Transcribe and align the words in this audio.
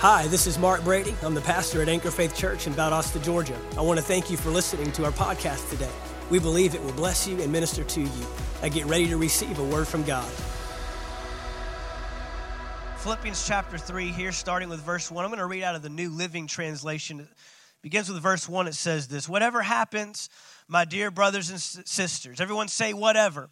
Hi, 0.00 0.28
this 0.28 0.46
is 0.46 0.60
Mark 0.60 0.84
Brady. 0.84 1.12
I'm 1.24 1.34
the 1.34 1.40
pastor 1.40 1.82
at 1.82 1.88
Anchor 1.88 2.12
Faith 2.12 2.32
Church 2.32 2.68
in 2.68 2.72
Valdosta, 2.72 3.20
Georgia. 3.20 3.58
I 3.76 3.80
want 3.80 3.98
to 3.98 4.04
thank 4.04 4.30
you 4.30 4.36
for 4.36 4.50
listening 4.50 4.92
to 4.92 5.04
our 5.04 5.10
podcast 5.10 5.68
today. 5.70 5.90
We 6.30 6.38
believe 6.38 6.76
it 6.76 6.84
will 6.84 6.92
bless 6.92 7.26
you 7.26 7.42
and 7.42 7.50
minister 7.50 7.82
to 7.82 8.02
you. 8.02 8.26
I 8.62 8.68
get 8.68 8.86
ready 8.86 9.08
to 9.08 9.16
receive 9.16 9.58
a 9.58 9.64
word 9.64 9.88
from 9.88 10.04
God. 10.04 10.30
Philippians 12.98 13.44
chapter 13.44 13.76
3, 13.76 14.12
here 14.12 14.30
starting 14.30 14.68
with 14.68 14.80
verse 14.82 15.10
1. 15.10 15.24
I'm 15.24 15.32
going 15.32 15.40
to 15.40 15.46
read 15.46 15.64
out 15.64 15.74
of 15.74 15.82
the 15.82 15.88
New 15.88 16.10
Living 16.10 16.46
Translation. 16.46 17.18
It 17.18 17.28
begins 17.82 18.08
with 18.08 18.22
verse 18.22 18.48
1. 18.48 18.68
It 18.68 18.76
says 18.76 19.08
this 19.08 19.28
Whatever 19.28 19.62
happens, 19.62 20.28
my 20.68 20.84
dear 20.84 21.10
brothers 21.10 21.50
and 21.50 21.60
sisters, 21.60 22.40
everyone 22.40 22.68
say, 22.68 22.94
whatever. 22.94 23.50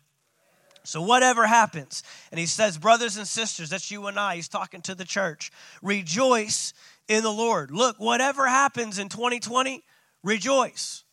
So, 0.86 1.02
whatever 1.02 1.46
happens, 1.46 2.02
and 2.30 2.38
he 2.38 2.46
says, 2.46 2.78
brothers 2.78 3.16
and 3.16 3.26
sisters, 3.26 3.70
that's 3.70 3.90
you 3.90 4.06
and 4.06 4.18
I, 4.18 4.36
he's 4.36 4.48
talking 4.48 4.82
to 4.82 4.94
the 4.94 5.04
church, 5.04 5.50
rejoice 5.82 6.72
in 7.08 7.22
the 7.22 7.32
Lord. 7.32 7.70
Look, 7.70 7.98
whatever 7.98 8.46
happens 8.46 8.98
in 8.98 9.08
2020, 9.08 9.82
rejoice. 10.22 11.04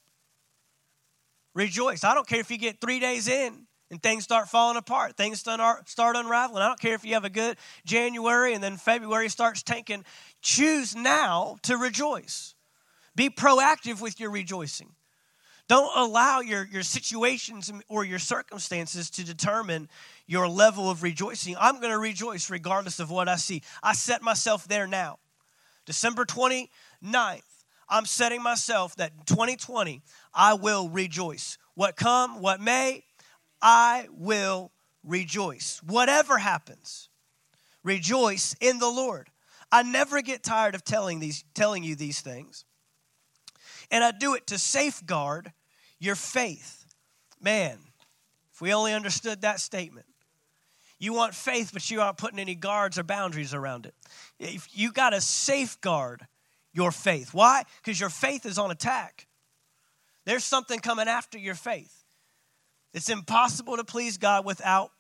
Rejoice. 1.55 2.03
I 2.03 2.13
don't 2.13 2.27
care 2.27 2.39
if 2.39 2.51
you 2.51 2.57
get 2.57 2.81
three 2.81 2.99
days 2.99 3.27
in 3.27 3.67
and 3.91 4.01
things 4.01 4.23
start 4.23 4.47
falling 4.47 4.77
apart, 4.77 5.17
things 5.17 5.39
start 5.39 6.15
unraveling. 6.15 6.63
I 6.63 6.67
don't 6.67 6.79
care 6.79 6.95
if 6.95 7.05
you 7.05 7.13
have 7.13 7.25
a 7.25 7.29
good 7.29 7.57
January 7.85 8.53
and 8.53 8.63
then 8.63 8.77
February 8.77 9.29
starts 9.29 9.63
tanking. 9.63 10.03
Choose 10.41 10.95
now 10.95 11.57
to 11.63 11.77
rejoice. 11.77 12.55
Be 13.15 13.29
proactive 13.29 14.01
with 14.01 14.19
your 14.19 14.31
rejoicing. 14.31 14.93
Don't 15.73 15.97
allow 15.97 16.39
your, 16.39 16.69
your 16.71 16.83
situations 16.83 17.73
or 17.87 18.05
your 18.05 18.19
circumstances 18.19 19.09
to 19.09 19.25
determine 19.25 19.89
your 20.27 20.47
level 20.47 20.87
of 20.87 21.01
rejoicing. 21.01 21.55
I'm 21.59 21.79
going 21.79 21.91
to 21.91 21.97
rejoice 21.97 22.51
regardless 22.51 22.99
of 22.99 23.09
what 23.09 23.27
I 23.27 23.37
see. 23.37 23.63
I 23.81 23.93
set 23.93 24.21
myself 24.21 24.67
there 24.67 24.85
now. 24.85 25.17
December 25.87 26.25
29th, 26.25 27.41
I'm 27.89 28.05
setting 28.05 28.43
myself 28.43 28.95
that 28.97 29.25
2020, 29.25 30.03
I 30.31 30.53
will 30.53 30.89
rejoice. 30.89 31.57
What 31.73 31.95
come, 31.95 32.39
what 32.39 32.61
may, 32.61 33.03
I 33.59 34.09
will 34.11 34.71
rejoice. 35.03 35.81
Whatever 35.87 36.37
happens, 36.37 37.09
rejoice 37.83 38.55
in 38.61 38.77
the 38.77 38.91
Lord. 38.91 39.27
I 39.71 39.81
never 39.81 40.21
get 40.21 40.43
tired 40.43 40.75
of 40.75 40.83
telling 40.83 41.19
these 41.19 41.43
telling 41.55 41.83
you 41.83 41.95
these 41.95 42.21
things 42.21 42.63
and 43.89 44.03
I 44.03 44.11
do 44.11 44.33
it 44.33 44.47
to 44.47 44.57
safeguard 44.57 45.51
your 46.03 46.15
faith. 46.15 46.85
Man, 47.41 47.77
if 48.53 48.61
we 48.61 48.73
only 48.73 48.93
understood 48.93 49.41
that 49.41 49.59
statement. 49.59 50.05
You 50.99 51.13
want 51.13 51.33
faith, 51.33 51.71
but 51.73 51.89
you 51.91 52.01
aren't 52.01 52.17
putting 52.17 52.39
any 52.39 52.55
guards 52.55 52.97
or 52.97 53.03
boundaries 53.03 53.53
around 53.53 53.85
it. 53.85 54.61
You 54.71 54.91
got 54.91 55.09
to 55.09 55.21
safeguard 55.21 56.25
your 56.71 56.91
faith. 56.91 57.33
Why? 57.33 57.63
Because 57.83 57.99
your 57.99 58.09
faith 58.09 58.45
is 58.45 58.57
on 58.57 58.71
attack. 58.71 59.27
There's 60.25 60.45
something 60.45 60.79
coming 60.79 61.07
after 61.07 61.37
your 61.37 61.55
faith. 61.55 62.05
It's 62.93 63.09
impossible 63.09 63.75
to 63.77 63.83
please 63.83 64.17
God 64.17 64.45
without 64.45 64.91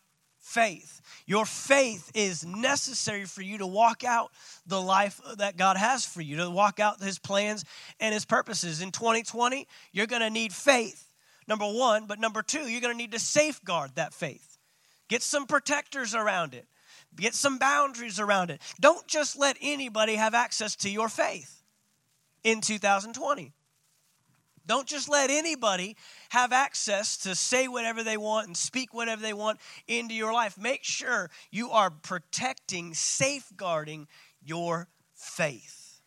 faith. 0.43 1.01
Your 1.25 1.45
faith 1.45 2.11
is 2.13 2.45
necessary 2.45 3.23
for 3.23 3.41
you 3.41 3.59
to 3.59 3.65
walk 3.65 4.03
out 4.03 4.31
the 4.67 4.81
life 4.81 5.19
that 5.37 5.57
God 5.57 5.77
has 5.77 6.05
for 6.05 6.21
you, 6.21 6.35
to 6.37 6.49
walk 6.49 6.79
out 6.79 7.01
His 7.01 7.17
plans 7.17 7.63
and 7.99 8.13
His 8.13 8.25
purposes. 8.25 8.81
In 8.81 8.91
2020, 8.91 9.67
you're 9.93 10.05
going 10.05 10.21
to 10.21 10.29
need 10.29 10.53
faith, 10.53 11.13
number 11.47 11.65
one, 11.65 12.05
but 12.07 12.19
number 12.19 12.43
two, 12.43 12.69
you're 12.69 12.81
going 12.81 12.93
to 12.93 12.97
need 12.97 13.13
to 13.13 13.19
safeguard 13.19 13.95
that 13.95 14.13
faith. 14.13 14.57
Get 15.07 15.23
some 15.23 15.47
protectors 15.47 16.13
around 16.13 16.53
it, 16.53 16.67
get 17.15 17.33
some 17.33 17.57
boundaries 17.57 18.19
around 18.19 18.51
it. 18.51 18.61
Don't 18.79 19.07
just 19.07 19.39
let 19.39 19.57
anybody 19.61 20.15
have 20.15 20.33
access 20.33 20.75
to 20.77 20.89
your 20.89 21.07
faith 21.07 21.63
in 22.43 22.59
2020. 22.59 23.53
Don't 24.65 24.87
just 24.87 25.09
let 25.09 25.29
anybody 25.29 25.97
have 26.29 26.53
access 26.53 27.17
to 27.17 27.35
say 27.35 27.67
whatever 27.67 28.03
they 28.03 28.17
want 28.17 28.47
and 28.47 28.55
speak 28.55 28.93
whatever 28.93 29.21
they 29.21 29.33
want 29.33 29.59
into 29.87 30.13
your 30.13 30.33
life. 30.33 30.57
Make 30.57 30.83
sure 30.83 31.29
you 31.51 31.71
are 31.71 31.89
protecting, 31.89 32.93
safeguarding 32.93 34.07
your 34.41 34.87
faith. 35.15 36.01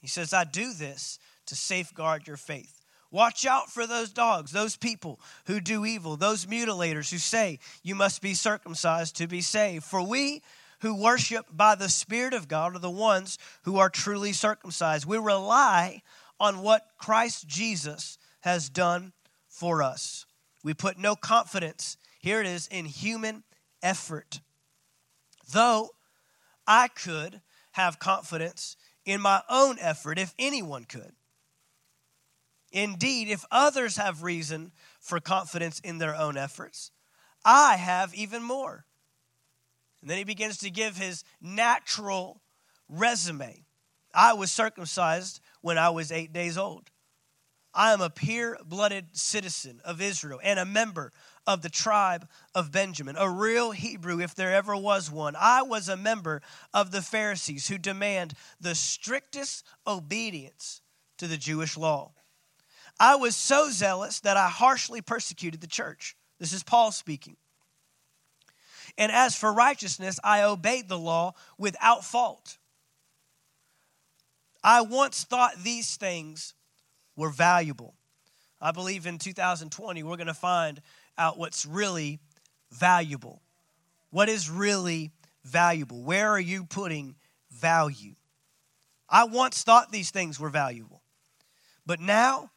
He 0.00 0.06
says, 0.06 0.32
I 0.32 0.44
do 0.44 0.72
this 0.72 1.18
to 1.46 1.56
safeguard 1.56 2.26
your 2.26 2.36
faith. 2.36 2.74
Watch 3.10 3.46
out 3.46 3.70
for 3.70 3.86
those 3.86 4.10
dogs, 4.10 4.52
those 4.52 4.76
people 4.76 5.18
who 5.46 5.60
do 5.60 5.86
evil, 5.86 6.16
those 6.16 6.44
mutilators 6.44 7.10
who 7.10 7.16
say 7.16 7.58
you 7.82 7.94
must 7.94 8.20
be 8.20 8.34
circumcised 8.34 9.16
to 9.16 9.26
be 9.26 9.40
saved. 9.40 9.84
For 9.84 10.02
we 10.02 10.42
who 10.80 10.94
worship 10.94 11.46
by 11.50 11.74
the 11.74 11.88
Spirit 11.88 12.34
of 12.34 12.48
God 12.48 12.76
are 12.76 12.80
the 12.80 12.90
ones 12.90 13.38
who 13.62 13.78
are 13.78 13.88
truly 13.88 14.32
circumcised. 14.32 15.06
We 15.06 15.16
rely 15.16 16.02
on 16.40 16.62
what 16.62 16.86
Christ 16.98 17.46
Jesus 17.46 18.18
has 18.40 18.68
done 18.68 19.12
for 19.48 19.82
us. 19.82 20.26
We 20.62 20.74
put 20.74 20.98
no 20.98 21.16
confidence, 21.16 21.96
here 22.20 22.40
it 22.40 22.46
is, 22.46 22.66
in 22.68 22.84
human 22.84 23.44
effort. 23.82 24.40
Though 25.52 25.90
I 26.66 26.88
could 26.88 27.40
have 27.72 27.98
confidence 27.98 28.76
in 29.04 29.20
my 29.20 29.42
own 29.48 29.78
effort, 29.80 30.18
if 30.18 30.34
anyone 30.38 30.84
could. 30.84 31.12
Indeed, 32.70 33.28
if 33.28 33.44
others 33.50 33.96
have 33.96 34.22
reason 34.22 34.72
for 35.00 35.20
confidence 35.20 35.80
in 35.80 35.98
their 35.98 36.14
own 36.14 36.36
efforts, 36.36 36.90
I 37.44 37.76
have 37.76 38.14
even 38.14 38.42
more. 38.42 38.84
And 40.00 40.10
then 40.10 40.18
he 40.18 40.24
begins 40.24 40.58
to 40.58 40.70
give 40.70 40.96
his 40.96 41.24
natural 41.40 42.42
resume. 42.88 43.64
I 44.14 44.34
was 44.34 44.50
circumcised 44.50 45.40
when 45.60 45.78
I 45.78 45.90
was 45.90 46.12
eight 46.12 46.32
days 46.32 46.56
old. 46.58 46.90
I 47.74 47.92
am 47.92 48.00
a 48.00 48.10
pure 48.10 48.58
blooded 48.64 49.16
citizen 49.16 49.80
of 49.84 50.00
Israel 50.00 50.40
and 50.42 50.58
a 50.58 50.64
member 50.64 51.12
of 51.46 51.62
the 51.62 51.68
tribe 51.68 52.28
of 52.54 52.72
Benjamin, 52.72 53.16
a 53.16 53.30
real 53.30 53.70
Hebrew 53.70 54.20
if 54.20 54.34
there 54.34 54.54
ever 54.54 54.76
was 54.76 55.10
one. 55.10 55.36
I 55.38 55.62
was 55.62 55.88
a 55.88 55.96
member 55.96 56.42
of 56.74 56.90
the 56.90 57.02
Pharisees 57.02 57.68
who 57.68 57.78
demand 57.78 58.34
the 58.60 58.74
strictest 58.74 59.64
obedience 59.86 60.80
to 61.18 61.26
the 61.26 61.36
Jewish 61.36 61.76
law. 61.76 62.12
I 62.98 63.16
was 63.16 63.36
so 63.36 63.70
zealous 63.70 64.20
that 64.20 64.36
I 64.36 64.48
harshly 64.48 65.00
persecuted 65.00 65.60
the 65.60 65.66
church. 65.66 66.16
This 66.40 66.52
is 66.52 66.62
Paul 66.62 66.90
speaking. 66.90 67.36
And 68.96 69.12
as 69.12 69.36
for 69.36 69.52
righteousness, 69.52 70.18
I 70.24 70.42
obeyed 70.42 70.88
the 70.88 70.98
law 70.98 71.34
without 71.58 72.04
fault. 72.04 72.58
I 74.68 74.82
once 74.82 75.24
thought 75.24 75.54
these 75.64 75.96
things 75.96 76.52
were 77.16 77.30
valuable. 77.30 77.94
I 78.60 78.70
believe 78.70 79.06
in 79.06 79.16
2020 79.16 80.02
we're 80.02 80.18
going 80.18 80.26
to 80.26 80.34
find 80.34 80.82
out 81.16 81.38
what's 81.38 81.64
really 81.64 82.18
valuable. 82.70 83.40
What 84.10 84.28
is 84.28 84.50
really 84.50 85.10
valuable? 85.42 86.02
Where 86.02 86.28
are 86.28 86.38
you 86.38 86.64
putting 86.64 87.14
value? 87.50 88.12
I 89.08 89.24
once 89.24 89.62
thought 89.62 89.90
these 89.90 90.10
things 90.10 90.38
were 90.38 90.50
valuable, 90.50 91.00
but 91.86 91.98
now 91.98 92.50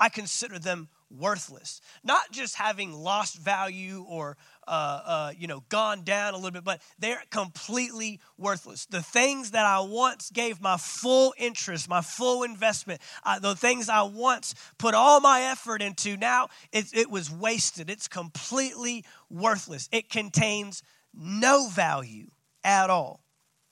I 0.00 0.08
consider 0.08 0.58
them 0.58 0.88
worthless. 1.10 1.80
Not 2.04 2.30
just 2.30 2.56
having 2.56 2.92
lost 2.92 3.36
value 3.36 4.04
or 4.08 4.36
uh, 4.66 5.00
uh, 5.04 5.32
you 5.36 5.46
know 5.46 5.64
gone 5.68 6.02
down 6.02 6.34
a 6.34 6.36
little 6.36 6.50
bit, 6.50 6.64
but 6.64 6.82
they're 6.98 7.22
completely 7.30 8.20
worthless. 8.36 8.86
The 8.86 9.02
things 9.02 9.52
that 9.52 9.64
I 9.64 9.80
once 9.80 10.30
gave 10.30 10.60
my 10.60 10.76
full 10.76 11.34
interest, 11.38 11.88
my 11.88 12.02
full 12.02 12.42
investment, 12.42 13.00
uh, 13.24 13.38
the 13.38 13.56
things 13.56 13.88
I 13.88 14.02
once 14.02 14.54
put 14.78 14.94
all 14.94 15.20
my 15.20 15.42
effort 15.42 15.82
into, 15.82 16.16
now 16.16 16.48
it, 16.72 16.86
it 16.94 17.10
was 17.10 17.30
wasted. 17.30 17.90
It's 17.90 18.08
completely 18.08 19.04
worthless. 19.30 19.88
It 19.92 20.10
contains 20.10 20.82
no 21.14 21.68
value 21.68 22.30
at 22.64 22.90
all. 22.90 23.24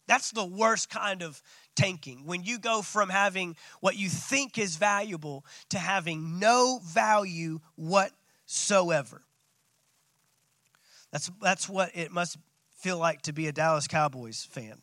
That's 0.06 0.30
the 0.30 0.44
worst 0.44 0.88
kind 0.88 1.22
of 1.22 1.42
tanking. 1.76 2.22
When 2.24 2.42
you 2.42 2.58
go 2.58 2.82
from 2.82 3.08
having 3.08 3.56
what 3.80 3.96
you 3.96 4.08
think 4.08 4.58
is 4.58 4.76
valuable 4.76 5.44
to 5.68 5.78
having 5.78 6.40
no 6.40 6.80
value 6.82 7.60
whatsoever. 7.76 9.22
That's, 11.12 11.30
that's 11.40 11.68
what 11.68 11.92
it 11.94 12.10
must 12.10 12.38
feel 12.74 12.98
like 12.98 13.22
to 13.22 13.32
be 13.32 13.46
a 13.46 13.52
Dallas 13.52 13.86
Cowboys 13.86 14.46
fan. 14.50 14.82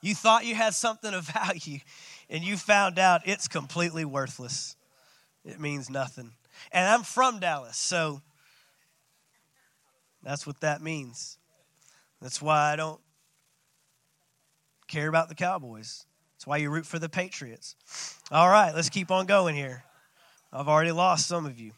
You 0.00 0.14
thought 0.14 0.46
you 0.46 0.54
had 0.54 0.74
something 0.74 1.12
of 1.12 1.24
value, 1.24 1.80
and 2.30 2.42
you 2.42 2.56
found 2.56 2.98
out 2.98 3.22
it's 3.26 3.48
completely 3.48 4.04
worthless. 4.04 4.76
It 5.44 5.60
means 5.60 5.90
nothing. 5.90 6.32
And 6.72 6.88
I'm 6.88 7.02
from 7.02 7.40
Dallas, 7.40 7.76
so 7.76 8.22
that's 10.22 10.46
what 10.46 10.60
that 10.60 10.80
means. 10.80 11.38
That's 12.22 12.40
why 12.40 12.72
I 12.72 12.76
don't 12.76 13.00
care 14.90 15.08
about 15.08 15.28
the 15.28 15.34
Cowboys. 15.34 16.04
That's 16.34 16.46
why 16.46 16.58
you 16.58 16.70
root 16.70 16.86
for 16.86 16.98
the 16.98 17.08
Patriots. 17.08 17.76
All 18.30 18.48
right, 18.48 18.74
let's 18.74 18.90
keep 18.90 19.10
on 19.10 19.26
going 19.26 19.54
here. 19.54 19.84
I've 20.52 20.68
already 20.68 20.92
lost 20.92 21.26
some 21.26 21.46
of 21.46 21.58
you. 21.58 21.72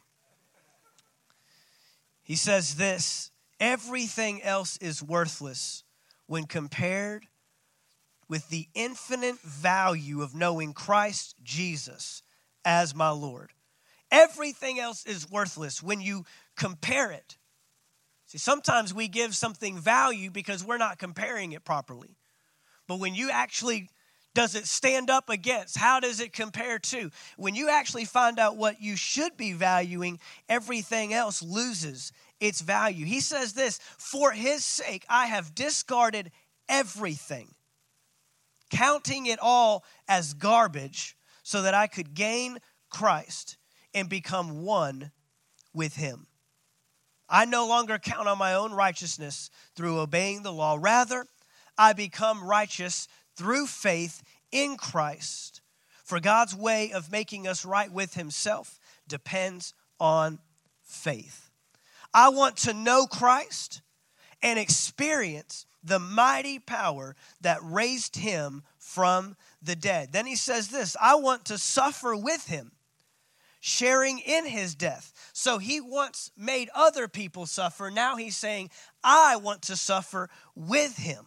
He 2.22 2.36
says 2.36 2.76
this 2.76 3.30
everything 3.60 4.42
else 4.42 4.76
is 4.78 5.02
worthless 5.02 5.84
when 6.26 6.44
compared 6.44 7.26
with 8.28 8.48
the 8.48 8.66
infinite 8.74 9.38
value 9.40 10.22
of 10.22 10.34
knowing 10.34 10.72
Christ 10.72 11.34
Jesus 11.42 12.22
as 12.64 12.94
my 12.94 13.10
Lord. 13.10 13.50
Everything 14.10 14.78
else 14.78 15.04
is 15.04 15.30
worthless 15.30 15.82
when 15.82 16.00
you 16.00 16.24
compare 16.56 17.10
it. 17.10 17.36
See, 18.26 18.38
sometimes 18.38 18.94
we 18.94 19.08
give 19.08 19.34
something 19.34 19.78
value 19.78 20.30
because 20.30 20.64
we're 20.64 20.78
not 20.78 20.98
comparing 20.98 21.52
it 21.52 21.64
properly. 21.64 22.16
But 22.92 23.00
when 23.00 23.14
you 23.14 23.30
actually 23.30 23.88
does 24.34 24.54
it 24.54 24.66
stand 24.66 25.08
up 25.08 25.30
against? 25.30 25.78
How 25.78 25.98
does 25.98 26.20
it 26.20 26.34
compare 26.34 26.78
to? 26.78 27.10
When 27.38 27.54
you 27.54 27.70
actually 27.70 28.04
find 28.04 28.38
out 28.38 28.58
what 28.58 28.82
you 28.82 28.96
should 28.96 29.34
be 29.38 29.54
valuing, 29.54 30.20
everything 30.46 31.14
else 31.14 31.42
loses 31.42 32.12
its 32.38 32.60
value. 32.60 33.06
He 33.06 33.20
says 33.20 33.54
this 33.54 33.80
For 33.96 34.32
his 34.32 34.62
sake, 34.62 35.06
I 35.08 35.24
have 35.24 35.54
discarded 35.54 36.32
everything, 36.68 37.54
counting 38.68 39.24
it 39.24 39.38
all 39.40 39.82
as 40.06 40.34
garbage, 40.34 41.16
so 41.42 41.62
that 41.62 41.72
I 41.72 41.86
could 41.86 42.12
gain 42.12 42.58
Christ 42.90 43.56
and 43.94 44.06
become 44.06 44.64
one 44.66 45.12
with 45.72 45.96
him. 45.96 46.26
I 47.26 47.46
no 47.46 47.66
longer 47.66 47.98
count 47.98 48.28
on 48.28 48.36
my 48.36 48.52
own 48.52 48.74
righteousness 48.74 49.48
through 49.76 49.98
obeying 49.98 50.42
the 50.42 50.52
law. 50.52 50.76
Rather, 50.78 51.24
I 51.82 51.94
become 51.94 52.44
righteous 52.44 53.08
through 53.34 53.66
faith 53.66 54.22
in 54.52 54.76
Christ. 54.76 55.62
For 56.04 56.20
God's 56.20 56.54
way 56.54 56.92
of 56.92 57.10
making 57.10 57.48
us 57.48 57.64
right 57.64 57.90
with 57.90 58.14
Himself 58.14 58.78
depends 59.08 59.74
on 59.98 60.38
faith. 60.84 61.50
I 62.14 62.28
want 62.28 62.56
to 62.58 62.72
know 62.72 63.06
Christ 63.06 63.82
and 64.40 64.60
experience 64.60 65.66
the 65.82 65.98
mighty 65.98 66.60
power 66.60 67.16
that 67.40 67.58
raised 67.64 68.14
Him 68.14 68.62
from 68.78 69.36
the 69.60 69.74
dead. 69.74 70.12
Then 70.12 70.26
He 70.26 70.36
says 70.36 70.68
this 70.68 70.96
I 71.00 71.16
want 71.16 71.46
to 71.46 71.58
suffer 71.58 72.14
with 72.14 72.46
Him 72.46 72.70
sharing 73.58 74.20
in 74.20 74.44
his 74.44 74.74
death. 74.74 75.12
So 75.32 75.58
he 75.58 75.80
once 75.80 76.32
made 76.36 76.68
other 76.74 77.06
people 77.06 77.46
suffer. 77.46 77.92
Now 77.92 78.16
he's 78.16 78.36
saying, 78.36 78.70
I 79.04 79.36
want 79.36 79.62
to 79.62 79.76
suffer 79.76 80.28
with 80.56 80.96
him 80.96 81.26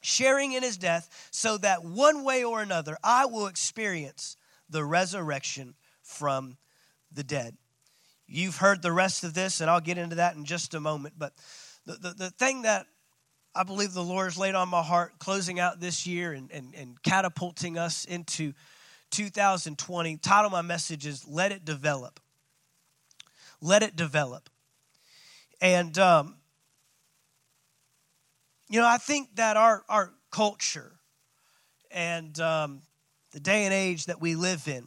sharing 0.00 0.52
in 0.52 0.62
his 0.62 0.76
death, 0.76 1.28
so 1.30 1.58
that 1.58 1.84
one 1.84 2.24
way 2.24 2.44
or 2.44 2.62
another 2.62 2.96
I 3.02 3.26
will 3.26 3.46
experience 3.46 4.36
the 4.68 4.84
resurrection 4.84 5.74
from 6.02 6.56
the 7.12 7.24
dead. 7.24 7.56
You've 8.26 8.56
heard 8.56 8.82
the 8.82 8.92
rest 8.92 9.24
of 9.24 9.34
this, 9.34 9.60
and 9.60 9.70
I'll 9.70 9.80
get 9.80 9.98
into 9.98 10.16
that 10.16 10.34
in 10.36 10.44
just 10.44 10.74
a 10.74 10.80
moment. 10.80 11.14
But 11.16 11.32
the, 11.84 11.92
the, 11.94 12.10
the 12.10 12.30
thing 12.30 12.62
that 12.62 12.86
I 13.54 13.62
believe 13.62 13.92
the 13.92 14.02
Lord 14.02 14.26
has 14.26 14.36
laid 14.36 14.54
on 14.54 14.68
my 14.68 14.82
heart 14.82 15.18
closing 15.18 15.58
out 15.58 15.80
this 15.80 16.06
year 16.06 16.32
and, 16.32 16.50
and, 16.50 16.74
and 16.74 17.02
catapulting 17.02 17.78
us 17.78 18.04
into 18.04 18.52
2020, 19.12 20.16
title 20.18 20.50
my 20.50 20.62
message 20.62 21.06
is 21.06 21.26
Let 21.26 21.52
It 21.52 21.64
Develop. 21.64 22.20
Let 23.62 23.82
It 23.82 23.96
Develop. 23.96 24.50
And 25.60 25.96
um, 25.98 26.35
you 28.68 28.80
know, 28.80 28.86
I 28.86 28.98
think 28.98 29.36
that 29.36 29.56
our, 29.56 29.84
our 29.88 30.12
culture 30.30 30.92
and 31.90 32.38
um, 32.40 32.82
the 33.32 33.40
day 33.40 33.64
and 33.64 33.72
age 33.72 34.06
that 34.06 34.20
we 34.20 34.34
live 34.34 34.66
in 34.66 34.86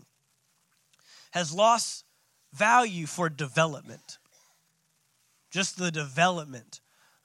has 1.31 1.53
lost 1.53 2.05
value 2.53 3.05
for 3.05 3.29
development. 3.29 4.17
Just 5.51 5.77
the 5.77 5.91
development 5.91 6.81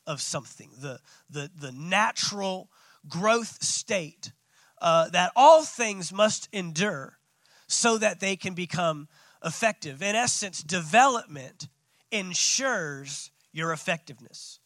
of 0.06 0.20
something, 0.20 0.70
the, 0.78 1.00
the, 1.28 1.50
the 1.58 1.72
natural 1.72 2.70
growth 3.08 3.62
state 3.62 4.32
uh, 4.80 5.08
that 5.10 5.32
all 5.34 5.64
things 5.64 6.12
must 6.12 6.48
endure 6.52 7.18
so 7.66 7.98
that 7.98 8.20
they 8.20 8.36
can 8.36 8.54
become 8.54 9.08
effective. 9.44 10.02
In 10.02 10.14
essence, 10.14 10.62
development 10.62 11.68
ensures 12.10 13.30
your 13.52 13.72
effectiveness. 13.72 14.60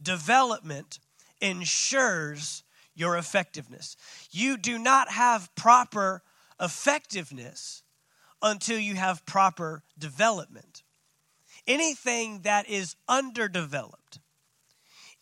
Development 0.00 0.98
ensures 1.40 2.62
your 2.94 3.16
effectiveness. 3.16 3.96
You 4.30 4.56
do 4.56 4.78
not 4.78 5.10
have 5.10 5.54
proper 5.54 6.22
effectiveness 6.60 7.82
until 8.42 8.78
you 8.78 8.94
have 8.94 9.26
proper 9.26 9.82
development. 9.98 10.82
Anything 11.66 12.40
that 12.42 12.68
is 12.68 12.96
underdeveloped, 13.08 14.20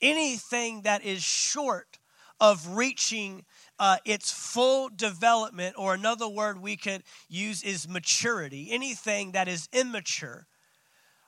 anything 0.01 0.83
that 0.83 1.05
is 1.05 1.23
short 1.23 1.99
of 2.41 2.77
reaching 2.77 3.45
uh, 3.79 3.97
its 4.05 4.31
full 4.31 4.89
development, 4.89 5.75
or 5.79 5.95
another 5.95 6.29
word 6.29 6.61
we 6.61 6.77
could 6.77 7.03
use 7.29 7.63
is 7.63 7.89
maturity, 7.89 8.69
anything 8.71 9.33
that 9.33 9.49
is 9.49 9.69
immature 9.73 10.47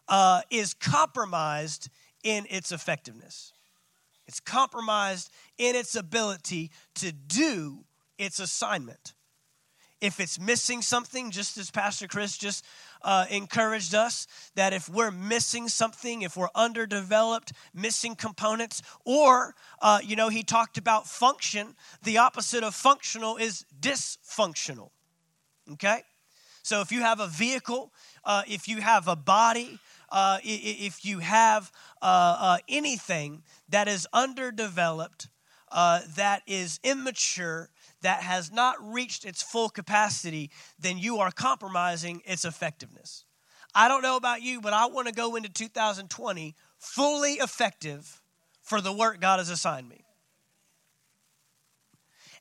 uh, 0.08 0.42
is 0.50 0.74
compromised 0.74 1.88
in 2.22 2.46
its 2.50 2.70
effectiveness. 2.70 3.52
It's 4.26 4.40
compromised 4.40 5.30
in 5.58 5.76
its 5.76 5.94
ability 5.94 6.70
to 6.96 7.12
do 7.12 7.84
its 8.18 8.40
assignment. 8.40 9.14
If 10.00 10.20
it's 10.20 10.38
missing 10.38 10.82
something, 10.82 11.30
just 11.30 11.56
as 11.56 11.70
Pastor 11.70 12.06
Chris 12.06 12.36
just 12.36 12.64
uh, 13.02 13.24
encouraged 13.30 13.94
us, 13.94 14.26
that 14.54 14.74
if 14.74 14.88
we're 14.90 15.10
missing 15.10 15.68
something, 15.68 16.20
if 16.22 16.36
we're 16.36 16.50
underdeveloped, 16.54 17.52
missing 17.72 18.14
components, 18.14 18.82
or, 19.06 19.54
uh, 19.80 20.00
you 20.04 20.14
know, 20.14 20.28
he 20.28 20.42
talked 20.42 20.76
about 20.76 21.06
function, 21.06 21.76
the 22.02 22.18
opposite 22.18 22.62
of 22.62 22.74
functional 22.74 23.36
is 23.36 23.64
dysfunctional. 23.80 24.90
Okay? 25.72 26.02
So 26.62 26.80
if 26.80 26.92
you 26.92 27.00
have 27.00 27.20
a 27.20 27.28
vehicle, 27.28 27.92
uh, 28.24 28.42
if 28.46 28.68
you 28.68 28.80
have 28.80 29.08
a 29.08 29.16
body, 29.16 29.78
uh, 30.10 30.38
if 30.42 31.04
you 31.04 31.18
have 31.18 31.72
uh, 32.00 32.36
uh, 32.38 32.58
anything 32.68 33.42
that 33.68 33.88
is 33.88 34.06
underdeveloped, 34.12 35.28
uh, 35.72 36.00
that 36.16 36.42
is 36.46 36.78
immature, 36.84 37.70
that 38.02 38.22
has 38.22 38.52
not 38.52 38.76
reached 38.80 39.24
its 39.24 39.42
full 39.42 39.68
capacity, 39.68 40.50
then 40.78 40.98
you 40.98 41.18
are 41.18 41.30
compromising 41.30 42.22
its 42.24 42.44
effectiveness. 42.44 43.24
I 43.74 43.88
don't 43.88 44.02
know 44.02 44.16
about 44.16 44.42
you, 44.42 44.60
but 44.60 44.72
I 44.72 44.86
want 44.86 45.08
to 45.08 45.12
go 45.12 45.36
into 45.36 45.48
2020 45.48 46.54
fully 46.78 47.32
effective 47.34 48.22
for 48.62 48.80
the 48.80 48.92
work 48.92 49.20
God 49.20 49.38
has 49.38 49.50
assigned 49.50 49.88
me. 49.88 50.04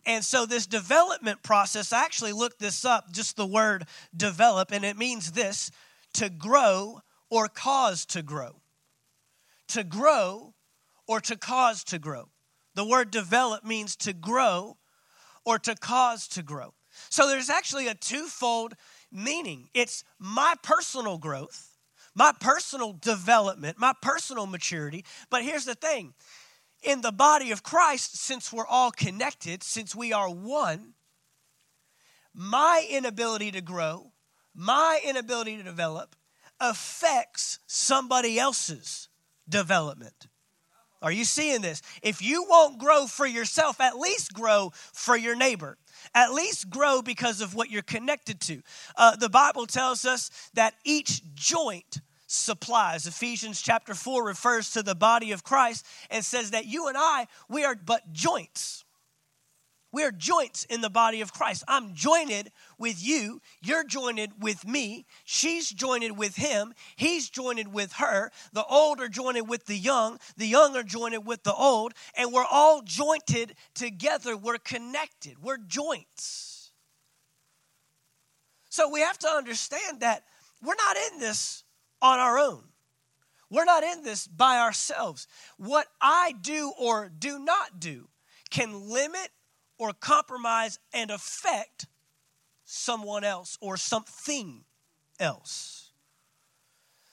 And 0.05 0.23
so, 0.23 0.45
this 0.45 0.67
development 0.67 1.41
process, 1.41 1.91
I 1.91 2.03
actually 2.03 2.33
looked 2.33 2.59
this 2.59 2.85
up, 2.85 3.11
just 3.11 3.37
the 3.37 3.45
word 3.45 3.85
develop, 4.15 4.71
and 4.71 4.85
it 4.85 4.97
means 4.97 5.31
this 5.31 5.71
to 6.13 6.29
grow 6.29 7.01
or 7.29 7.47
cause 7.47 8.05
to 8.07 8.21
grow. 8.21 8.61
To 9.69 9.83
grow 9.83 10.53
or 11.07 11.19
to 11.21 11.35
cause 11.35 11.83
to 11.85 11.99
grow. 11.99 12.29
The 12.75 12.85
word 12.85 13.11
develop 13.11 13.63
means 13.63 13.95
to 13.97 14.13
grow 14.13 14.77
or 15.45 15.59
to 15.59 15.75
cause 15.75 16.27
to 16.29 16.43
grow. 16.43 16.73
So 17.09 17.27
there's 17.27 17.49
actually 17.49 17.87
a 17.87 17.93
twofold 17.93 18.75
meaning 19.11 19.69
it's 19.73 20.03
my 20.19 20.55
personal 20.61 21.17
growth, 21.17 21.77
my 22.13 22.31
personal 22.39 22.93
development, 22.93 23.77
my 23.79 23.93
personal 24.01 24.45
maturity. 24.45 25.05
But 25.29 25.43
here's 25.43 25.65
the 25.65 25.75
thing 25.75 26.13
in 26.83 27.01
the 27.01 27.11
body 27.11 27.51
of 27.51 27.63
Christ, 27.63 28.17
since 28.17 28.51
we're 28.53 28.67
all 28.67 28.91
connected, 28.91 29.63
since 29.63 29.95
we 29.95 30.13
are 30.13 30.29
one, 30.29 30.93
my 32.33 32.85
inability 32.89 33.51
to 33.51 33.61
grow, 33.61 34.11
my 34.53 34.99
inability 35.03 35.57
to 35.57 35.63
develop 35.63 36.15
affects 36.59 37.59
somebody 37.67 38.39
else's 38.39 39.09
development. 39.47 40.27
Are 41.01 41.11
you 41.11 41.25
seeing 41.25 41.61
this? 41.61 41.81
If 42.01 42.21
you 42.21 42.45
won't 42.49 42.79
grow 42.79 43.05
for 43.05 43.27
yourself, 43.27 43.79
at 43.79 43.97
least 43.97 44.33
grow 44.33 44.71
for 44.73 45.15
your 45.15 45.35
neighbor. 45.35 45.77
At 46.13 46.31
least 46.31 46.69
grow 46.69 47.01
because 47.01 47.41
of 47.41 47.53
what 47.53 47.69
you're 47.69 47.83
connected 47.83 48.39
to. 48.41 48.61
Uh, 48.95 49.15
the 49.15 49.29
Bible 49.29 49.65
tells 49.67 50.05
us 50.05 50.31
that 50.53 50.73
each 50.83 51.21
joint 51.35 52.01
supplies. 52.27 53.05
Ephesians 53.05 53.61
chapter 53.61 53.93
4 53.93 54.25
refers 54.25 54.71
to 54.71 54.83
the 54.83 54.95
body 54.95 55.31
of 55.31 55.43
Christ 55.43 55.85
and 56.09 56.23
says 56.23 56.51
that 56.51 56.65
you 56.65 56.87
and 56.87 56.97
I, 56.97 57.27
we 57.49 57.63
are 57.63 57.75
but 57.75 58.11
joints. 58.11 58.84
We 59.95 60.03
are 60.03 60.11
joints 60.11 60.65
in 60.65 60.81
the 60.81 60.89
body 60.89 61.21
of 61.21 61.31
Christ. 61.31 61.63
I'm 61.69 61.93
jointed 61.93 62.51
with 62.77 63.01
you. 63.01 63.39
You're 63.61 63.85
jointed 63.85 64.43
with 64.43 64.67
me. 64.67 65.05
She's 65.23 65.69
jointed 65.69 66.17
with 66.17 66.35
him. 66.35 66.73
He's 66.97 67.29
jointed 67.29 67.71
with 67.71 67.93
her. 67.93 68.29
The 68.51 68.65
old 68.65 68.99
are 68.99 69.07
jointed 69.07 69.47
with 69.47 69.67
the 69.67 69.77
young. 69.77 70.19
The 70.35 70.47
young 70.47 70.75
are 70.75 70.83
jointed 70.83 71.19
with 71.19 71.43
the 71.43 71.53
old. 71.53 71.93
And 72.13 72.33
we're 72.33 72.43
all 72.43 72.81
jointed 72.81 73.55
together. 73.73 74.35
We're 74.35 74.57
connected. 74.57 75.41
We're 75.41 75.59
joints. 75.59 76.73
So 78.67 78.89
we 78.89 78.99
have 78.99 79.19
to 79.19 79.29
understand 79.29 80.01
that 80.01 80.25
we're 80.61 80.75
not 80.75 80.97
in 81.09 81.19
this 81.21 81.63
on 82.01 82.19
our 82.19 82.37
own. 82.37 82.63
We're 83.49 83.63
not 83.63 83.83
in 83.83 84.03
this 84.03 84.27
by 84.27 84.57
ourselves. 84.57 85.25
What 85.55 85.87
I 86.01 86.33
do 86.41 86.73
or 86.77 87.09
do 87.17 87.39
not 87.39 87.79
do 87.79 88.09
can 88.49 88.89
limit 88.89 89.29
or 89.77 89.93
compromise 89.93 90.79
and 90.93 91.11
affect 91.11 91.87
someone 92.63 93.23
else 93.23 93.57
or 93.61 93.77
something 93.77 94.63
else. 95.19 95.91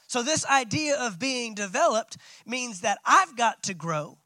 So, 0.06 0.22
this 0.22 0.44
idea 0.46 0.96
of 0.98 1.18
being 1.18 1.54
developed 1.54 2.18
means 2.44 2.82
that 2.82 2.98
I've 3.04 3.36
got 3.36 3.62
to 3.64 3.74
grow, 3.74 4.18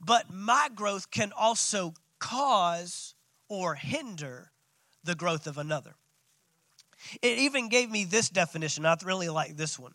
but 0.00 0.32
my 0.32 0.68
growth 0.74 1.10
can 1.10 1.32
also 1.36 1.94
cause 2.18 3.14
or 3.48 3.74
hinder 3.74 4.52
the 5.02 5.14
growth 5.14 5.46
of 5.46 5.58
another. 5.58 5.94
It 7.22 7.38
even 7.38 7.68
gave 7.68 7.90
me 7.90 8.04
this 8.04 8.28
definition. 8.28 8.86
I 8.86 8.96
really 9.04 9.28
like 9.28 9.56
this 9.56 9.78
one. 9.78 9.94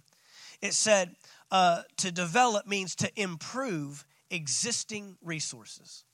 It 0.62 0.74
said, 0.74 1.16
uh, 1.50 1.84
to 1.98 2.12
develop 2.12 2.68
means 2.68 2.96
to 2.96 3.12
improve 3.22 4.06
existing 4.30 5.18
resources. 5.22 6.06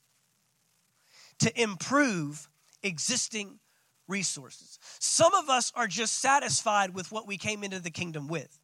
To 1.39 1.62
improve 1.62 2.50
existing 2.84 3.60
resources. 4.08 4.79
Some 5.00 5.34
of 5.34 5.50
us 5.50 5.72
are 5.75 5.88
just 5.88 6.20
satisfied 6.20 6.94
with 6.94 7.12
what 7.12 7.27
we 7.27 7.38
came 7.38 7.63
into 7.63 7.79
the 7.79 7.91
kingdom 7.91 8.27
with. 8.27 8.60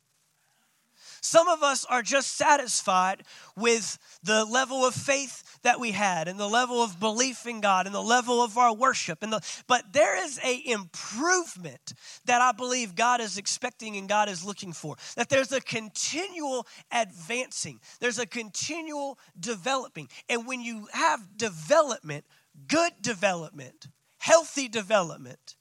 Some 1.23 1.47
of 1.47 1.63
us 1.63 1.85
are 1.85 2.01
just 2.01 2.35
satisfied 2.35 3.23
with 3.55 3.97
the 4.23 4.43
level 4.43 4.85
of 4.85 4.93
faith 4.93 5.59
that 5.63 5.79
we 5.79 5.91
had 5.91 6.27
and 6.27 6.37
the 6.37 6.49
level 6.49 6.83
of 6.83 6.99
belief 6.99 7.45
in 7.45 7.61
God 7.61 7.85
and 7.85 7.95
the 7.95 8.01
level 8.01 8.43
of 8.43 8.57
our 8.57 8.75
worship 8.75 9.23
and 9.23 9.31
the 9.31 9.39
but 9.65 9.93
there 9.93 10.21
is 10.21 10.37
a 10.43 10.61
improvement 10.65 11.93
that 12.25 12.41
I 12.41 12.51
believe 12.51 12.95
God 12.95 13.21
is 13.21 13.37
expecting 13.37 13.95
and 13.95 14.09
God 14.09 14.27
is 14.27 14.43
looking 14.43 14.73
for. 14.73 14.97
That 15.15 15.29
there's 15.29 15.53
a 15.53 15.61
continual 15.61 16.67
advancing. 16.91 17.79
There's 18.01 18.19
a 18.19 18.25
continual 18.25 19.17
developing. 19.39 20.09
And 20.27 20.45
when 20.45 20.61
you 20.61 20.87
have 20.91 21.37
development, 21.37 22.25
good 22.67 22.93
development, 23.01 23.87
healthy 24.17 24.67
development, 24.67 25.55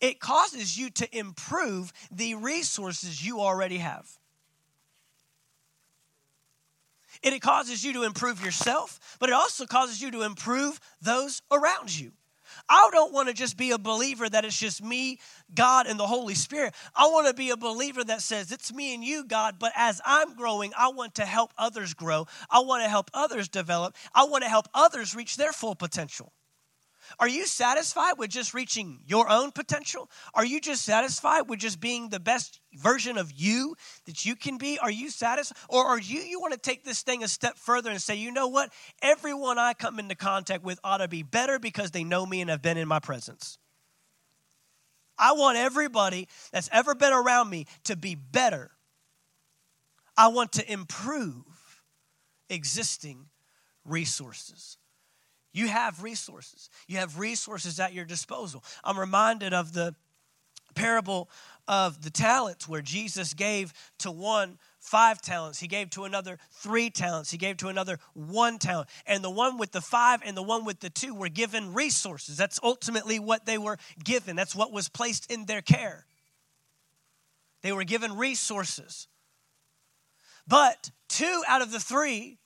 it 0.00 0.20
causes 0.20 0.78
you 0.78 0.90
to 0.90 1.18
improve 1.18 1.92
the 2.10 2.34
resources 2.34 3.24
you 3.24 3.40
already 3.40 3.78
have. 3.78 4.08
It 7.22 7.40
causes 7.40 7.82
you 7.84 7.92
to 7.94 8.04
improve 8.04 8.44
yourself, 8.44 9.16
but 9.18 9.28
it 9.28 9.32
also 9.32 9.66
causes 9.66 10.00
you 10.00 10.10
to 10.12 10.22
improve 10.22 10.78
those 11.00 11.42
around 11.50 11.98
you. 11.98 12.12
I 12.68 12.90
don't 12.92 13.12
want 13.12 13.28
to 13.28 13.34
just 13.34 13.56
be 13.56 13.70
a 13.70 13.78
believer 13.78 14.28
that 14.28 14.44
it's 14.44 14.58
just 14.58 14.82
me, 14.82 15.18
God, 15.54 15.86
and 15.86 15.98
the 15.98 16.06
Holy 16.06 16.34
Spirit. 16.34 16.74
I 16.94 17.06
want 17.06 17.26
to 17.26 17.34
be 17.34 17.50
a 17.50 17.56
believer 17.56 18.04
that 18.04 18.22
says 18.22 18.52
it's 18.52 18.72
me 18.72 18.94
and 18.94 19.02
you, 19.02 19.24
God, 19.24 19.56
but 19.58 19.72
as 19.74 20.00
I'm 20.04 20.34
growing, 20.34 20.72
I 20.76 20.88
want 20.88 21.14
to 21.16 21.24
help 21.24 21.52
others 21.56 21.94
grow. 21.94 22.26
I 22.50 22.60
want 22.60 22.82
to 22.82 22.88
help 22.88 23.10
others 23.14 23.48
develop. 23.48 23.96
I 24.14 24.24
want 24.24 24.44
to 24.44 24.50
help 24.50 24.68
others 24.74 25.14
reach 25.14 25.36
their 25.36 25.52
full 25.52 25.74
potential. 25.74 26.32
Are 27.18 27.28
you 27.28 27.46
satisfied 27.46 28.14
with 28.18 28.30
just 28.30 28.54
reaching 28.54 29.00
your 29.06 29.28
own 29.30 29.52
potential? 29.52 30.10
Are 30.34 30.44
you 30.44 30.60
just 30.60 30.82
satisfied 30.82 31.48
with 31.48 31.60
just 31.60 31.80
being 31.80 32.08
the 32.08 32.20
best 32.20 32.60
version 32.74 33.18
of 33.18 33.32
you 33.32 33.74
that 34.06 34.24
you 34.24 34.36
can 34.36 34.58
be? 34.58 34.78
Are 34.78 34.90
you 34.90 35.10
satisfied? 35.10 35.56
Or 35.68 35.84
are 35.84 35.98
you 35.98 36.20
you 36.20 36.40
want 36.40 36.52
to 36.52 36.58
take 36.58 36.84
this 36.84 37.02
thing 37.02 37.22
a 37.22 37.28
step 37.28 37.56
further 37.56 37.90
and 37.90 38.00
say, 38.00 38.16
you 38.16 38.30
know 38.30 38.48
what? 38.48 38.72
Everyone 39.02 39.58
I 39.58 39.74
come 39.74 39.98
into 39.98 40.14
contact 40.14 40.64
with 40.64 40.78
ought 40.84 40.98
to 40.98 41.08
be 41.08 41.22
better 41.22 41.58
because 41.58 41.90
they 41.90 42.04
know 42.04 42.26
me 42.26 42.40
and 42.40 42.50
have 42.50 42.62
been 42.62 42.78
in 42.78 42.88
my 42.88 42.98
presence. 42.98 43.58
I 45.18 45.32
want 45.32 45.58
everybody 45.58 46.28
that's 46.52 46.68
ever 46.72 46.94
been 46.94 47.12
around 47.12 47.50
me 47.50 47.66
to 47.84 47.96
be 47.96 48.14
better. 48.14 48.70
I 50.16 50.28
want 50.28 50.52
to 50.52 50.72
improve 50.72 51.44
existing 52.48 53.26
resources. 53.84 54.78
You 55.52 55.68
have 55.68 56.02
resources. 56.02 56.70
You 56.86 56.98
have 56.98 57.18
resources 57.18 57.80
at 57.80 57.92
your 57.92 58.04
disposal. 58.04 58.62
I'm 58.84 58.98
reminded 58.98 59.52
of 59.52 59.72
the 59.72 59.94
parable 60.74 61.28
of 61.66 62.02
the 62.02 62.10
talents 62.10 62.68
where 62.68 62.80
Jesus 62.80 63.34
gave 63.34 63.72
to 63.98 64.10
one 64.10 64.58
five 64.78 65.20
talents. 65.20 65.58
He 65.58 65.66
gave 65.66 65.90
to 65.90 66.04
another 66.04 66.38
three 66.50 66.88
talents. 66.88 67.30
He 67.30 67.36
gave 67.36 67.58
to 67.58 67.68
another 67.68 67.98
one 68.14 68.58
talent. 68.58 68.88
And 69.06 69.22
the 69.22 69.30
one 69.30 69.58
with 69.58 69.72
the 69.72 69.80
five 69.80 70.22
and 70.24 70.36
the 70.36 70.42
one 70.42 70.64
with 70.64 70.80
the 70.80 70.88
two 70.88 71.14
were 71.14 71.28
given 71.28 71.74
resources. 71.74 72.36
That's 72.36 72.58
ultimately 72.62 73.18
what 73.18 73.44
they 73.44 73.58
were 73.58 73.76
given, 74.02 74.36
that's 74.36 74.54
what 74.54 74.72
was 74.72 74.88
placed 74.88 75.30
in 75.30 75.44
their 75.44 75.62
care. 75.62 76.06
They 77.62 77.72
were 77.72 77.84
given 77.84 78.16
resources. 78.16 79.08
But 80.46 80.90
two 81.08 81.42
out 81.46 81.60
of 81.60 81.70
the 81.70 81.80
three 81.80 82.38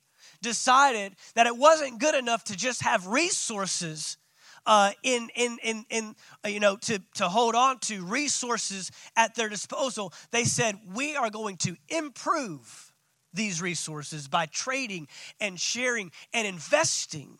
decided 0.43 1.15
that 1.33 1.47
it 1.47 1.57
wasn't 1.57 1.99
good 1.99 2.13
enough 2.13 2.43
to 2.43 2.55
just 2.55 2.83
have 2.83 3.07
resources 3.07 4.17
uh, 4.65 4.91
in, 5.01 5.29
in, 5.35 5.57
in, 5.63 5.85
in 5.89 6.15
uh, 6.45 6.49
you 6.49 6.59
know, 6.59 6.77
to, 6.77 7.01
to 7.15 7.27
hold 7.27 7.55
on 7.55 7.79
to 7.79 8.05
resources 8.05 8.91
at 9.17 9.35
their 9.35 9.49
disposal. 9.49 10.13
They 10.31 10.43
said, 10.43 10.79
we 10.93 11.15
are 11.15 11.31
going 11.31 11.57
to 11.57 11.75
improve 11.89 12.93
these 13.33 13.61
resources 13.61 14.27
by 14.27 14.45
trading 14.45 15.07
and 15.39 15.59
sharing 15.59 16.11
and 16.33 16.47
investing. 16.47 17.39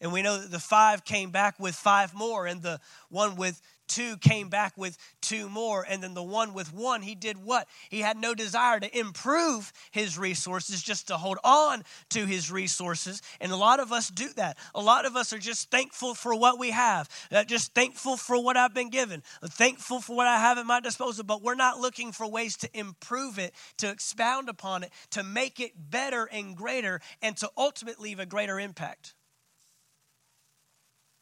And 0.00 0.12
we 0.12 0.22
know 0.22 0.38
that 0.38 0.50
the 0.50 0.58
five 0.58 1.04
came 1.04 1.30
back 1.30 1.58
with 1.58 1.74
five 1.74 2.12
more, 2.14 2.46
and 2.46 2.60
the 2.60 2.80
one 3.08 3.36
with 3.36 3.62
two 3.88 4.16
came 4.18 4.48
back 4.48 4.76
with 4.76 4.96
two 5.20 5.48
more. 5.48 5.84
And 5.88 6.02
then 6.02 6.14
the 6.14 6.22
one 6.22 6.54
with 6.54 6.72
one, 6.72 7.02
he 7.02 7.14
did 7.14 7.44
what? 7.44 7.66
He 7.90 8.00
had 8.00 8.16
no 8.16 8.34
desire 8.34 8.78
to 8.80 8.98
improve 8.98 9.72
his 9.90 10.16
resources, 10.16 10.82
just 10.82 11.08
to 11.08 11.16
hold 11.16 11.38
on 11.42 11.82
to 12.10 12.24
his 12.24 12.50
resources. 12.50 13.20
And 13.40 13.50
a 13.50 13.56
lot 13.56 13.80
of 13.80 13.90
us 13.90 14.08
do 14.08 14.28
that. 14.36 14.56
A 14.74 14.80
lot 14.80 15.06
of 15.06 15.16
us 15.16 15.32
are 15.32 15.38
just 15.38 15.70
thankful 15.70 16.14
for 16.14 16.34
what 16.38 16.58
we 16.58 16.70
have, 16.70 17.08
uh, 17.32 17.42
just 17.44 17.74
thankful 17.74 18.16
for 18.16 18.42
what 18.42 18.56
I've 18.56 18.74
been 18.74 18.90
given, 18.90 19.22
thankful 19.42 20.00
for 20.00 20.14
what 20.14 20.28
I 20.28 20.38
have 20.38 20.58
at 20.58 20.66
my 20.66 20.80
disposal, 20.80 21.24
but 21.24 21.42
we're 21.42 21.54
not 21.54 21.80
looking 21.80 22.12
for 22.12 22.30
ways 22.30 22.56
to 22.58 22.78
improve 22.78 23.38
it, 23.38 23.54
to 23.78 23.90
expound 23.90 24.48
upon 24.48 24.84
it, 24.84 24.92
to 25.10 25.24
make 25.24 25.58
it 25.58 25.72
better 25.76 26.28
and 26.30 26.56
greater, 26.56 27.00
and 27.20 27.36
to 27.38 27.50
ultimately 27.56 28.04
leave 28.04 28.20
a 28.20 28.26
greater 28.26 28.60
impact. 28.60 29.14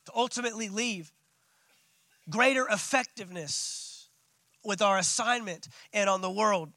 To 0.06 0.12
ultimately 0.16 0.68
leave 0.68 1.12
greater 2.28 2.66
effectiveness 2.68 4.08
with 4.64 4.80
our 4.80 4.98
assignment 4.98 5.68
and 5.92 6.08
on 6.08 6.20
the 6.20 6.30
world 6.30 6.70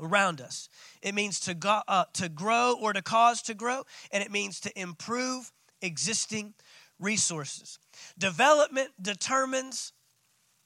around 0.00 0.40
us. 0.40 0.68
It 1.02 1.14
means 1.14 1.40
to, 1.40 1.54
go, 1.54 1.80
uh, 1.88 2.04
to 2.14 2.28
grow 2.28 2.76
or 2.80 2.92
to 2.92 3.02
cause 3.02 3.42
to 3.42 3.54
grow, 3.54 3.84
and 4.12 4.22
it 4.22 4.30
means 4.30 4.60
to 4.60 4.80
improve 4.80 5.52
existing 5.82 6.54
resources. 6.98 7.78
Development 8.18 8.90
determines 9.00 9.92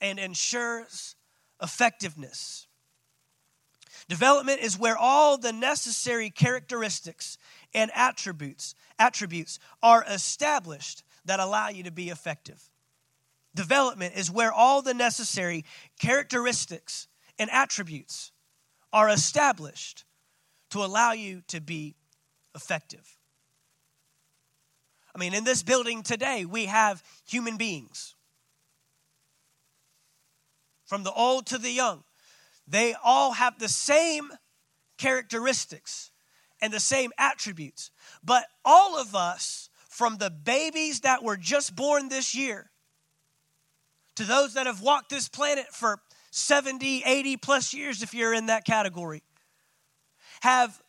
and 0.00 0.18
ensures 0.18 1.16
effectiveness. 1.62 2.66
Development 4.08 4.60
is 4.60 4.78
where 4.78 4.96
all 4.96 5.38
the 5.38 5.52
necessary 5.52 6.28
characteristics 6.28 7.38
and 7.72 7.90
attributes 7.94 8.74
attributes 8.98 9.58
are 9.82 10.04
established 10.08 11.02
that 11.24 11.40
allow 11.40 11.68
you 11.68 11.84
to 11.84 11.90
be 11.90 12.08
effective. 12.08 12.68
Development 13.54 14.14
is 14.16 14.30
where 14.30 14.52
all 14.52 14.82
the 14.82 14.94
necessary 14.94 15.64
characteristics 16.00 17.08
and 17.38 17.50
attributes 17.50 18.32
are 18.92 19.08
established 19.08 20.04
to 20.70 20.82
allow 20.82 21.12
you 21.12 21.42
to 21.48 21.60
be 21.60 21.94
effective. 22.54 23.18
I 25.14 25.18
mean, 25.18 25.34
in 25.34 25.44
this 25.44 25.62
building 25.62 26.02
today, 26.02 26.46
we 26.46 26.66
have 26.66 27.02
human 27.26 27.58
beings. 27.58 28.14
From 30.86 31.02
the 31.02 31.12
old 31.12 31.46
to 31.46 31.58
the 31.58 31.70
young, 31.70 32.04
they 32.66 32.94
all 33.02 33.32
have 33.32 33.58
the 33.58 33.68
same 33.68 34.30
characteristics 34.96 36.10
and 36.62 36.72
the 36.72 36.80
same 36.80 37.12
attributes. 37.18 37.90
But 38.24 38.44
all 38.64 38.98
of 38.98 39.14
us, 39.14 39.68
from 39.88 40.16
the 40.16 40.30
babies 40.30 41.00
that 41.00 41.22
were 41.22 41.36
just 41.36 41.76
born 41.76 42.08
this 42.08 42.34
year 42.34 42.71
to 44.16 44.24
those 44.24 44.54
that 44.54 44.66
have 44.66 44.80
walked 44.80 45.10
this 45.10 45.28
planet 45.28 45.66
for 45.72 46.00
70, 46.30 47.02
80 47.04 47.36
plus 47.36 47.74
years, 47.74 48.02
if 48.02 48.14
you're 48.14 48.34
in 48.34 48.46
that 48.46 48.64
category, 48.64 49.22
have 50.40 50.82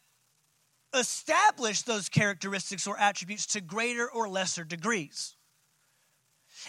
established 0.94 1.86
those 1.86 2.10
characteristics 2.10 2.88
or 2.88 2.98
attributes 3.00 3.46
to 3.48 3.62
greater 3.62 4.10
or 4.10 4.30
lesser 4.30 4.64
degrees. 4.64 5.36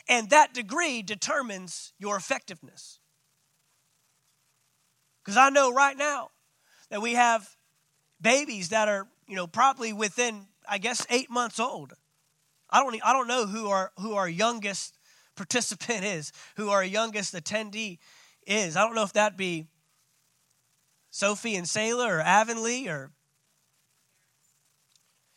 And 0.09 0.31
that 0.31 0.55
degree 0.55 1.03
determines 1.03 1.93
your 1.99 2.17
effectiveness. 2.17 2.99
Because 5.25 5.37
I 5.37 5.51
know 5.51 5.73
right 5.73 5.97
now 5.97 6.31
that 6.91 7.01
we 7.01 7.15
have 7.15 7.49
babies 8.21 8.71
that 8.71 8.89
are, 8.89 9.07
you 9.29 9.37
know, 9.37 9.47
probably 9.47 9.93
within, 9.93 10.47
I 10.69 10.79
guess, 10.79 11.07
eight 11.11 11.31
months 11.31 11.61
old. 11.61 11.93
I 12.71 12.81
don't, 12.81 12.99
I 13.05 13.13
don't 13.13 13.29
know 13.29 13.47
who 13.47 13.69
our, 13.69 13.93
who 13.99 14.15
our 14.15 14.29
youngest 14.29 14.94
participant 15.37 16.05
is, 16.05 16.33
who 16.57 16.71
our 16.71 16.85
youngest 16.85 17.35
attendee 17.35 17.99
is. 18.47 18.77
I 18.77 18.85
don't 18.85 18.95
know 18.95 19.03
if 19.05 19.15
that 19.15 19.37
be 19.37 19.67
Sophie 21.11 21.57
and 21.57 21.69
Sailor 21.69 22.19
or 22.19 22.21
Avonlea 22.21 22.89
or 22.89 23.11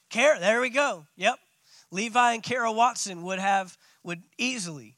Kara. 0.09 0.39
There 0.39 0.61
we 0.61 0.69
go. 0.69 1.05
Yep. 1.15 1.37
Levi 1.91 2.33
and 2.33 2.43
Kara 2.43 2.71
Watson 2.71 3.23
would 3.23 3.39
have, 3.39 3.77
would 4.03 4.23
easily, 4.37 4.97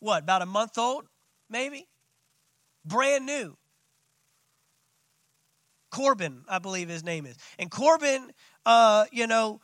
what, 0.00 0.22
about 0.22 0.42
a 0.42 0.46
month 0.46 0.78
old, 0.78 1.06
maybe? 1.48 1.86
Brand 2.84 3.26
new. 3.26 3.56
Corbin, 5.90 6.42
I 6.48 6.58
believe 6.58 6.88
his 6.88 7.04
name 7.04 7.26
is. 7.26 7.36
And 7.58 7.70
Corbin, 7.70 8.30
uh, 8.64 9.06
you 9.12 9.26
know, 9.26 9.60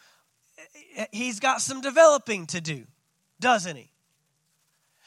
he's 1.10 1.40
got 1.40 1.60
some 1.60 1.80
developing 1.80 2.46
to 2.48 2.60
do, 2.60 2.86
doesn't 3.40 3.76
he? 3.76 3.91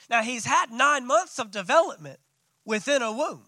Now, 0.09 0.21
he's 0.21 0.45
had 0.45 0.71
nine 0.71 1.05
months 1.05 1.39
of 1.39 1.51
development 1.51 2.19
within 2.65 3.01
a 3.01 3.12
womb. 3.12 3.45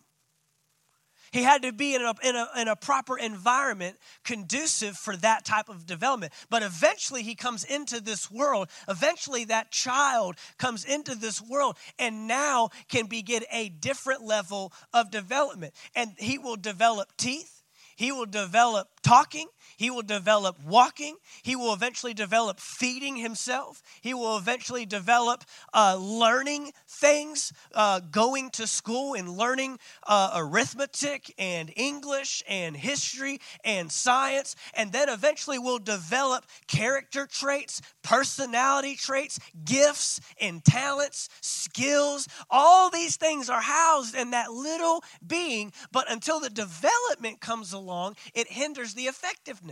He 1.32 1.44
had 1.44 1.64
to 1.64 1.74
be 1.74 1.94
in 1.94 2.02
a, 2.02 2.14
in, 2.24 2.36
a, 2.36 2.48
in 2.58 2.68
a 2.68 2.76
proper 2.76 3.18
environment 3.18 3.98
conducive 4.24 4.98
for 4.98 5.16
that 5.18 5.46
type 5.46 5.70
of 5.70 5.86
development. 5.86 6.34
But 6.50 6.64
eventually, 6.64 7.22
he 7.24 7.36
comes 7.36 7.64
into 7.64 8.00
this 8.02 8.32
world. 8.32 8.70
Eventually, 8.88 9.46
that 9.46 9.72
child 9.72 10.38
comes 10.58 10.86
into 10.86 11.16
this 11.16 11.42
world 11.42 11.78
and 12.00 12.28
now 12.28 12.70
can 12.88 13.08
begin 13.08 13.44
a 13.52 13.70
different 13.70 14.24
level 14.24 14.72
of 14.94 15.12
development. 15.12 15.74
And 15.96 16.14
he 16.18 16.38
will 16.38 16.56
develop 16.56 17.10
teeth, 17.18 17.64
he 17.96 18.12
will 18.12 18.26
develop 18.26 18.88
talking, 19.04 19.48
he 19.78 19.92
will 19.92 20.02
develop 20.02 20.58
walking. 20.66 21.18
He 21.44 21.56
will 21.56 21.72
eventually 21.72 22.14
develop 22.14 22.60
feeding 22.60 23.16
himself. 23.16 23.82
He 24.02 24.14
will 24.14 24.38
eventually 24.38 24.86
develop 24.86 25.44
uh, 25.74 25.98
learning 25.98 26.72
things, 26.88 27.54
uh, 27.76 28.00
going 28.00 28.50
to 28.52 28.66
school 28.66 29.14
and 29.14 29.30
learning 29.30 29.78
uh, 30.06 30.32
arithmetic 30.36 31.34
and 31.38 31.72
English 31.76 32.44
and 32.50 32.76
history 32.76 33.40
and 33.64 33.92
science. 33.92 34.56
And 34.74 34.92
then 34.92 35.10
eventually 35.10 35.60
will 35.60 35.80
develop 35.80 36.46
character 36.68 37.28
traits, 37.28 37.80
personality 38.02 38.96
traits, 38.96 39.40
gifts 39.64 40.20
and 40.42 40.66
talents, 40.66 41.30
skills. 41.42 42.28
All 42.50 42.90
these 42.90 43.16
things 43.16 43.48
are 43.48 43.62
housed 43.62 44.16
in 44.16 44.32
that 44.32 44.52
little 44.52 45.04
being. 45.26 45.72
But 45.92 46.12
until 46.12 46.40
the 46.40 46.50
development 46.50 47.42
comes 47.42 47.74
along, 47.74 48.16
it 48.34 48.48
hinders 48.48 48.96
the 48.96 49.04
effectiveness 49.04 49.67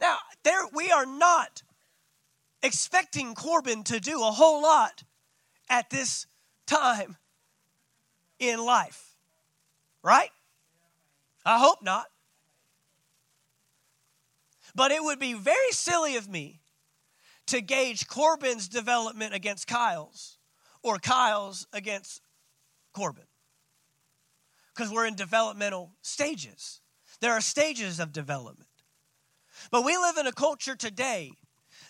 now, 0.00 0.18
there 0.44 0.66
we 0.72 0.90
are 0.90 1.06
not 1.06 1.62
expecting 2.62 3.34
Corbin 3.34 3.82
to 3.84 4.00
do 4.00 4.22
a 4.22 4.30
whole 4.30 4.62
lot 4.62 5.02
at 5.68 5.90
this 5.90 6.26
time 6.66 7.16
in 8.38 8.64
life. 8.64 9.16
Right? 10.02 10.30
I 11.44 11.58
hope 11.58 11.82
not. 11.82 12.06
But 14.74 14.92
it 14.92 15.02
would 15.02 15.18
be 15.18 15.34
very 15.34 15.72
silly 15.72 16.16
of 16.16 16.28
me 16.28 16.60
to 17.46 17.60
gauge 17.60 18.06
Corbin's 18.06 18.68
development 18.68 19.34
against 19.34 19.66
Kyle's 19.66 20.38
or 20.82 20.98
Kyle's 20.98 21.66
against 21.72 22.20
Corbin 22.92 23.24
because 24.74 24.92
we're 24.92 25.06
in 25.06 25.16
developmental 25.16 25.92
stages. 26.02 26.80
There 27.20 27.32
are 27.32 27.40
stages 27.40 27.98
of 27.98 28.12
development. 28.12 28.68
But 29.70 29.84
we 29.84 29.96
live 29.96 30.16
in 30.16 30.26
a 30.26 30.32
culture 30.32 30.76
today 30.76 31.32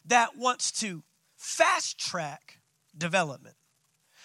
that 0.06 0.36
wants 0.36 0.72
to 0.80 1.02
fast 1.36 1.98
track 1.98 2.60
development. 2.96 3.56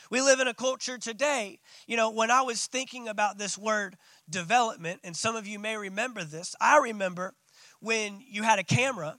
We 0.09 0.21
live 0.21 0.39
in 0.39 0.47
a 0.47 0.53
culture 0.53 0.97
today, 0.97 1.59
you 1.87 1.97
know, 1.97 2.11
when 2.11 2.29
I 2.29 2.41
was 2.41 2.67
thinking 2.67 3.07
about 3.07 3.37
this 3.37 3.57
word 3.57 3.97
development, 4.29 4.99
and 5.03 5.15
some 5.15 5.35
of 5.35 5.47
you 5.47 5.59
may 5.59 5.75
remember 5.75 6.23
this, 6.23 6.55
I 6.61 6.77
remember 6.77 7.33
when 7.79 8.21
you 8.25 8.43
had 8.43 8.59
a 8.59 8.63
camera 8.63 9.17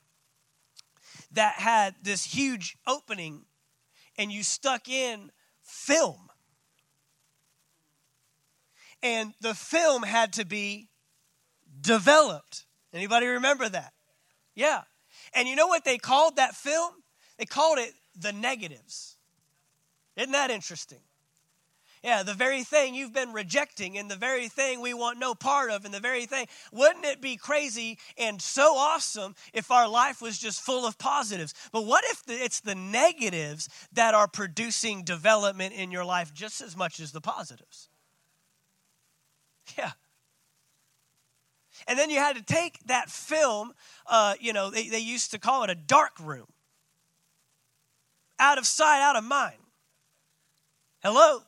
that 1.33 1.55
had 1.57 1.97
this 2.03 2.25
huge 2.25 2.77
opening 2.87 3.45
and 4.17 4.31
you 4.31 4.43
stuck 4.43 4.89
in 4.89 5.33
film. 5.63 6.29
And 9.03 9.35
the 9.41 9.55
film 9.55 10.03
had 10.03 10.33
to 10.35 10.47
be 10.47 10.89
developed. 11.85 12.65
Anybody 12.93 13.27
remember 13.27 13.69
that? 13.69 13.93
Yeah. 14.55 14.83
And 15.35 15.47
you 15.47 15.55
know 15.57 15.69
what 15.69 15.85
they 15.85 15.99
called 15.99 16.37
that 16.37 16.55
film? 16.55 16.93
They 17.39 17.45
called 17.45 17.79
it 17.79 17.93
the 18.19 18.33
negatives. 18.33 19.17
Isn't 20.17 20.33
that 20.33 20.51
interesting? 20.51 21.01
Yeah, 22.05 22.23
the 22.23 22.35
very 22.35 22.65
thing 22.65 22.95
you've 22.95 23.15
been 23.15 23.33
rejecting 23.33 23.97
and 23.97 24.11
the 24.11 24.17
very 24.17 24.49
thing 24.49 24.83
we 24.83 24.93
want 24.93 25.19
no 25.19 25.35
part 25.35 25.71
of 25.71 25.87
and 25.87 25.95
the 25.95 26.01
very 26.01 26.27
thing. 26.27 26.47
Wouldn't 26.71 27.07
it 27.07 27.23
be 27.23 27.37
crazy 27.37 27.99
and 28.19 28.43
so 28.43 28.77
awesome 28.77 29.35
if 29.55 29.71
our 29.71 29.89
life 29.89 30.21
was 30.21 30.39
just 30.39 30.61
full 30.61 30.87
of 30.87 30.99
positives? 30.99 31.55
But 31.73 31.87
what 31.87 32.05
if 32.09 32.23
it's 32.29 32.61
the 32.61 32.75
negatives 32.75 33.71
that 33.95 34.13
are 34.13 34.29
producing 34.29 35.03
development 35.03 35.73
in 35.73 35.91
your 35.91 36.05
life 36.05 36.35
just 36.35 36.61
as 36.61 36.77
much 36.77 37.01
as 37.01 37.13
the 37.13 37.23
positives? 37.23 37.89
Yeah. 39.79 39.93
And 41.87 41.99
then 41.99 42.11
you 42.11 42.19
had 42.19 42.37
to 42.37 42.43
take 42.43 42.79
that 42.87 43.11
film, 43.11 43.73
uh, 44.07 44.35
you 44.41 44.53
know, 44.53 44.71
they, 44.71 44.89
they 44.89 44.99
used 44.99 45.31
to 45.33 45.39
call 45.39 45.65
it 45.65 45.71
a 45.71 45.75
dark 45.75 46.13
room. 46.21 46.47
Out 48.39 48.59
of 48.59 48.67
sight, 48.67 49.01
out 49.01 49.17
of 49.17 49.25
mind. 49.25 49.57
Hello? 51.03 51.41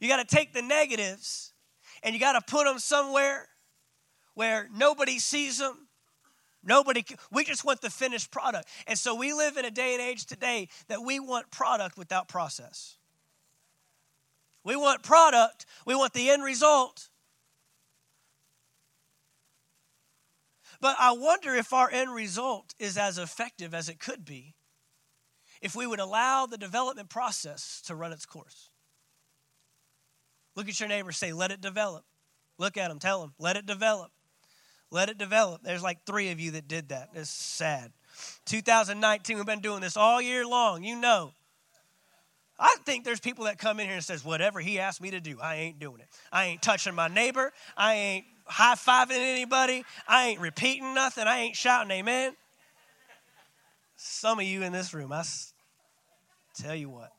You 0.00 0.08
got 0.08 0.26
to 0.26 0.36
take 0.36 0.52
the 0.52 0.62
negatives 0.62 1.52
and 2.02 2.14
you 2.14 2.20
got 2.20 2.32
to 2.32 2.40
put 2.42 2.64
them 2.64 2.78
somewhere 2.78 3.48
where 4.34 4.68
nobody 4.74 5.18
sees 5.18 5.58
them. 5.58 5.88
Nobody, 6.62 7.04
we 7.32 7.44
just 7.44 7.64
want 7.64 7.80
the 7.80 7.90
finished 7.90 8.30
product. 8.30 8.68
And 8.86 8.98
so 8.98 9.14
we 9.14 9.32
live 9.32 9.56
in 9.56 9.64
a 9.64 9.70
day 9.70 9.94
and 9.94 10.02
age 10.02 10.26
today 10.26 10.68
that 10.88 11.02
we 11.02 11.20
want 11.20 11.50
product 11.50 11.96
without 11.96 12.28
process. 12.28 12.96
We 14.64 14.74
want 14.74 15.04
product, 15.04 15.64
we 15.86 15.94
want 15.94 16.12
the 16.12 16.28
end 16.28 16.42
result, 16.42 17.08
But 20.80 20.96
I 20.98 21.12
wonder 21.12 21.54
if 21.54 21.72
our 21.72 21.90
end 21.90 22.14
result 22.14 22.74
is 22.78 22.96
as 22.96 23.18
effective 23.18 23.74
as 23.74 23.88
it 23.88 23.98
could 23.98 24.24
be 24.24 24.54
if 25.62 25.74
we 25.74 25.86
would 25.86 26.00
allow 26.00 26.46
the 26.46 26.58
development 26.58 27.08
process 27.08 27.82
to 27.86 27.94
run 27.94 28.12
its 28.12 28.26
course. 28.26 28.70
Look 30.54 30.68
at 30.68 30.78
your 30.78 30.88
neighbor, 30.88 31.12
say, 31.12 31.32
let 31.32 31.50
it 31.50 31.60
develop. 31.60 32.04
Look 32.58 32.76
at 32.76 32.90
him, 32.90 32.98
tell 32.98 33.22
him, 33.22 33.32
let 33.38 33.56
it 33.56 33.66
develop. 33.66 34.10
Let 34.90 35.08
it 35.08 35.18
develop. 35.18 35.62
There's 35.62 35.82
like 35.82 36.04
three 36.06 36.30
of 36.30 36.40
you 36.40 36.52
that 36.52 36.68
did 36.68 36.90
that. 36.90 37.10
It's 37.14 37.28
sad. 37.28 37.92
2019, 38.46 39.36
we've 39.36 39.44
been 39.44 39.60
doing 39.60 39.80
this 39.80 39.96
all 39.96 40.22
year 40.22 40.46
long. 40.46 40.84
You 40.84 40.96
know. 40.96 41.32
I 42.58 42.76
think 42.86 43.04
there's 43.04 43.20
people 43.20 43.44
that 43.44 43.58
come 43.58 43.80
in 43.80 43.86
here 43.86 43.96
and 43.96 44.04
says, 44.04 44.24
whatever 44.24 44.60
he 44.60 44.78
asked 44.78 45.02
me 45.02 45.10
to 45.10 45.20
do, 45.20 45.38
I 45.42 45.56
ain't 45.56 45.78
doing 45.78 46.00
it. 46.00 46.08
I 46.32 46.46
ain't 46.46 46.62
touching 46.62 46.94
my 46.94 47.08
neighbor. 47.08 47.52
I 47.76 47.94
ain't 47.94 48.24
high 48.46 48.74
fiving 48.74 49.18
anybody. 49.18 49.84
I 50.06 50.28
ain't 50.28 50.40
repeating 50.40 50.94
nothing. 50.94 51.26
I 51.26 51.40
ain't 51.40 51.56
shouting 51.56 51.90
amen. 51.90 52.34
Some 53.96 54.38
of 54.38 54.44
you 54.44 54.62
in 54.62 54.72
this 54.72 54.92
room, 54.94 55.12
I 55.12 55.24
tell 56.54 56.74
you 56.74 56.90
what. 56.90 57.12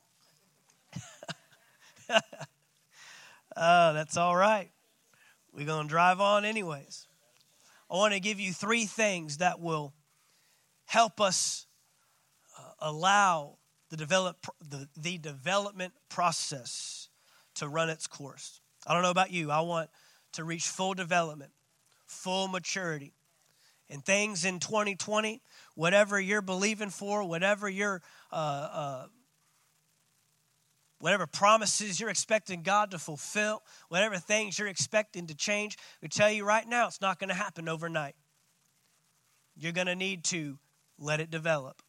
oh, 3.58 3.94
that's 3.94 4.18
all 4.18 4.36
right. 4.36 4.70
We're 5.54 5.66
going 5.66 5.88
to 5.88 5.90
drive 5.90 6.22
on 6.22 6.46
anyways. 6.46 7.08
I 7.90 7.96
want 7.96 8.14
to 8.14 8.20
give 8.20 8.40
you 8.40 8.54
three 8.54 8.86
things 8.86 9.38
that 9.38 9.60
will 9.60 9.94
help 10.86 11.20
us 11.20 11.66
uh, 12.58 12.72
allow 12.80 13.58
the, 13.90 13.98
develop, 13.98 14.46
the, 14.62 14.88
the 14.98 15.18
development 15.18 15.94
process 16.10 17.10
to 17.56 17.68
run 17.68 17.90
its 17.90 18.08
course. 18.08 18.62
I 18.86 18.94
don't 18.94 19.04
know 19.04 19.12
about 19.12 19.32
you. 19.32 19.52
I 19.52 19.62
want 19.62 19.90
to 20.38 20.44
reach 20.44 20.68
full 20.68 20.94
development, 20.94 21.52
full 22.06 22.48
maturity. 22.48 23.14
And 23.90 24.06
things 24.06 24.46
in 24.46 24.60
2020, 24.60 25.42
whatever 25.76 26.20
you're 26.20 26.44
believing 26.44 26.90
for, 26.90 27.24
whatever 27.24 27.68
you're, 27.68 28.02
uh, 28.32 28.36
uh, 28.36 29.06
whatever 31.00 31.26
promises 31.26 32.00
you're 32.00 32.10
expecting 32.10 32.62
God 32.62 32.92
to 32.92 33.00
fulfill, 33.00 33.64
whatever 33.90 34.18
things 34.18 34.60
you're 34.60 34.68
expecting 34.68 35.26
to 35.28 35.36
change, 35.36 35.78
we 36.02 36.08
tell 36.08 36.30
you 36.30 36.46
right 36.46 36.68
now, 36.68 36.88
it's 36.88 37.02
not 37.02 37.18
going 37.18 37.30
to 37.30 37.36
happen 37.36 37.68
overnight. 37.68 38.16
You're 39.56 39.72
going 39.72 39.88
to 39.88 39.96
need 39.96 40.24
to 40.26 40.60
let 41.00 41.20
it 41.20 41.32
develop. 41.32 41.82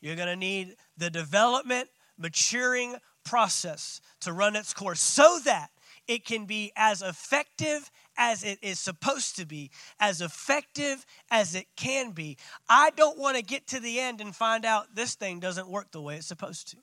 You're 0.00 0.16
going 0.16 0.28
to 0.28 0.36
need 0.36 0.74
the 0.96 1.10
development, 1.10 1.88
maturing 2.18 2.96
process 3.24 4.00
to 4.22 4.32
run 4.32 4.56
its 4.56 4.74
course 4.74 5.00
so 5.00 5.38
that 5.44 5.70
it 6.08 6.24
can 6.24 6.46
be 6.46 6.72
as 6.76 7.02
effective 7.02 7.90
as 8.16 8.44
it 8.44 8.58
is 8.62 8.78
supposed 8.78 9.36
to 9.36 9.46
be, 9.46 9.70
as 9.98 10.20
effective 10.20 11.06
as 11.30 11.54
it 11.54 11.66
can 11.76 12.10
be. 12.12 12.36
I 12.68 12.90
don't 12.90 13.18
want 13.18 13.36
to 13.36 13.42
get 13.42 13.66
to 13.68 13.80
the 13.80 13.98
end 14.00 14.20
and 14.20 14.34
find 14.34 14.64
out 14.64 14.94
this 14.94 15.14
thing 15.14 15.40
doesn't 15.40 15.68
work 15.68 15.92
the 15.92 16.02
way 16.02 16.16
it's 16.16 16.26
supposed 16.26 16.70
to. 16.70 16.76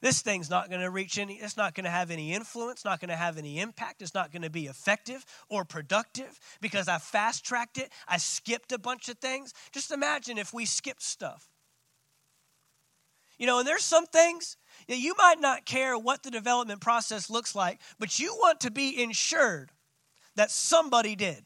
this 0.00 0.22
thing's 0.22 0.50
not 0.50 0.68
going 0.68 0.80
to 0.80 0.90
reach 0.90 1.18
any, 1.18 1.34
it's 1.34 1.56
not 1.56 1.74
going 1.74 1.84
to 1.84 1.90
have 1.90 2.10
any 2.10 2.32
influence, 2.32 2.84
not 2.84 3.00
going 3.00 3.08
to 3.08 3.16
have 3.16 3.38
any 3.38 3.58
impact, 3.58 4.02
it's 4.02 4.14
not 4.14 4.32
going 4.32 4.42
to 4.42 4.50
be 4.50 4.66
effective 4.66 5.24
or 5.48 5.64
productive 5.64 6.38
because 6.60 6.88
I 6.88 6.98
fast 6.98 7.44
tracked 7.44 7.78
it, 7.78 7.90
I 8.06 8.18
skipped 8.18 8.72
a 8.72 8.78
bunch 8.78 9.08
of 9.08 9.18
things. 9.18 9.52
Just 9.72 9.90
imagine 9.90 10.38
if 10.38 10.52
we 10.52 10.64
skipped 10.64 11.02
stuff. 11.02 11.48
You 13.38 13.46
know, 13.46 13.60
and 13.60 13.68
there's 13.68 13.84
some 13.84 14.06
things 14.06 14.56
you 14.96 15.14
might 15.18 15.40
not 15.40 15.66
care 15.66 15.98
what 15.98 16.22
the 16.22 16.30
development 16.30 16.80
process 16.80 17.28
looks 17.28 17.54
like, 17.54 17.80
but 17.98 18.18
you 18.18 18.34
want 18.34 18.60
to 18.60 18.70
be 18.70 19.02
insured 19.02 19.70
that 20.36 20.50
somebody 20.50 21.14
did. 21.14 21.44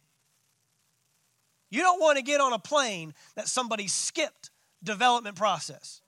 You 1.71 1.81
don't 1.81 2.01
want 2.01 2.19
to 2.19 2.23
get 2.23 2.41
on 2.41 2.53
a 2.53 2.59
plane 2.59 3.15
that 3.35 3.49
somebody 3.49 3.89
skipped 3.89 4.51
development 4.83 5.37
process. 5.37 6.03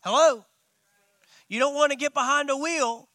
Hello? 0.00 0.44
You 1.48 1.58
don't 1.58 1.74
want 1.74 1.92
to 1.92 1.96
get 1.96 2.14
behind 2.14 2.50
a 2.50 2.56
wheel 2.56 3.08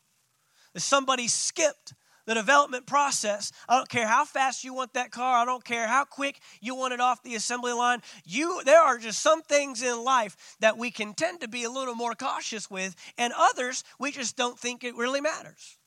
that 0.73 0.81
somebody 0.81 1.27
skipped 1.27 1.93
the 2.25 2.33
development 2.33 2.85
process. 2.85 3.51
I 3.67 3.75
don't 3.75 3.89
care 3.89 4.07
how 4.07 4.25
fast 4.25 4.63
you 4.63 4.73
want 4.73 4.93
that 4.93 5.11
car. 5.11 5.37
I 5.37 5.45
don't 5.45 5.63
care 5.63 5.87
how 5.87 6.05
quick 6.05 6.39
you 6.61 6.75
want 6.75 6.93
it 6.93 6.99
off 6.99 7.23
the 7.23 7.35
assembly 7.35 7.73
line. 7.73 8.01
You 8.25 8.61
there 8.65 8.81
are 8.81 8.97
just 8.97 9.21
some 9.21 9.41
things 9.41 9.81
in 9.81 10.03
life 10.03 10.55
that 10.59 10.77
we 10.77 10.91
can 10.91 11.13
tend 11.13 11.41
to 11.41 11.47
be 11.47 11.63
a 11.63 11.69
little 11.69 11.95
more 11.95 12.13
cautious 12.13 12.69
with 12.69 12.95
and 13.17 13.33
others 13.35 13.83
we 13.99 14.11
just 14.11 14.37
don't 14.37 14.59
think 14.59 14.83
it 14.83 14.95
really 14.95 15.21
matters. 15.21 15.77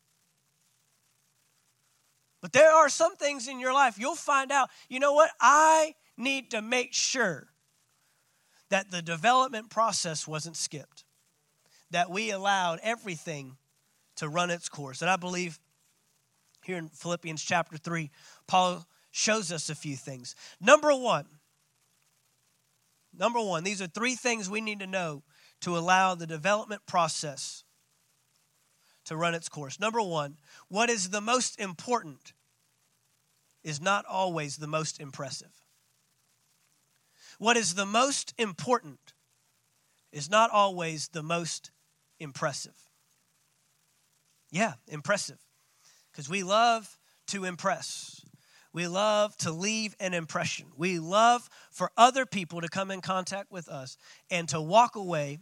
But 2.40 2.52
there 2.52 2.72
are 2.72 2.88
some 2.88 3.16
things 3.16 3.48
in 3.48 3.58
your 3.58 3.72
life 3.72 3.98
you'll 3.98 4.16
find 4.16 4.52
out, 4.52 4.68
you 4.88 5.00
know 5.00 5.14
what? 5.14 5.30
I 5.40 5.94
need 6.16 6.50
to 6.50 6.60
make 6.60 6.92
sure 6.92 7.48
that 8.68 8.90
the 8.90 9.02
development 9.02 9.70
process 9.70 10.28
wasn't 10.28 10.56
skipped 10.56 11.04
that 11.94 12.10
we 12.10 12.30
allowed 12.30 12.80
everything 12.82 13.56
to 14.16 14.28
run 14.28 14.50
its 14.50 14.68
course. 14.68 15.00
And 15.00 15.10
I 15.10 15.16
believe 15.16 15.60
here 16.64 16.78
in 16.78 16.88
Philippians 16.88 17.42
chapter 17.42 17.76
3, 17.76 18.10
Paul 18.46 18.86
shows 19.10 19.52
us 19.52 19.70
a 19.70 19.74
few 19.74 19.96
things. 19.96 20.34
Number 20.60 20.94
one, 20.94 21.26
number 23.16 23.40
one, 23.40 23.64
these 23.64 23.80
are 23.80 23.86
three 23.86 24.14
things 24.14 24.50
we 24.50 24.60
need 24.60 24.80
to 24.80 24.86
know 24.86 25.22
to 25.60 25.76
allow 25.76 26.14
the 26.14 26.26
development 26.26 26.82
process 26.86 27.64
to 29.04 29.16
run 29.16 29.34
its 29.34 29.48
course. 29.48 29.78
Number 29.78 30.02
one, 30.02 30.36
what 30.68 30.90
is 30.90 31.10
the 31.10 31.20
most 31.20 31.60
important 31.60 32.32
is 33.62 33.80
not 33.80 34.04
always 34.06 34.56
the 34.56 34.66
most 34.66 35.00
impressive. 35.00 35.52
What 37.38 37.56
is 37.56 37.74
the 37.74 37.86
most 37.86 38.34
important 38.38 39.14
is 40.12 40.30
not 40.30 40.50
always 40.50 41.08
the 41.08 41.22
most 41.22 41.70
impressive. 42.18 42.76
Yeah, 44.50 44.74
impressive. 44.86 45.43
Because 46.14 46.28
we 46.28 46.44
love 46.44 46.96
to 47.26 47.44
impress. 47.44 48.24
We 48.72 48.86
love 48.86 49.36
to 49.38 49.50
leave 49.50 49.96
an 49.98 50.14
impression. 50.14 50.66
We 50.76 51.00
love 51.00 51.50
for 51.72 51.90
other 51.96 52.24
people 52.24 52.60
to 52.60 52.68
come 52.68 52.92
in 52.92 53.00
contact 53.00 53.50
with 53.50 53.68
us 53.68 53.96
and 54.30 54.48
to 54.50 54.60
walk 54.60 54.94
away, 54.94 55.38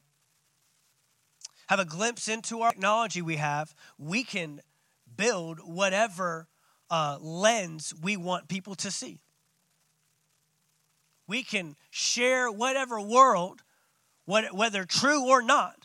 have 1.67 1.79
a 1.79 1.85
glimpse 1.85 2.27
into 2.27 2.63
our 2.63 2.71
technology 2.71 3.21
we 3.21 3.37
have. 3.37 3.75
We 3.99 4.25
can 4.25 4.63
build 5.15 5.61
whatever 5.63 6.49
uh, 6.91 7.19
lens 7.21 7.93
we 8.03 8.17
want 8.17 8.49
people 8.49 8.75
to 8.77 8.91
see. 8.91 9.21
We 11.27 11.43
can 11.43 11.77
share 11.91 12.51
whatever 12.51 12.99
world, 12.99 13.63
whether 14.25 14.85
true 14.85 15.29
or 15.29 15.43
not, 15.43 15.82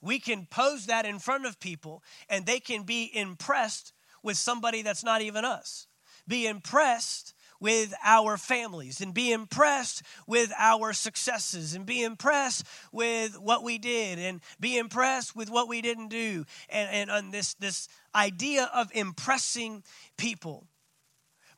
we 0.00 0.18
can 0.18 0.46
pose 0.50 0.86
that 0.86 1.06
in 1.06 1.18
front 1.18 1.46
of 1.46 1.60
people 1.60 2.02
and 2.28 2.46
they 2.46 2.60
can 2.60 2.84
be 2.84 3.10
impressed 3.12 3.92
with 4.22 4.36
somebody 4.36 4.82
that's 4.82 5.04
not 5.04 5.22
even 5.22 5.44
us. 5.44 5.86
Be 6.26 6.46
impressed 6.46 7.34
with 7.60 7.92
our 8.02 8.36
families 8.36 9.00
and 9.00 9.12
be 9.12 9.32
impressed 9.32 10.02
with 10.26 10.50
our 10.58 10.92
successes 10.92 11.74
and 11.74 11.84
be 11.84 12.02
impressed 12.02 12.66
with 12.90 13.38
what 13.38 13.62
we 13.62 13.78
did 13.78 14.18
and 14.18 14.40
be 14.58 14.78
impressed 14.78 15.36
with 15.36 15.50
what 15.50 15.68
we 15.68 15.82
didn't 15.82 16.08
do. 16.08 16.44
And, 16.70 16.90
and 16.90 17.10
on 17.10 17.30
this, 17.30 17.54
this 17.54 17.88
idea 18.14 18.70
of 18.74 18.90
impressing 18.94 19.82
people. 20.16 20.66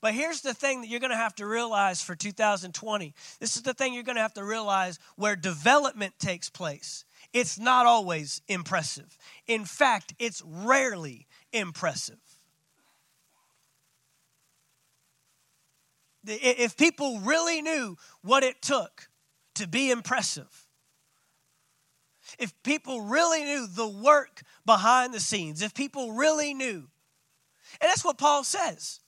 But 0.00 0.14
here's 0.14 0.40
the 0.40 0.52
thing 0.52 0.80
that 0.80 0.88
you're 0.88 0.98
going 0.98 1.12
to 1.12 1.16
have 1.16 1.36
to 1.36 1.46
realize 1.46 2.02
for 2.02 2.16
2020 2.16 3.14
this 3.38 3.56
is 3.56 3.62
the 3.62 3.72
thing 3.72 3.94
you're 3.94 4.02
going 4.02 4.16
to 4.16 4.22
have 4.22 4.34
to 4.34 4.44
realize 4.44 4.98
where 5.14 5.36
development 5.36 6.14
takes 6.18 6.50
place 6.50 7.04
it's 7.32 7.58
not 7.58 7.86
always 7.86 8.42
impressive. 8.48 9.16
In 9.46 9.64
fact, 9.64 10.14
it's 10.18 10.42
rarely 10.44 11.26
impressive. 11.52 12.20
If 16.24 16.76
people 16.76 17.20
really 17.20 17.62
knew 17.62 17.96
what 18.22 18.44
it 18.44 18.62
took 18.62 19.08
to 19.56 19.66
be 19.66 19.90
impressive, 19.90 20.66
if 22.38 22.54
people 22.62 23.00
really 23.00 23.44
knew 23.44 23.66
the 23.66 23.88
work 23.88 24.42
behind 24.64 25.12
the 25.12 25.20
scenes, 25.20 25.62
if 25.62 25.74
people 25.74 26.12
really 26.12 26.54
knew, 26.54 26.88
and 27.80 27.88
that's 27.88 28.04
what 28.04 28.18
Paul 28.18 28.44
says. 28.44 29.00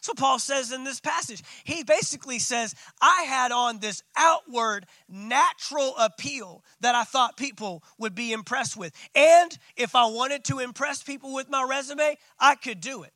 So 0.00 0.14
Paul 0.14 0.38
says 0.38 0.72
in 0.72 0.84
this 0.84 0.98
passage. 0.98 1.42
He 1.64 1.84
basically 1.84 2.38
says, 2.38 2.74
I 3.02 3.24
had 3.28 3.52
on 3.52 3.80
this 3.80 4.02
outward 4.16 4.86
natural 5.08 5.94
appeal 5.98 6.64
that 6.80 6.94
I 6.94 7.04
thought 7.04 7.36
people 7.36 7.82
would 7.98 8.14
be 8.14 8.32
impressed 8.32 8.76
with. 8.76 8.94
And 9.14 9.56
if 9.76 9.94
I 9.94 10.06
wanted 10.06 10.44
to 10.44 10.58
impress 10.58 11.02
people 11.02 11.34
with 11.34 11.50
my 11.50 11.62
resume, 11.68 12.16
I 12.38 12.54
could 12.54 12.80
do 12.80 13.02
it. 13.02 13.12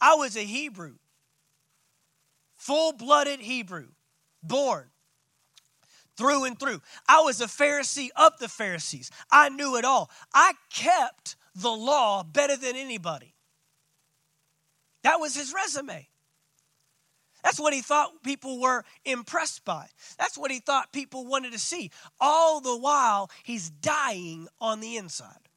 I 0.00 0.14
was 0.14 0.36
a 0.36 0.44
Hebrew, 0.44 0.94
full 2.56 2.92
blooded 2.92 3.40
Hebrew, 3.40 3.88
born 4.42 4.90
through 6.16 6.44
and 6.44 6.58
through. 6.58 6.80
I 7.08 7.22
was 7.22 7.40
a 7.40 7.46
Pharisee 7.46 8.10
of 8.14 8.38
the 8.38 8.48
Pharisees. 8.48 9.10
I 9.32 9.48
knew 9.48 9.76
it 9.76 9.84
all. 9.84 10.10
I 10.32 10.52
kept 10.72 11.34
the 11.56 11.70
law 11.70 12.22
better 12.22 12.56
than 12.56 12.76
anybody. 12.76 13.34
That 15.02 15.18
was 15.18 15.34
his 15.34 15.52
resume. 15.52 16.06
That's 17.42 17.60
what 17.60 17.72
he 17.72 17.80
thought 17.80 18.22
people 18.22 18.60
were 18.60 18.84
impressed 19.04 19.64
by. 19.64 19.86
That's 20.18 20.36
what 20.36 20.50
he 20.50 20.60
thought 20.60 20.92
people 20.92 21.26
wanted 21.26 21.52
to 21.52 21.58
see. 21.58 21.90
All 22.20 22.60
the 22.60 22.76
while, 22.76 23.30
he's 23.42 23.70
dying 23.70 24.48
on 24.60 24.80
the 24.80 24.96
inside. 24.96 25.48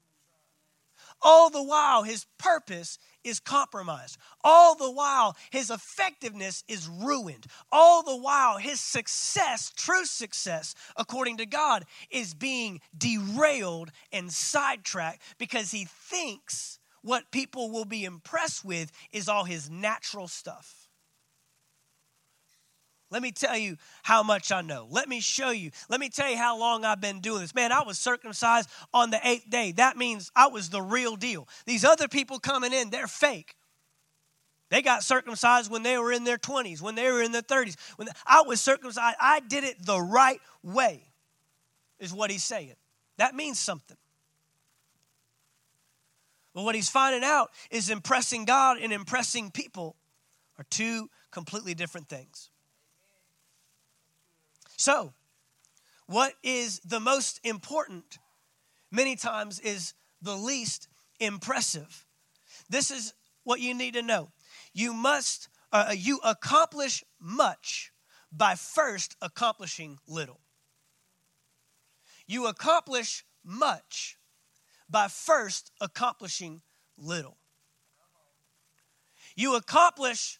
All 1.21 1.49
the 1.49 1.63
while, 1.63 2.03
his 2.03 2.25
purpose 2.37 2.99
is 3.23 3.39
compromised. 3.39 4.17
All 4.43 4.75
the 4.75 4.91
while, 4.91 5.37
his 5.51 5.69
effectiveness 5.69 6.65
is 6.67 6.89
ruined. 6.89 7.47
All 7.71 8.03
the 8.03 8.17
while, 8.17 8.57
his 8.57 8.81
success, 8.81 9.71
true 9.75 10.05
success, 10.05 10.75
according 10.97 11.37
to 11.37 11.45
God, 11.45 11.85
is 12.11 12.33
being 12.33 12.81
derailed 12.97 13.91
and 14.11 14.31
sidetracked 14.31 15.21
because 15.37 15.71
he 15.71 15.85
thinks 15.85 16.79
what 17.01 17.31
people 17.31 17.71
will 17.71 17.85
be 17.85 18.03
impressed 18.03 18.65
with 18.65 18.91
is 19.13 19.29
all 19.29 19.45
his 19.45 19.69
natural 19.69 20.27
stuff. 20.27 20.82
Let 23.13 23.21
me 23.21 23.31
tell 23.31 23.55
you 23.55 23.77
how 24.01 24.23
much 24.23 24.51
I 24.51 24.61
know. 24.61 24.87
Let 24.89 25.07
me 25.07 25.19
show 25.19 25.51
you. 25.51 25.69
Let 25.87 25.99
me 25.99 26.09
tell 26.09 26.31
you 26.31 26.35
how 26.35 26.57
long 26.57 26.83
I've 26.83 26.99
been 26.99 27.19
doing 27.19 27.41
this. 27.41 27.53
Man, 27.53 27.71
I 27.71 27.83
was 27.83 27.99
circumcised 27.99 28.67
on 28.91 29.11
the 29.11 29.19
eighth 29.23 29.47
day. 29.47 29.71
That 29.73 29.97
means 29.97 30.31
I 30.35 30.47
was 30.47 30.69
the 30.69 30.81
real 30.81 31.15
deal. 31.15 31.47
These 31.67 31.85
other 31.85 32.07
people 32.07 32.39
coming 32.39 32.73
in, 32.73 32.89
they're 32.89 33.05
fake. 33.05 33.55
They 34.71 34.81
got 34.81 35.03
circumcised 35.03 35.69
when 35.69 35.83
they 35.83 35.95
were 35.99 36.11
in 36.11 36.23
their 36.23 36.39
20s, 36.39 36.81
when 36.81 36.95
they 36.95 37.11
were 37.11 37.21
in 37.21 37.31
their 37.31 37.43
30s. 37.43 37.75
When 37.97 38.07
I 38.25 38.41
was 38.41 38.59
circumcised, 38.59 39.17
I 39.21 39.41
did 39.41 39.63
it 39.63 39.85
the 39.85 40.01
right 40.01 40.41
way, 40.63 41.03
is 41.99 42.11
what 42.11 42.31
he's 42.31 42.43
saying. 42.43 42.73
That 43.17 43.35
means 43.35 43.59
something. 43.59 43.97
But 46.55 46.63
what 46.63 46.73
he's 46.73 46.89
finding 46.89 47.23
out 47.23 47.51
is 47.69 47.91
impressing 47.91 48.45
God 48.45 48.79
and 48.79 48.91
impressing 48.91 49.51
people 49.51 49.97
are 50.57 50.65
two 50.71 51.11
completely 51.29 51.75
different 51.75 52.09
things. 52.09 52.49
So, 54.77 55.13
what 56.07 56.33
is 56.43 56.79
the 56.79 56.99
most 56.99 57.39
important 57.43 58.19
many 58.91 59.15
times 59.15 59.59
is 59.59 59.93
the 60.21 60.35
least 60.35 60.87
impressive. 61.19 62.05
This 62.69 62.91
is 62.91 63.13
what 63.43 63.59
you 63.59 63.73
need 63.73 63.93
to 63.95 64.01
know. 64.01 64.31
You 64.73 64.93
must, 64.93 65.49
uh, 65.71 65.87
uh, 65.89 65.93
you 65.93 66.19
accomplish 66.23 67.03
much 67.19 67.91
by 68.31 68.55
first 68.55 69.15
accomplishing 69.21 69.99
little. 70.07 70.39
You 72.25 72.47
accomplish 72.47 73.25
much 73.43 74.17
by 74.89 75.07
first 75.07 75.71
accomplishing 75.81 76.61
little. 76.97 77.37
You 79.35 79.55
accomplish 79.55 80.39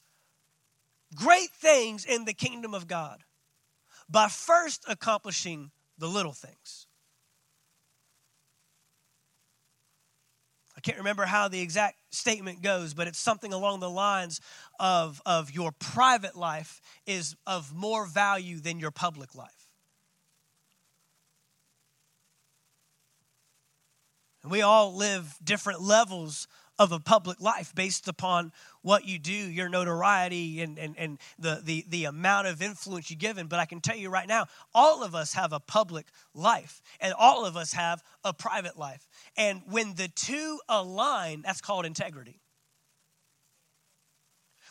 great 1.16 1.50
things 1.50 2.06
in 2.06 2.26
the 2.26 2.34
kingdom 2.34 2.74
of 2.74 2.88
God 2.88 3.24
by 4.10 4.28
first 4.28 4.86
accomplishing 4.88 5.72
the 5.98 6.08
little 6.08 6.34
things. 6.34 6.88
I 10.76 10.82
can't 10.82 10.98
remember 10.98 11.26
how 11.26 11.48
the 11.48 11.62
exact 11.62 11.98
statement 12.10 12.62
goes, 12.62 12.94
but 12.94 13.08
it's 13.08 13.20
something 13.20 13.54
along 13.54 13.80
the 13.80 13.90
lines 13.90 14.42
of, 14.80 15.22
of 15.26 15.52
your 15.52 15.72
private 15.72 16.36
life 16.36 16.82
is 17.06 17.36
of 17.46 17.74
more 17.74 18.06
value 18.06 18.60
than 18.60 18.80
your 18.80 18.92
public 18.92 19.36
life. 19.36 19.70
And 24.42 24.52
we 24.52 24.62
all 24.62 24.94
live 24.94 25.38
different 25.42 25.82
levels 25.82 26.48
of 26.80 26.92
a 26.92 27.00
public 27.00 27.40
life 27.40 27.74
based 27.76 28.08
upon 28.08 28.52
what 28.82 29.06
you 29.06 29.20
do, 29.20 29.32
your 29.32 29.70
notoriety, 29.70 30.62
and, 30.62 30.80
and, 30.80 30.96
and 30.98 31.20
the, 31.38 31.62
the, 31.64 31.86
the 31.88 32.06
amount 32.06 32.48
of 32.48 32.62
influence 32.62 33.10
you 33.10 33.16
give 33.16 33.38
in. 33.38 33.48
But 33.48 33.60
I 33.60 33.66
can 33.66 33.80
tell 33.80 33.96
you 33.96 34.10
right 34.10 34.28
now, 34.28 34.48
all 34.74 35.04
of 35.04 35.14
us 35.14 35.34
have 35.34 35.54
a 35.54 35.60
public 35.60 36.08
life, 36.34 36.82
and 37.00 37.14
all 37.14 37.46
of 37.46 37.56
us 37.56 37.74
have 37.74 38.04
a 38.24 38.34
private 38.34 38.78
life. 38.78 39.08
And 39.38 39.62
when 39.68 39.94
the 39.96 40.08
two 40.08 40.60
align, 40.68 41.44
that's 41.46 41.62
called 41.62 41.86
integrity. 41.86 42.40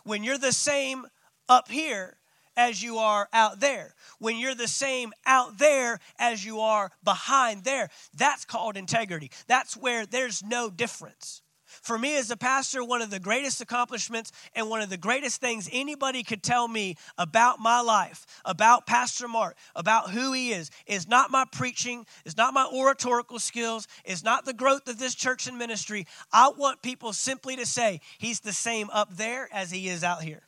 When 0.05 0.25
you're 0.25 0.38
the 0.38 0.53
same 0.53 1.07
up 1.49 1.71
here 1.71 2.17
as 2.57 2.83
you 2.83 2.99
are 2.99 3.29
out 3.33 3.61
there, 3.61 3.95
when 4.19 4.37
you're 4.37 4.55
the 4.55 4.69
same 4.69 5.12
out 5.25 5.59
there 5.59 6.01
as 6.19 6.45
you 6.45 6.61
are 6.61 6.91
behind 7.05 7.62
there, 7.62 7.88
that's 8.15 8.45
called 8.45 8.77
integrity. 8.77 9.31
That's 9.47 9.77
where 9.77 10.05
there's 10.05 10.43
no 10.43 10.69
difference. 10.69 11.41
For 11.83 11.99
me 11.99 12.16
as 12.16 12.31
a 12.31 12.37
pastor, 12.37 12.85
one 12.85 13.03
of 13.03 13.11
the 13.11 13.18
greatest 13.18 13.61
accomplishments 13.61 14.31
and 14.55 14.71
one 14.71 14.83
of 14.83 14.88
the 14.88 14.97
greatest 14.97 15.40
things 15.40 15.68
anybody 15.73 16.23
could 16.23 16.42
tell 16.42 16.68
me 16.68 16.97
about 17.18 17.59
my 17.59 17.81
life, 17.81 18.25
about 18.45 18.87
Pastor 18.87 19.27
Mark, 19.27 19.57
about 19.75 20.11
who 20.11 20.33
he 20.33 20.53
is, 20.53 20.71
is 20.87 21.09
not 21.09 21.33
my 21.33 21.45
preaching, 21.51 22.07
is 22.25 22.37
not 22.37 22.55
my 22.55 22.68
oratorical 22.73 23.40
skills, 23.40 23.88
is 24.05 24.23
not 24.23 24.45
the 24.45 24.55
growth 24.55 24.88
of 24.88 24.99
this 24.99 25.16
church 25.16 25.49
and 25.49 25.59
ministry. 25.59 26.07
I 26.33 26.51
want 26.57 26.83
people 26.83 27.12
simply 27.12 27.57
to 27.57 27.66
say, 27.66 28.01
he's 28.18 28.40
the 28.40 28.53
same 28.53 28.88
up 28.90 29.16
there 29.16 29.49
as 29.53 29.73
he 29.73 29.88
is 29.88 30.05
out 30.05 30.23
here. 30.23 30.42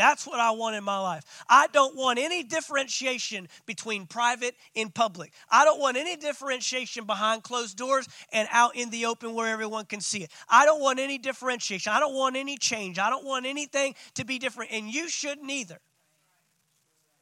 That's 0.00 0.26
what 0.26 0.40
I 0.40 0.52
want 0.52 0.76
in 0.76 0.82
my 0.82 0.98
life. 0.98 1.26
I 1.46 1.66
don't 1.66 1.94
want 1.94 2.18
any 2.18 2.42
differentiation 2.42 3.48
between 3.66 4.06
private 4.06 4.54
and 4.74 4.94
public. 4.94 5.30
I 5.50 5.66
don't 5.66 5.78
want 5.78 5.98
any 5.98 6.16
differentiation 6.16 7.04
behind 7.04 7.42
closed 7.42 7.76
doors 7.76 8.08
and 8.32 8.48
out 8.50 8.76
in 8.76 8.88
the 8.88 9.04
open 9.04 9.34
where 9.34 9.52
everyone 9.52 9.84
can 9.84 10.00
see 10.00 10.22
it. 10.22 10.30
I 10.48 10.64
don't 10.64 10.80
want 10.80 11.00
any 11.00 11.18
differentiation. 11.18 11.92
I 11.92 12.00
don't 12.00 12.14
want 12.14 12.36
any 12.36 12.56
change. 12.56 12.98
I 12.98 13.10
don't 13.10 13.26
want 13.26 13.44
anything 13.44 13.94
to 14.14 14.24
be 14.24 14.38
different, 14.38 14.72
and 14.72 14.86
you 14.86 15.06
shouldn't 15.10 15.50
either. 15.50 15.78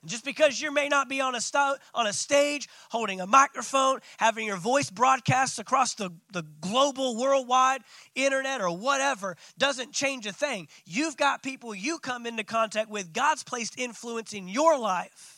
Just 0.05 0.25
because 0.25 0.61
you 0.61 0.73
may 0.73 0.89
not 0.89 1.09
be 1.09 1.21
on 1.21 1.35
a, 1.35 1.41
st- 1.41 1.79
on 1.93 2.07
a 2.07 2.13
stage 2.13 2.69
holding 2.91 3.21
a 3.21 3.27
microphone, 3.27 3.99
having 4.19 4.47
your 4.47 4.57
voice 4.57 4.91
broadcast 4.91 5.59
across 5.59 5.95
the, 5.95 6.11
the 6.33 6.45
global, 6.61 7.17
worldwide 7.17 7.83
internet 8.15 8.61
or 8.61 8.77
whatever, 8.77 9.37
doesn't 9.59 9.93
change 9.93 10.25
a 10.27 10.33
thing. 10.33 10.69
You've 10.85 11.17
got 11.17 11.43
people 11.43 11.75
you 11.75 11.99
come 11.99 12.27
into 12.27 12.45
contact 12.45 12.91
with, 12.91 13.13
God's 13.13 13.43
placed 13.43 13.77
influence 13.77 14.33
in 14.33 14.47
your 14.47 14.79
life. 14.79 15.35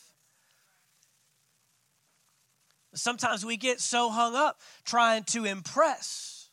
Sometimes 2.95 3.47
we 3.47 3.57
get 3.57 3.81
so 3.81 4.11
hung 4.11 4.35
up 4.35 4.61
trying 4.85 5.25
to 5.25 5.45
impress 5.45 6.51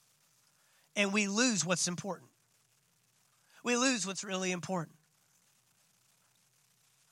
and 0.96 1.12
we 1.12 1.28
lose 1.28 1.65
what's 1.65 1.88
important. 1.88 2.30
We 3.63 3.76
lose 3.76 4.08
what's 4.08 4.24
really 4.24 4.52
important. 4.52 4.96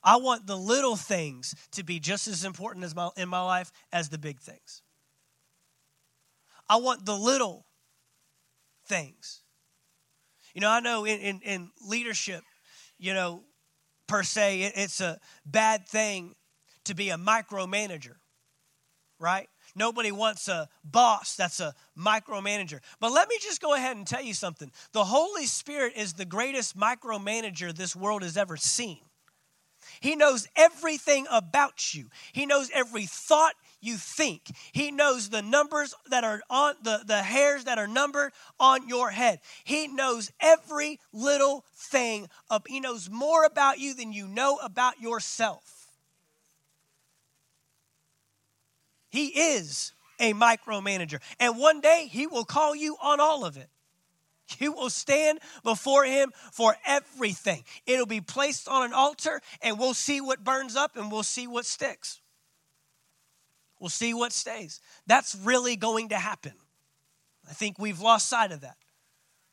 I 0.05 0.17
want 0.17 0.45
the 0.45 0.55
little 0.55 0.95
things 0.95 1.55
to 1.71 1.83
be 1.83 1.99
just 1.99 2.27
as 2.27 2.45
important 2.45 2.85
as 2.85 2.95
my, 2.95 3.09
in 3.17 3.27
my 3.27 3.41
life 3.41 3.71
as 3.91 4.09
the 4.09 4.19
big 4.19 4.39
things. 4.39 4.83
I 6.69 6.77
want 6.77 7.05
the 7.05 7.17
little 7.17 7.65
things. 8.87 9.41
You 10.53 10.61
know, 10.61 10.69
I 10.69 10.79
know 10.79 11.05
in, 11.05 11.19
in, 11.19 11.39
in 11.41 11.71
leadership, 11.85 12.43
you 12.99 13.15
know, 13.15 13.43
per 14.07 14.21
se, 14.21 14.61
it, 14.61 14.73
it's 14.75 15.01
a 15.01 15.19
bad 15.43 15.87
thing 15.87 16.35
to 16.85 16.93
be 16.93 17.09
a 17.09 17.17
micromanager, 17.17 18.15
right? 19.19 19.49
Nobody 19.75 20.11
wants 20.11 20.47
a 20.47 20.69
boss 20.83 21.35
that's 21.35 21.59
a 21.59 21.73
micromanager. 21.97 22.79
But 22.99 23.11
let 23.11 23.27
me 23.27 23.37
just 23.41 23.59
go 23.59 23.73
ahead 23.73 23.97
and 23.97 24.05
tell 24.05 24.21
you 24.21 24.35
something. 24.35 24.71
The 24.93 25.03
Holy 25.03 25.47
Spirit 25.47 25.93
is 25.95 26.13
the 26.13 26.25
greatest 26.25 26.77
micromanager 26.77 27.75
this 27.75 27.95
world 27.95 28.21
has 28.21 28.37
ever 28.37 28.55
seen. 28.55 28.99
He 29.99 30.15
knows 30.15 30.47
everything 30.55 31.27
about 31.31 31.93
you. 31.93 32.09
He 32.33 32.45
knows 32.45 32.69
every 32.73 33.05
thought 33.05 33.53
you 33.81 33.97
think. 33.97 34.51
He 34.71 34.91
knows 34.91 35.29
the 35.29 35.41
numbers 35.41 35.93
that 36.09 36.23
are 36.23 36.41
on 36.49 36.75
the, 36.81 37.01
the 37.05 37.21
hairs 37.21 37.65
that 37.65 37.77
are 37.77 37.87
numbered 37.87 38.33
on 38.59 38.87
your 38.87 39.11
head. 39.11 39.39
He 39.63 39.87
knows 39.87 40.31
every 40.39 40.99
little 41.13 41.65
thing. 41.75 42.27
Of, 42.49 42.63
he 42.67 42.79
knows 42.79 43.09
more 43.09 43.45
about 43.45 43.79
you 43.79 43.93
than 43.93 44.11
you 44.11 44.27
know 44.27 44.57
about 44.57 44.99
yourself. 44.99 45.75
He 49.09 49.27
is 49.27 49.93
a 50.19 50.33
micromanager. 50.33 51.19
And 51.39 51.57
one 51.57 51.79
day 51.79 52.09
he 52.11 52.27
will 52.27 52.45
call 52.45 52.75
you 52.75 52.97
on 53.01 53.19
all 53.19 53.45
of 53.45 53.55
it. 53.57 53.69
You 54.59 54.73
will 54.73 54.89
stand 54.89 55.39
before 55.63 56.05
him 56.05 56.31
for 56.51 56.75
everything. 56.85 57.63
It'll 57.85 58.05
be 58.05 58.21
placed 58.21 58.67
on 58.67 58.83
an 58.83 58.93
altar, 58.93 59.41
and 59.61 59.79
we'll 59.79 59.93
see 59.93 60.21
what 60.21 60.43
burns 60.43 60.75
up 60.75 60.95
and 60.95 61.11
we'll 61.11 61.23
see 61.23 61.47
what 61.47 61.65
sticks. 61.65 62.21
We'll 63.79 63.89
see 63.89 64.13
what 64.13 64.31
stays. 64.31 64.79
That's 65.07 65.35
really 65.35 65.75
going 65.75 66.09
to 66.09 66.17
happen. 66.17 66.53
I 67.49 67.53
think 67.53 67.77
we've 67.77 67.99
lost 67.99 68.29
sight 68.29 68.51
of 68.51 68.61
that. 68.61 68.77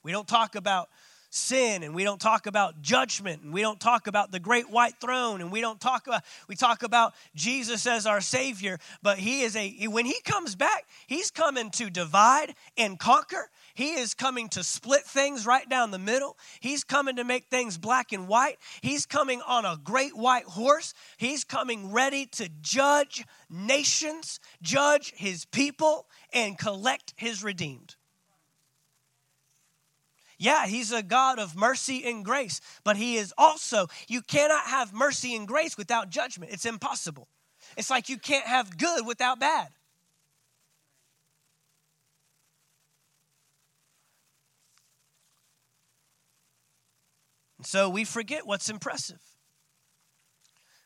We 0.02 0.12
don't 0.12 0.28
talk 0.28 0.54
about 0.54 0.88
sin 1.32 1.82
and 1.82 1.94
we 1.94 2.04
don't 2.04 2.20
talk 2.20 2.46
about 2.46 2.82
judgment 2.82 3.42
and 3.42 3.54
we 3.54 3.62
don't 3.62 3.80
talk 3.80 4.06
about 4.06 4.30
the 4.30 4.38
great 4.38 4.70
white 4.70 5.00
throne 5.00 5.40
and 5.40 5.50
we 5.50 5.62
don't 5.62 5.80
talk 5.80 6.06
about 6.06 6.22
we 6.46 6.54
talk 6.54 6.82
about 6.82 7.14
Jesus 7.34 7.86
as 7.86 8.06
our 8.06 8.20
savior 8.20 8.78
but 9.02 9.16
he 9.16 9.40
is 9.40 9.56
a 9.56 9.86
when 9.86 10.04
he 10.04 10.20
comes 10.26 10.54
back 10.54 10.84
he's 11.06 11.30
coming 11.30 11.70
to 11.70 11.88
divide 11.88 12.54
and 12.76 12.98
conquer 12.98 13.48
he 13.74 13.94
is 13.94 14.14
coming 14.14 14.48
to 14.50 14.64
split 14.64 15.04
things 15.04 15.46
right 15.46 15.68
down 15.68 15.90
the 15.90 15.98
middle. 15.98 16.36
He's 16.60 16.84
coming 16.84 17.16
to 17.16 17.24
make 17.24 17.46
things 17.46 17.78
black 17.78 18.12
and 18.12 18.28
white. 18.28 18.58
He's 18.80 19.06
coming 19.06 19.40
on 19.46 19.64
a 19.64 19.78
great 19.82 20.16
white 20.16 20.44
horse. 20.44 20.94
He's 21.16 21.44
coming 21.44 21.92
ready 21.92 22.26
to 22.26 22.48
judge 22.60 23.24
nations, 23.48 24.40
judge 24.60 25.12
his 25.16 25.44
people, 25.46 26.06
and 26.32 26.58
collect 26.58 27.14
his 27.16 27.42
redeemed. 27.42 27.96
Yeah, 30.38 30.66
he's 30.66 30.90
a 30.90 31.04
God 31.04 31.38
of 31.38 31.54
mercy 31.54 32.04
and 32.04 32.24
grace, 32.24 32.60
but 32.82 32.96
he 32.96 33.16
is 33.16 33.32
also, 33.38 33.86
you 34.08 34.22
cannot 34.22 34.64
have 34.64 34.92
mercy 34.92 35.36
and 35.36 35.46
grace 35.46 35.78
without 35.78 36.10
judgment. 36.10 36.52
It's 36.52 36.66
impossible. 36.66 37.28
It's 37.76 37.90
like 37.90 38.08
you 38.08 38.18
can't 38.18 38.46
have 38.46 38.76
good 38.76 39.06
without 39.06 39.38
bad. 39.38 39.68
So 47.66 47.88
we 47.88 48.04
forget 48.04 48.46
what's 48.46 48.68
impressive. 48.68 49.20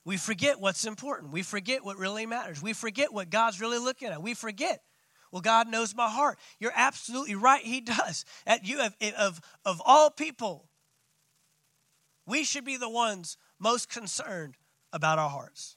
We 0.05 0.17
forget 0.17 0.61
what's 0.61 0.85
important. 0.85 1.33
We 1.33 1.43
forget 1.43 1.85
what 1.85 1.99
really 1.99 2.27
matters. 2.27 2.63
We 2.63 2.73
forget 2.73 3.13
what 3.13 3.29
God's 3.29 3.61
really 3.61 3.79
looking 3.79 4.09
at. 4.09 4.23
We 4.23 4.35
forget. 4.35 4.81
Well, 5.33 5.43
God 5.43 5.69
knows 5.69 5.95
my 5.95 6.09
heart. 6.09 6.39
You're 6.61 6.73
absolutely 6.75 7.35
right. 7.35 7.63
He 7.63 7.81
does. 7.81 8.25
At 8.47 8.67
you 8.67 8.79
have, 8.79 8.97
of, 9.19 9.41
of 9.65 9.83
all 9.85 10.11
people, 10.11 10.69
we 12.25 12.45
should 12.45 12.65
be 12.65 12.77
the 12.77 12.89
ones 12.89 13.37
most 13.59 13.89
concerned 13.89 14.57
about 14.93 15.19
our 15.19 15.29
hearts 15.29 15.77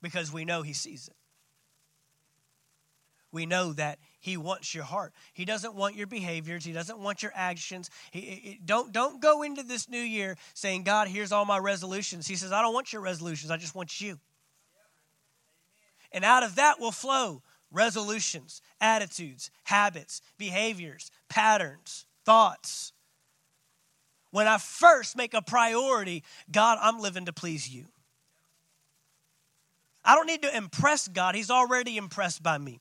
because 0.00 0.32
we 0.32 0.44
know 0.44 0.62
He 0.62 0.72
sees 0.72 1.08
it. 1.08 1.16
We 3.32 3.46
know 3.46 3.72
that 3.72 3.98
he 4.24 4.38
wants 4.38 4.74
your 4.74 4.84
heart. 4.84 5.12
He 5.34 5.44
doesn't 5.44 5.74
want 5.74 5.96
your 5.96 6.06
behaviors. 6.06 6.64
He 6.64 6.72
doesn't 6.72 6.98
want 6.98 7.22
your 7.22 7.32
actions. 7.34 7.90
He, 8.10 8.20
he, 8.20 8.60
don't, 8.64 8.90
don't 8.90 9.20
go 9.20 9.42
into 9.42 9.62
this 9.62 9.86
new 9.86 10.00
year 10.00 10.38
saying, 10.54 10.84
God, 10.84 11.08
here's 11.08 11.30
all 11.30 11.44
my 11.44 11.58
resolutions. 11.58 12.26
He 12.26 12.34
says, 12.34 12.50
I 12.50 12.62
don't 12.62 12.72
want 12.72 12.90
your 12.90 13.02
resolutions. 13.02 13.50
I 13.50 13.58
just 13.58 13.74
want 13.74 14.00
you. 14.00 14.18
And 16.10 16.24
out 16.24 16.42
of 16.42 16.54
that 16.54 16.80
will 16.80 16.90
flow 16.90 17.42
resolutions, 17.70 18.62
attitudes, 18.80 19.50
habits, 19.64 20.22
behaviors, 20.38 21.10
patterns, 21.28 22.06
thoughts. 22.24 22.94
When 24.30 24.46
I 24.48 24.56
first 24.56 25.18
make 25.18 25.34
a 25.34 25.42
priority, 25.42 26.24
God, 26.50 26.78
I'm 26.80 26.98
living 26.98 27.26
to 27.26 27.34
please 27.34 27.68
you. 27.68 27.84
I 30.02 30.14
don't 30.14 30.26
need 30.26 30.40
to 30.40 30.56
impress 30.56 31.08
God, 31.08 31.34
He's 31.34 31.50
already 31.50 31.98
impressed 31.98 32.42
by 32.42 32.56
me. 32.56 32.80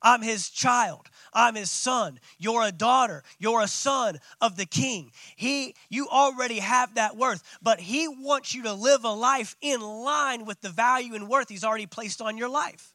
I'm 0.00 0.22
his 0.22 0.48
child. 0.48 1.08
I'm 1.32 1.54
his 1.54 1.70
son. 1.70 2.20
You're 2.38 2.64
a 2.64 2.72
daughter. 2.72 3.24
You're 3.38 3.62
a 3.62 3.68
son 3.68 4.18
of 4.40 4.56
the 4.56 4.66
king. 4.66 5.10
He 5.36 5.74
you 5.88 6.08
already 6.08 6.60
have 6.60 6.94
that 6.94 7.16
worth, 7.16 7.42
but 7.60 7.80
he 7.80 8.08
wants 8.08 8.54
you 8.54 8.62
to 8.64 8.72
live 8.72 9.04
a 9.04 9.12
life 9.12 9.56
in 9.60 9.80
line 9.80 10.44
with 10.44 10.60
the 10.60 10.70
value 10.70 11.14
and 11.14 11.28
worth 11.28 11.48
he's 11.48 11.64
already 11.64 11.86
placed 11.86 12.20
on 12.20 12.38
your 12.38 12.48
life. 12.48 12.94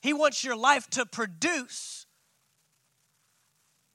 He 0.00 0.12
wants 0.12 0.44
your 0.44 0.56
life 0.56 0.88
to 0.90 1.04
produce 1.04 2.06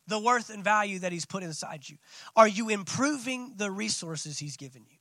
the 0.08 0.20
worth 0.20 0.50
and 0.50 0.64
value 0.64 1.00
that 1.00 1.12
He's 1.12 1.26
put 1.26 1.42
inside 1.42 1.88
you. 1.88 1.98
Are 2.36 2.48
you 2.48 2.70
improving 2.70 3.54
the 3.56 3.72
resources 3.72 4.38
He's 4.38 4.58
given 4.58 4.84
you? 4.90 4.98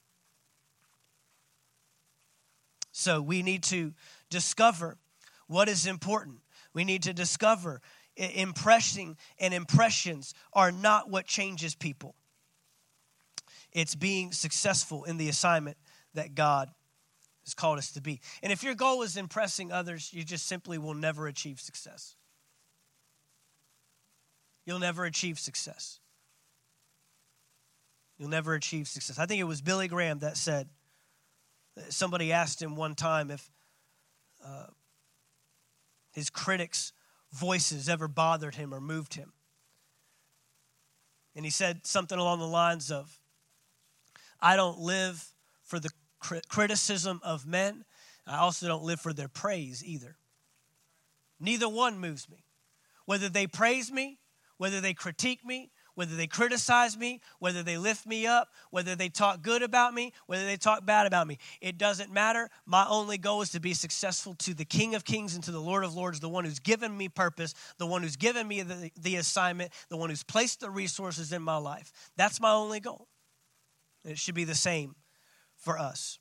So 2.93 3.21
we 3.21 3.43
need 3.43 3.63
to 3.65 3.93
discover 4.31 4.99
what 5.47 5.69
is 5.69 5.87
important. 5.87 6.40
We 6.73 6.85
need 6.85 7.03
to 7.05 7.13
discover 7.13 7.81
impressing 8.17 9.17
and 9.39 9.55
impressions 9.55 10.35
are 10.53 10.73
not 10.73 11.11
what 11.11 11.27
changes 11.27 11.75
people. 11.75 12.15
It's 13.73 13.95
being 13.95 14.33
successful 14.33 15.05
in 15.05 15.17
the 15.17 15.29
assignment 15.29 15.77
that 16.15 16.35
God 16.35 16.71
has 17.45 17.55
called 17.55 17.79
us 17.79 17.93
to 17.93 18.01
be. 18.01 18.21
And 18.43 18.53
if 18.53 18.63
your 18.63 18.75
goal 18.75 19.03
is 19.03 19.17
impressing 19.17 19.73
others, 19.73 20.13
you 20.13 20.25
just 20.25 20.47
simply 20.47 20.79
will 20.79 20.95
never 20.95 21.27
achieve 21.27 21.61
success. 21.61 22.17
You'll 24.67 24.81
never 24.81 25.05
achieve 25.05 25.39
success. 25.39 26.01
You'll 28.19 28.29
never 28.29 28.55
achieve 28.55 28.87
success. 28.87 29.19
I 29.19 29.27
think 29.27 29.41
it 29.41 29.45
was 29.45 29.63
Billy 29.63 29.89
Graham 29.89 30.19
that 30.19 30.37
said, 30.37 30.69
somebody 31.89 32.33
asked 32.33 32.61
him 32.61 32.77
one 32.77 32.95
time 32.95 33.31
if 33.31 33.51
uh, 34.45 34.67
his 36.13 36.31
critics' 36.31 36.93
voices 37.33 37.89
ever 37.89 38.09
bothered 38.09 38.57
him 38.57 38.75
or 38.75 38.81
moved 38.81 39.15
him. 39.15 39.33
And 41.37 41.45
he 41.45 41.51
said 41.51 41.87
something 41.87 42.19
along 42.19 42.41
the 42.41 42.47
lines 42.47 42.91
of, 42.91 43.21
I 44.41 44.57
don't 44.57 44.79
live 44.79 45.25
for 45.63 45.79
the 45.79 45.91
criticism 46.49 47.21
of 47.23 47.47
men. 47.47 47.85
I 48.27 48.39
also 48.39 48.67
don't 48.67 48.83
live 48.83 49.01
for 49.01 49.13
their 49.13 49.29
praise 49.29 49.85
either. 49.85 50.17
Neither 51.39 51.69
one 51.69 51.99
moves 51.99 52.29
me. 52.29 52.45
Whether 53.07 53.29
they 53.29 53.47
praise 53.47 53.91
me, 53.91 54.19
whether 54.57 54.81
they 54.81 54.95
critique 54.95 55.45
me, 55.45 55.71
whether 56.01 56.17
they 56.17 56.27
criticize 56.27 56.97
me, 56.97 57.21
whether 57.41 57.63
they 57.63 57.77
lift 57.77 58.07
me 58.07 58.27
up, 58.27 58.49
whether 58.71 58.97
they 58.97 59.11
talk 59.11 59.43
good 59.43 59.63
about 59.63 59.93
me, 59.93 60.15
whether 60.25 60.47
they 60.47 60.57
talk 60.57 60.87
bad 60.87 61.07
about 61.07 61.27
me. 61.27 61.37
It 61.61 61.77
doesn't 61.77 62.11
matter. 62.11 62.49
My 62.65 62.87
only 62.89 63.19
goal 63.19 63.43
is 63.43 63.51
to 63.51 63.61
be 63.61 63.75
successful 63.75 64.33
to 64.37 64.55
the 64.55 64.65
King 64.65 64.95
of 64.95 65.05
Kings 65.05 65.35
and 65.35 65.45
to 65.45 65.53
the 65.53 65.61
Lord 65.61 65.85
of 65.85 65.95
Lords, 65.95 66.19
the 66.19 66.31
one 66.31 66.47
who's 66.47 66.59
given 66.59 66.97
me 66.97 67.11
purpose, 67.11 67.53
the 67.77 67.85
one 67.85 68.03
who's 68.03 68.17
given 68.17 68.49
me 68.49 68.63
the, 68.63 68.91
the 68.99 69.17
assignment, 69.17 69.73
the 69.91 69.99
one 69.99 70.09
who's 70.09 70.23
placed 70.23 70.61
the 70.61 70.71
resources 70.71 71.35
in 71.35 71.43
my 71.43 71.59
life. 71.59 71.93
That's 72.17 72.41
my 72.41 72.53
only 72.53 72.81
goal. 72.81 73.07
It 74.03 74.17
should 74.17 74.35
be 74.35 74.45
the 74.45 74.55
same 74.55 74.95
for 75.59 75.79
us. 75.79 76.19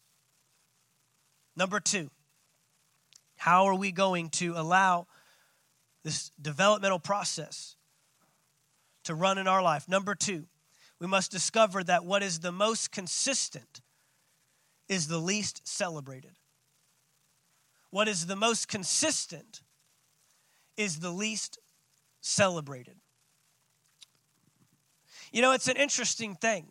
Number 1.56 1.80
two, 1.80 2.12
how 3.38 3.63
are 3.68 3.76
we 3.76 3.94
going 3.94 4.28
to 4.32 4.56
allow 4.58 5.08
this 6.04 6.32
developmental 6.42 7.00
process 7.00 7.78
to 9.10 9.15
run 9.15 9.39
in 9.39 9.48
our 9.48 9.62
life? 9.62 9.89
Number 9.89 10.13
two, 10.13 10.45
we 11.00 11.08
must 11.08 11.32
discover 11.32 11.84
that 11.84 12.06
what 12.06 12.22
is 12.22 12.41
the 12.41 12.52
most 12.52 12.91
consistent 12.91 13.82
is 14.88 15.08
the 15.08 15.17
least 15.17 15.67
celebrated. 15.67 16.36
What 17.89 18.08
is 18.08 18.28
the 18.28 18.36
most 18.36 18.67
consistent 18.67 19.62
is 20.78 21.00
the 21.00 21.10
least 21.10 21.58
celebrated. 22.22 22.98
You 25.32 25.41
know, 25.41 25.54
it's 25.54 25.67
an 25.67 25.78
interesting 25.78 26.36
thing 26.36 26.67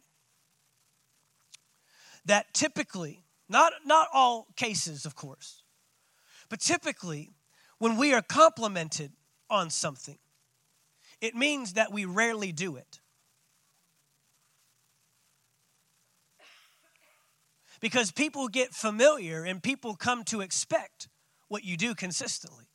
that 2.24 2.55
typically, 2.55 3.24
not, 3.48 3.72
not 3.85 4.07
all 4.14 4.46
cases, 4.55 5.05
of 5.05 5.16
course, 5.16 5.64
but 6.48 6.61
typically, 6.61 7.31
when 7.79 7.96
we 7.96 8.14
are 8.14 8.22
complimented 8.22 9.11
on 9.51 9.70
something, 9.70 10.18
it 11.20 11.35
means 11.35 11.74
that 11.74 11.92
we 11.92 12.04
rarely 12.04 12.52
do 12.52 12.76
it. 12.76 13.00
Because 17.81 18.11
people 18.11 18.48
get 18.48 18.74
familiar 18.74 19.44
and 19.44 19.62
people 19.62 19.94
come 19.94 20.24
to 20.24 20.40
expect 20.40 21.09
what 21.48 21.64
you 21.64 21.76
do 21.76 21.94
consistently. 21.94 22.66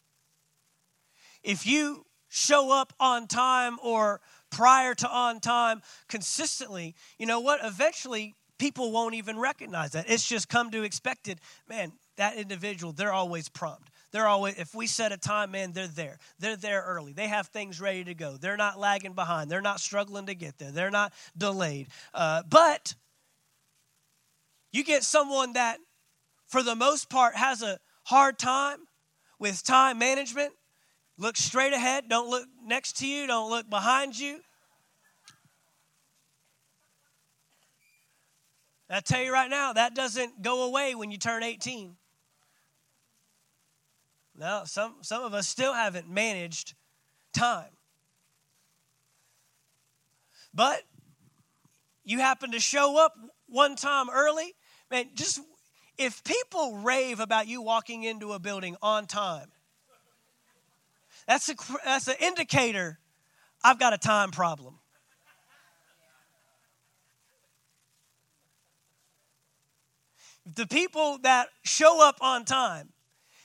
If 1.44 1.68
you 1.68 2.06
show 2.30 2.72
up 2.72 2.94
on 3.00 3.28
time 3.28 3.78
or 3.84 4.22
prior 4.50 4.96
to 4.96 5.10
on 5.10 5.40
time 5.40 5.82
consistently, 6.08 6.96
you 7.20 7.26
know 7.26 7.42
what? 7.42 7.60
Eventually, 7.64 8.36
people 8.58 8.92
won't 8.92 9.14
even 9.14 9.38
recognize 9.38 9.92
that. 9.92 10.10
It's 10.10 10.26
just 10.26 10.48
come 10.48 10.72
to 10.72 10.84
expected. 10.84 11.40
Man, 11.68 11.92
that 12.16 12.38
individual, 12.38 12.94
they're 12.94 13.14
always 13.14 13.50
prompt. 13.50 13.90
They're 14.14 14.28
always, 14.28 14.60
if 14.60 14.76
we 14.76 14.86
set 14.86 15.12
a 15.12 15.18
time, 15.18 15.52
man, 15.52 15.72
they're 15.72 15.88
there. 15.88 16.20
They're 16.38 16.56
there 16.56 16.84
early. 16.84 17.14
They 17.14 17.28
have 17.28 17.48
things 17.48 17.82
ready 17.82 18.04
to 18.04 18.14
go. 18.14 18.38
They're 18.38 18.56
not 18.56 18.80
lagging 18.80 19.14
behind. 19.14 19.50
They're 19.50 19.60
not 19.60 19.80
struggling 19.80 20.28
to 20.28 20.36
get 20.36 20.60
there. 20.60 20.70
They're 20.70 20.92
not 20.92 21.14
delayed. 21.36 21.88
Uh, 22.14 22.44
but 22.48 22.94
you 24.72 24.84
get 24.84 25.04
someone 25.04 25.54
that, 25.54 25.80
for 26.46 26.62
the 26.62 26.76
most 26.76 27.10
part, 27.10 27.36
has 27.36 27.64
a 27.64 27.80
hard 28.04 28.38
time 28.38 28.78
with 29.40 29.64
time 29.64 29.98
management. 29.98 30.54
Look 31.18 31.36
straight 31.36 31.74
ahead. 31.74 32.08
Don't 32.08 32.30
look 32.30 32.48
next 32.64 32.98
to 32.98 33.08
you. 33.08 33.26
Don't 33.26 33.50
look 33.50 33.68
behind 33.68 34.18
you. 34.18 34.42
I 38.92 39.00
tell 39.00 39.24
you 39.24 39.34
right 39.34 39.50
now, 39.50 39.74
that 39.74 39.96
doesn't 39.96 40.44
go 40.44 40.68
away 40.68 40.94
when 40.94 41.10
you 41.10 41.18
turn 41.18 41.42
18. 41.42 41.96
No, 44.36 44.64
some, 44.66 44.96
some 45.02 45.24
of 45.24 45.34
us 45.34 45.48
still 45.48 45.74
haven't 45.74 46.10
managed 46.10 46.74
time. 47.34 47.70
But 50.54 50.82
you 52.04 52.20
happen 52.20 52.52
to 52.52 52.60
show 52.60 52.98
up 53.04 53.14
one 53.48 53.76
time 53.76 54.10
early, 54.10 54.56
man, 54.90 55.10
just 55.14 55.40
if 55.98 56.24
people 56.24 56.78
rave 56.78 57.20
about 57.20 57.48
you 57.48 57.62
walking 57.62 58.04
into 58.04 58.34
a 58.34 58.40
building 58.40 58.76
on 58.82 59.06
time, 59.06 59.48
that's, 61.28 61.50
a, 61.50 61.56
that's 61.86 62.08
an 62.08 62.16
indicator 62.20 63.00
I've 63.64 63.80
got 63.80 63.94
a 63.94 63.98
time 63.98 64.32
problem. 64.32 64.80
The 70.46 70.68
people 70.68 71.20
that 71.20 71.48
show 71.64 72.06
up 72.06 72.18
on 72.20 72.44
time 72.44 72.90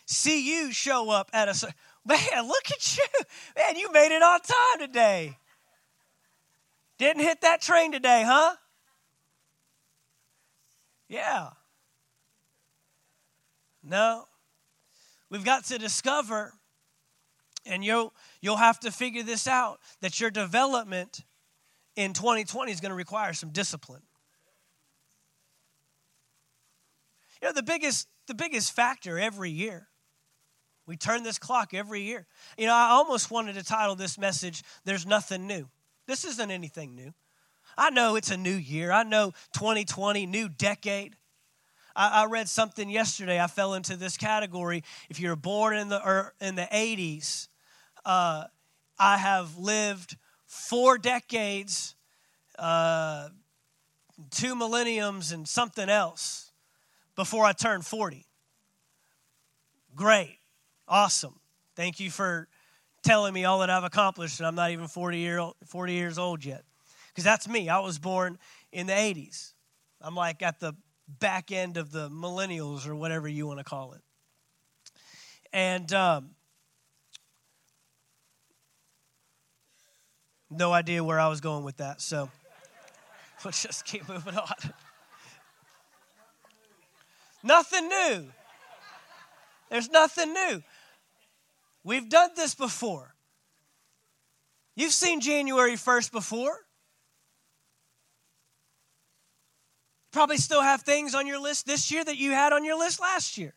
see 0.09 0.49
you 0.49 0.73
show 0.73 1.11
up 1.11 1.31
at 1.33 1.49
a 1.49 1.75
man, 2.05 2.47
look 2.47 2.71
at 2.71 2.97
you. 2.97 3.05
Man, 3.57 3.77
you 3.77 3.93
made 3.93 4.15
it 4.15 4.23
on 4.23 4.41
time 4.41 4.81
today. 4.81 5.39
Didn't 6.99 7.23
hit 7.23 7.43
that 7.43 7.61
train 7.61 7.93
today, 7.93 8.25
huh? 8.27 8.57
Yeah. 11.09 11.51
No. 13.83 14.25
We've 15.31 15.45
got 15.45 15.65
to 15.67 15.79
discover 15.79 16.55
and 17.67 17.85
you'll 17.85 18.15
you'll 18.41 18.57
have 18.57 18.81
to 18.81 18.91
figure 18.91 19.23
this 19.23 19.47
out 19.47 19.79
that 20.01 20.21
your 20.21 20.31
development 20.31 21.25
in 21.97 22.13
2020 22.13 22.73
is 22.73 22.81
going 22.81 22.91
to 22.91 22.97
require 22.97 23.33
some 23.33 23.51
discipline. 23.51 24.03
You 27.41 27.49
know, 27.49 27.53
the 27.53 27.63
biggest, 27.63 28.09
the 28.27 28.35
biggest 28.35 28.73
factor 28.73 29.19
every 29.19 29.51
year, 29.51 29.89
we 30.89 30.97
turn 30.97 31.23
this 31.23 31.39
clock 31.39 31.75
every 31.75 32.01
year. 32.01 32.27
You 32.57 32.67
know, 32.67 32.75
I 32.75 32.89
almost 32.93 33.31
wanted 33.31 33.55
to 33.57 33.63
title 33.63 33.95
this 33.95 34.19
message, 34.19 34.63
There's 34.87 35.05
Nothing 35.05 35.47
New. 35.47 35.69
This 36.07 36.25
isn't 36.25 36.51
anything 36.51 36.95
new. 36.95 37.13
I 37.77 37.91
know 37.91 38.17
it's 38.17 38.31
a 38.31 38.39
new 38.39 38.55
year. 38.55 38.91
I 38.91 39.03
know 39.03 39.33
2020, 39.53 40.25
new 40.25 40.49
decade. 40.49 41.15
I, 41.95 42.23
I 42.23 42.27
read 42.27 42.49
something 42.49 42.89
yesterday. 42.89 43.39
I 43.39 43.49
fell 43.49 43.75
into 43.75 43.97
this 43.97 44.17
category. 44.17 44.83
If 45.11 45.21
you're 45.21 45.37
born 45.37 45.77
in 45.77 45.91
the, 45.91 46.01
er, 46.05 46.33
in 46.41 46.55
the 46.55 46.67
80s, 46.73 47.49
uh, 48.07 48.45
I 48.99 49.19
have 49.19 49.59
lived 49.59 50.17
four 50.47 50.97
decades, 50.97 51.95
uh, 52.59 53.29
two 54.31 54.57
millenniums, 54.57 55.33
and 55.33 55.47
something 55.47 55.91
else 55.91 56.51
before 57.15 57.45
I 57.45 57.53
turned 57.53 57.85
40. 57.85 58.25
Great. 59.95 60.38
Awesome. 60.89 61.39
Thank 61.77 62.01
you 62.01 62.11
for 62.11 62.49
telling 63.03 63.35
me 63.35 63.45
all 63.45 63.61
that 63.61 63.69
I've 63.69 63.85
accomplished, 63.85 64.41
and 64.41 64.47
I'm 64.47 64.55
not 64.55 64.71
even 64.71 64.89
40, 64.89 65.19
year 65.19 65.39
old, 65.39 65.55
40 65.67 65.93
years 65.93 66.19
old 66.19 66.45
yet. 66.45 66.65
Because 67.09 67.25
that's 67.25 67.47
me. 67.47 67.69
I 67.69 67.81
was 67.81 67.99
born 67.99 68.39
in 68.73 68.87
the 68.87 68.95
80s. 68.95 69.53
I'm 70.01 70.15
like 70.15 70.43
at 70.43 70.61
the 70.61 70.75
back 71.07 71.53
end 71.53 71.77
of 71.77 71.93
the 71.93 72.09
millennials 72.09 72.87
or 72.87 72.95
whatever 72.95 73.29
you 73.29 73.47
want 73.47 73.59
to 73.59 73.65
call 73.65 73.93
it. 73.93 74.01
And 75.53 75.93
um, 75.93 76.31
no 80.51 80.73
idea 80.73 81.05
where 81.05 81.21
I 81.21 81.29
was 81.29 81.41
going 81.41 81.65
with 81.65 81.79
that. 81.79 82.01
So 82.01 82.31
let's 83.45 83.63
just 83.63 83.85
keep 83.85 84.09
moving 84.09 84.37
on. 84.37 84.73
Nothing 87.43 87.89
new. 87.89 88.27
There's 89.71 89.91
nothing 89.91 90.33
new. 90.33 90.63
We've 91.89 92.11
done 92.11 92.33
this 92.37 92.55
before. 92.55 93.15
You've 94.77 94.93
seen 94.93 95.23
January 95.23 95.73
1st 95.73 96.13
before. 96.13 96.55
Probably 100.13 100.37
still 100.37 100.61
have 100.61 100.83
things 100.83 101.15
on 101.15 101.27
your 101.27 101.41
list 101.41 101.67
this 101.67 101.91
year 101.91 102.05
that 102.05 102.19
you 102.19 102.33
had 102.33 102.53
on 102.53 102.63
your 102.63 102.79
list 102.79 103.01
last 103.01 103.39
year. 103.39 103.55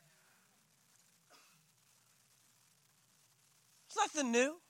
It's 3.88 3.98
nothing 3.98 4.32
new. 4.32 4.62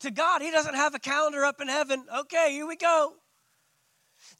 To 0.00 0.10
God, 0.10 0.40
He 0.40 0.50
doesn't 0.50 0.76
have 0.76 0.94
a 0.94 0.98
calendar 0.98 1.44
up 1.44 1.60
in 1.60 1.68
heaven. 1.68 2.06
Okay, 2.20 2.52
here 2.52 2.66
we 2.66 2.76
go. 2.76 3.16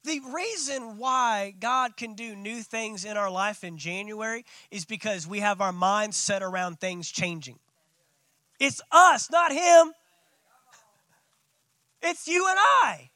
The 0.05 0.21
reason 0.33 0.99
why 0.99 1.55
God 1.59 1.97
can 1.97 2.15
do 2.15 2.35
new 2.35 2.63
things 2.63 3.05
in 3.05 3.17
our 3.17 3.31
life 3.31 3.65
in 3.65 3.79
January 3.79 4.45
is 4.71 4.85
because 4.85 5.27
we 5.27 5.41
have 5.41 5.61
our 5.61 5.73
minds 5.73 6.17
set 6.17 6.43
around 6.43 6.81
things 6.81 7.11
changing. 7.11 7.59
It's 8.61 8.81
us, 8.91 9.31
not 9.31 9.53
Him. 9.53 9.93
It's 12.03 12.27
you 12.29 12.47
and 12.49 12.59
I. 12.59 13.11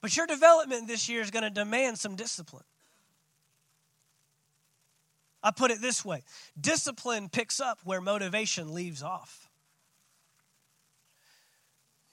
But 0.00 0.16
your 0.16 0.26
development 0.26 0.86
this 0.86 1.08
year 1.08 1.22
is 1.22 1.30
going 1.30 1.44
to 1.44 1.50
demand 1.50 1.98
some 1.98 2.14
discipline. 2.14 2.64
I 5.42 5.50
put 5.50 5.70
it 5.70 5.80
this 5.80 6.04
way 6.04 6.22
discipline 6.60 7.28
picks 7.28 7.60
up 7.60 7.78
where 7.84 8.00
motivation 8.00 8.72
leaves 8.72 9.02
off. 9.02 9.43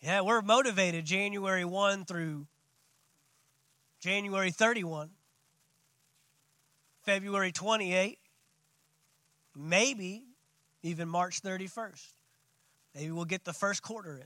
Yeah, 0.01 0.21
we're 0.21 0.41
motivated 0.41 1.05
January 1.05 1.63
1 1.63 2.05
through 2.05 2.47
January 3.99 4.49
31, 4.49 5.11
February 7.03 7.51
28, 7.51 8.17
maybe 9.55 10.23
even 10.81 11.07
March 11.07 11.43
31st. 11.43 12.13
Maybe 12.95 13.11
we'll 13.11 13.25
get 13.25 13.45
the 13.45 13.53
first 13.53 13.83
quarter 13.83 14.17
in. 14.17 14.25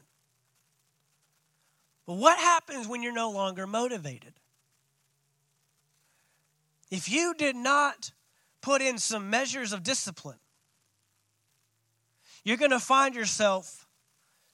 But 2.06 2.16
what 2.16 2.38
happens 2.38 2.88
when 2.88 3.04
you're 3.04 3.12
no 3.12 3.32
longer 3.32 3.68
motivated? 3.68 4.34
If 6.90 7.10
you 7.10 7.34
did 7.34 7.58
not 7.58 8.12
put 8.62 8.82
in 8.82 8.98
some 8.98 9.30
measures 9.30 9.74
of 9.74 9.84
discipline, 9.84 10.40
you're 12.46 12.56
going 12.56 12.72
to 12.72 12.80
find 12.80 13.14
yourself 13.14 13.85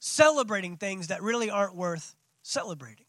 celebrating 0.04 0.76
things 0.76 1.06
that 1.06 1.22
really 1.22 1.48
aren't 1.48 1.76
worth 1.76 2.16
celebrating. 2.42 3.04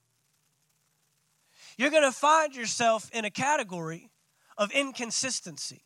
You're 1.76 1.90
going 1.90 2.04
to 2.04 2.12
find 2.12 2.56
yourself 2.56 3.10
in 3.12 3.26
a 3.26 3.32
category 3.32 4.12
of 4.60 4.72
inconsistency. 4.72 5.84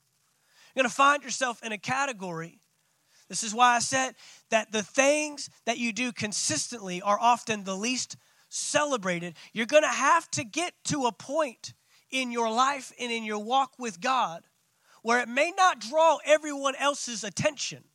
You're 0.76 0.84
going 0.84 0.90
to 0.90 0.96
find 0.96 1.24
yourself 1.24 1.64
in 1.64 1.72
a 1.72 1.78
category. 1.78 2.60
This 3.30 3.42
is 3.42 3.56
why 3.56 3.78
I 3.78 3.80
said 3.80 4.16
that 4.50 4.74
the 4.74 4.84
things 4.84 5.50
that 5.66 5.78
you 5.78 5.94
do 5.94 6.12
consistently 6.12 7.02
are 7.02 7.18
often 7.18 7.64
the 7.64 7.78
least 7.78 8.18
celebrated. 8.50 9.36
You're 9.54 9.66
going 9.66 9.84
to 9.84 9.88
have 9.88 10.30
to 10.32 10.44
get 10.44 10.74
to 10.90 11.06
a 11.06 11.14
point 11.14 11.74
in 12.12 12.34
your 12.34 12.52
life 12.52 12.92
and 13.00 13.14
in 13.14 13.24
your 13.24 13.40
walk 13.40 13.72
with 13.80 14.02
God 14.02 14.44
where 15.04 15.22
it 15.22 15.30
may 15.30 15.54
not 15.56 15.80
draw 15.80 16.18
everyone 16.26 16.76
else's 16.76 17.24
attention, 17.24 17.86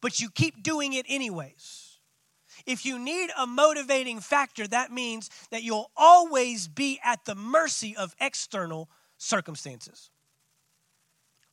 but 0.00 0.18
you 0.18 0.28
keep 0.28 0.60
doing 0.60 0.92
it 0.92 1.06
anyways. 1.08 1.91
If 2.66 2.86
you 2.86 2.98
need 2.98 3.30
a 3.36 3.46
motivating 3.46 4.20
factor, 4.20 4.66
that 4.68 4.92
means 4.92 5.28
that 5.50 5.62
you'll 5.62 5.90
always 5.96 6.68
be 6.68 7.00
at 7.04 7.24
the 7.24 7.34
mercy 7.34 7.96
of 7.96 8.14
external 8.20 8.88
circumstances. 9.18 10.11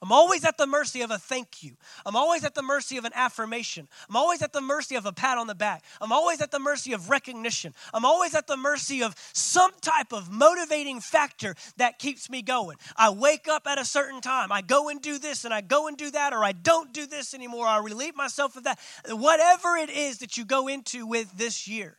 I'm 0.02 0.14
always 0.14 0.45
at 0.45 0.58
the 0.58 0.66
mercy 0.66 1.02
of 1.02 1.12
a 1.12 1.18
thank 1.18 1.62
you. 1.62 1.74
I'm 2.06 2.16
always 2.16 2.45
at 2.45 2.56
the 2.56 2.62
mercy 2.62 2.97
of 2.97 3.04
an 3.04 3.12
affirmation. 3.14 3.89
I'm 4.10 4.16
always 4.16 4.41
at 4.41 4.54
the 4.54 4.62
mercy 4.62 4.95
of 4.95 5.06
a 5.06 5.12
pat 5.12 5.38
on 5.38 5.47
the 5.47 5.56
back. 5.56 5.84
I'm 6.00 6.14
always 6.14 6.39
at 6.39 6.52
the 6.52 6.60
mercy 6.60 6.93
of 6.93 7.10
recognition. 7.10 7.74
I'm 7.93 8.06
always 8.06 8.34
at 8.34 8.47
the 8.47 8.56
mercy 8.56 9.04
of 9.04 9.14
some 9.34 9.72
type 9.82 10.14
of 10.14 10.32
motivating 10.32 11.02
factor 11.02 11.54
that 11.78 12.00
keeps 12.00 12.30
me 12.30 12.41
going. 12.41 12.78
I 12.95 13.10
wake 13.10 13.50
up 13.50 13.68
at 13.68 13.78
a 13.78 13.84
certain 13.84 14.22
time. 14.22 14.54
I 14.54 14.62
go 14.62 14.88
and 14.88 15.02
do 15.02 15.20
this 15.20 15.43
and 15.43 15.54
I 15.54 15.60
go 15.60 15.88
and 15.88 15.97
do 15.97 16.12
that, 16.12 16.32
or 16.32 16.45
I 16.45 16.54
don't 16.54 16.93
do 16.93 17.06
this 17.06 17.34
anymore. 17.34 17.68
I 17.68 17.80
relieve 17.80 18.16
myself 18.16 18.56
of 18.56 18.64
that. 18.64 18.80
Whatever 19.10 19.76
it 19.76 19.89
is 19.89 20.20
that 20.20 20.38
you 20.38 20.45
go 20.45 20.70
into 20.70 21.06
with 21.06 21.38
this 21.38 21.68
year. 21.68 21.97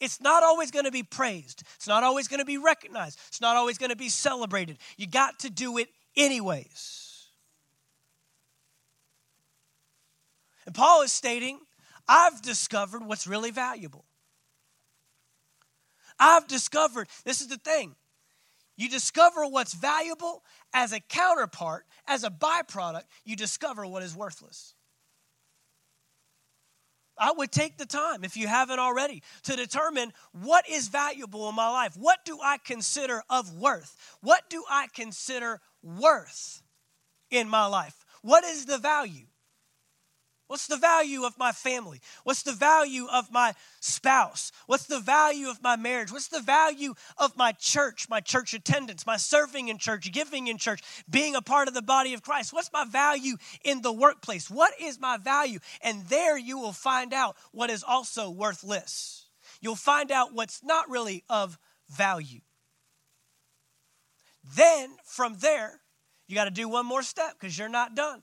It's 0.00 0.20
not 0.20 0.42
always 0.42 0.72
going 0.72 0.84
to 0.84 0.90
be 0.90 1.04
praised. 1.04 1.62
It's 1.76 1.86
not 1.86 2.02
always 2.02 2.26
going 2.26 2.40
to 2.40 2.44
be 2.44 2.58
recognized. 2.58 3.20
It's 3.28 3.40
not 3.40 3.56
always 3.56 3.78
going 3.78 3.90
to 3.90 3.96
be 3.96 4.08
celebrated. 4.08 4.78
You 4.96 5.06
got 5.06 5.38
to 5.40 5.50
do 5.50 5.78
it 5.78 5.88
anyways. 6.16 7.05
And 10.66 10.74
Paul 10.74 11.02
is 11.02 11.12
stating, 11.12 11.60
I've 12.08 12.42
discovered 12.42 13.06
what's 13.06 13.26
really 13.26 13.50
valuable. 13.50 14.04
I've 16.18 16.46
discovered, 16.46 17.08
this 17.24 17.40
is 17.40 17.48
the 17.48 17.58
thing. 17.58 17.94
You 18.76 18.88
discover 18.88 19.46
what's 19.46 19.72
valuable 19.72 20.42
as 20.74 20.92
a 20.92 21.00
counterpart, 21.00 21.86
as 22.06 22.24
a 22.24 22.30
byproduct, 22.30 23.04
you 23.24 23.36
discover 23.36 23.86
what 23.86 24.02
is 24.02 24.14
worthless. 24.14 24.74
I 27.18 27.32
would 27.32 27.50
take 27.50 27.78
the 27.78 27.86
time, 27.86 28.24
if 28.24 28.36
you 28.36 28.46
haven't 28.46 28.78
already, 28.78 29.22
to 29.44 29.56
determine 29.56 30.12
what 30.32 30.68
is 30.68 30.88
valuable 30.88 31.48
in 31.48 31.54
my 31.54 31.70
life. 31.70 31.96
What 31.96 32.18
do 32.26 32.38
I 32.42 32.58
consider 32.58 33.22
of 33.30 33.54
worth? 33.54 33.96
What 34.20 34.42
do 34.50 34.62
I 34.68 34.88
consider 34.94 35.60
worth 35.82 36.62
in 37.30 37.48
my 37.48 37.66
life? 37.66 38.04
What 38.20 38.44
is 38.44 38.66
the 38.66 38.76
value? 38.76 39.26
What's 40.48 40.68
the 40.68 40.76
value 40.76 41.24
of 41.24 41.36
my 41.38 41.50
family? 41.50 42.00
What's 42.22 42.42
the 42.42 42.52
value 42.52 43.06
of 43.12 43.32
my 43.32 43.54
spouse? 43.80 44.52
What's 44.66 44.86
the 44.86 45.00
value 45.00 45.48
of 45.48 45.60
my 45.60 45.74
marriage? 45.74 46.12
What's 46.12 46.28
the 46.28 46.40
value 46.40 46.94
of 47.18 47.36
my 47.36 47.50
church, 47.52 48.08
my 48.08 48.20
church 48.20 48.54
attendance, 48.54 49.06
my 49.06 49.16
serving 49.16 49.68
in 49.68 49.78
church, 49.78 50.10
giving 50.12 50.46
in 50.46 50.56
church, 50.56 50.82
being 51.10 51.34
a 51.34 51.42
part 51.42 51.66
of 51.66 51.74
the 51.74 51.82
body 51.82 52.14
of 52.14 52.22
Christ? 52.22 52.52
What's 52.52 52.72
my 52.72 52.84
value 52.84 53.36
in 53.64 53.82
the 53.82 53.92
workplace? 53.92 54.48
What 54.48 54.72
is 54.80 55.00
my 55.00 55.16
value? 55.16 55.58
And 55.80 56.06
there 56.06 56.38
you 56.38 56.58
will 56.58 56.72
find 56.72 57.12
out 57.12 57.36
what 57.50 57.70
is 57.70 57.82
also 57.82 58.30
worthless. 58.30 59.26
You'll 59.60 59.74
find 59.74 60.12
out 60.12 60.32
what's 60.32 60.62
not 60.62 60.88
really 60.88 61.24
of 61.28 61.58
value. 61.88 62.40
Then 64.54 64.90
from 65.04 65.38
there, 65.40 65.80
you 66.28 66.36
got 66.36 66.44
to 66.44 66.50
do 66.50 66.68
one 66.68 66.86
more 66.86 67.02
step 67.02 67.34
because 67.38 67.58
you're 67.58 67.68
not 67.68 67.96
done. 67.96 68.22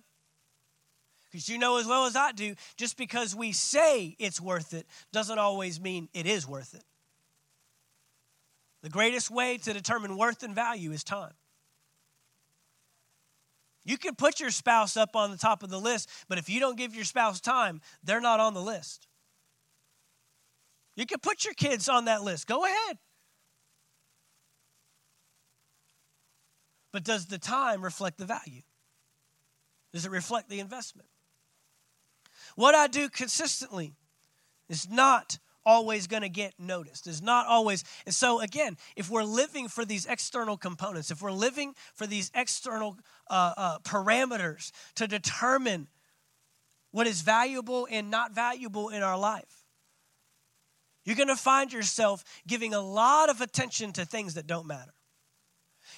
Because 1.33 1.49
you 1.49 1.57
know 1.57 1.77
as 1.77 1.87
well 1.87 2.05
as 2.05 2.15
I 2.15 2.31
do, 2.31 2.53
just 2.77 2.95
because 2.95 3.35
we 3.35 3.53
say 3.53 4.15
it's 4.19 4.39
worth 4.39 4.71
it 4.75 4.85
doesn't 5.11 5.39
always 5.39 5.81
mean 5.81 6.07
it 6.13 6.27
is 6.27 6.47
worth 6.47 6.75
it. 6.75 6.83
The 8.83 8.89
greatest 8.91 9.31
way 9.31 9.57
to 9.57 9.73
determine 9.73 10.15
worth 10.15 10.43
and 10.43 10.53
value 10.53 10.91
is 10.91 11.03
time. 11.03 11.33
You 13.83 13.97
can 13.97 14.13
put 14.13 14.39
your 14.39 14.51
spouse 14.51 14.95
up 14.95 15.15
on 15.15 15.31
the 15.31 15.37
top 15.37 15.63
of 15.63 15.71
the 15.71 15.79
list, 15.79 16.07
but 16.29 16.37
if 16.37 16.49
you 16.49 16.59
don't 16.59 16.77
give 16.77 16.93
your 16.93 17.03
spouse 17.03 17.41
time, 17.41 17.81
they're 18.03 18.21
not 18.21 18.39
on 18.39 18.53
the 18.53 18.61
list. 18.61 19.07
You 20.95 21.07
can 21.07 21.19
put 21.19 21.45
your 21.45 21.55
kids 21.55 21.89
on 21.89 22.05
that 22.05 22.21
list. 22.21 22.45
Go 22.45 22.63
ahead. 22.63 22.99
But 26.91 27.03
does 27.03 27.25
the 27.25 27.39
time 27.39 27.83
reflect 27.83 28.19
the 28.19 28.25
value? 28.25 28.61
Does 29.93 30.05
it 30.05 30.11
reflect 30.11 30.47
the 30.47 30.59
investment? 30.59 31.07
What 32.55 32.75
I 32.75 32.87
do 32.87 33.09
consistently 33.09 33.95
is 34.69 34.89
not 34.89 35.37
always 35.65 36.07
going 36.07 36.23
to 36.23 36.29
get 36.29 36.53
noticed. 36.59 37.07
Is 37.07 37.21
not 37.21 37.47
always. 37.47 37.83
And 38.05 38.13
so, 38.13 38.41
again, 38.41 38.77
if 38.95 39.09
we're 39.09 39.23
living 39.23 39.67
for 39.67 39.85
these 39.85 40.05
external 40.05 40.57
components, 40.57 41.11
if 41.11 41.21
we're 41.21 41.31
living 41.31 41.73
for 41.93 42.05
these 42.05 42.31
external 42.33 42.97
uh, 43.29 43.53
uh, 43.55 43.79
parameters 43.79 44.71
to 44.95 45.07
determine 45.07 45.87
what 46.91 47.07
is 47.07 47.21
valuable 47.21 47.87
and 47.89 48.11
not 48.11 48.33
valuable 48.33 48.89
in 48.89 49.01
our 49.01 49.17
life, 49.17 49.63
you're 51.05 51.15
going 51.15 51.27
to 51.27 51.35
find 51.35 51.73
yourself 51.73 52.23
giving 52.47 52.73
a 52.73 52.81
lot 52.81 53.29
of 53.29 53.41
attention 53.41 53.91
to 53.93 54.05
things 54.05 54.35
that 54.35 54.47
don't 54.47 54.67
matter. 54.67 54.93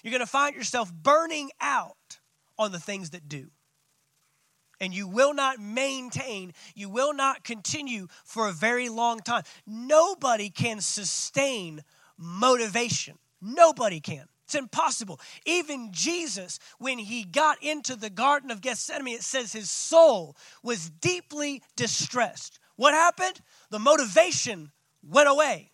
You're 0.04 0.12
going 0.12 0.22
to 0.22 0.26
find 0.26 0.56
yourself 0.56 0.92
burning 0.92 1.52
out 1.62 2.20
on 2.58 2.72
the 2.72 2.80
things 2.80 3.12
that 3.12 3.28
do 3.28 3.50
and 4.80 4.94
you 4.94 5.08
will 5.08 5.34
not 5.34 5.60
maintain, 5.60 6.54
you 6.76 6.90
will 6.90 7.14
not 7.14 7.44
continue 7.44 8.08
for 8.24 8.48
a 8.48 8.54
very 8.54 8.90
long 8.90 9.20
time. 9.20 9.44
Nobody 9.66 10.50
can 10.50 10.82
sustain 10.82 11.84
motivation. 12.18 13.18
Nobody 13.42 14.00
can. 14.00 14.26
It's 14.46 14.56
impossible. 14.56 15.20
Even 15.46 15.90
Jesus, 15.92 16.60
when 16.78 17.00
he 17.00 17.24
got 17.24 17.62
into 17.64 17.96
the 17.96 18.12
Garden 18.12 18.52
of 18.52 18.62
Gethsemane, 18.62 19.16
it 19.16 19.24
says 19.24 19.52
his 19.52 19.72
soul 19.72 20.36
was 20.62 20.90
deeply 20.90 21.64
distressed. 21.76 22.60
What 22.76 22.94
happened? 22.94 23.42
The 23.72 23.80
motivation 23.80 24.72
went 25.02 25.30
away. 25.30 25.72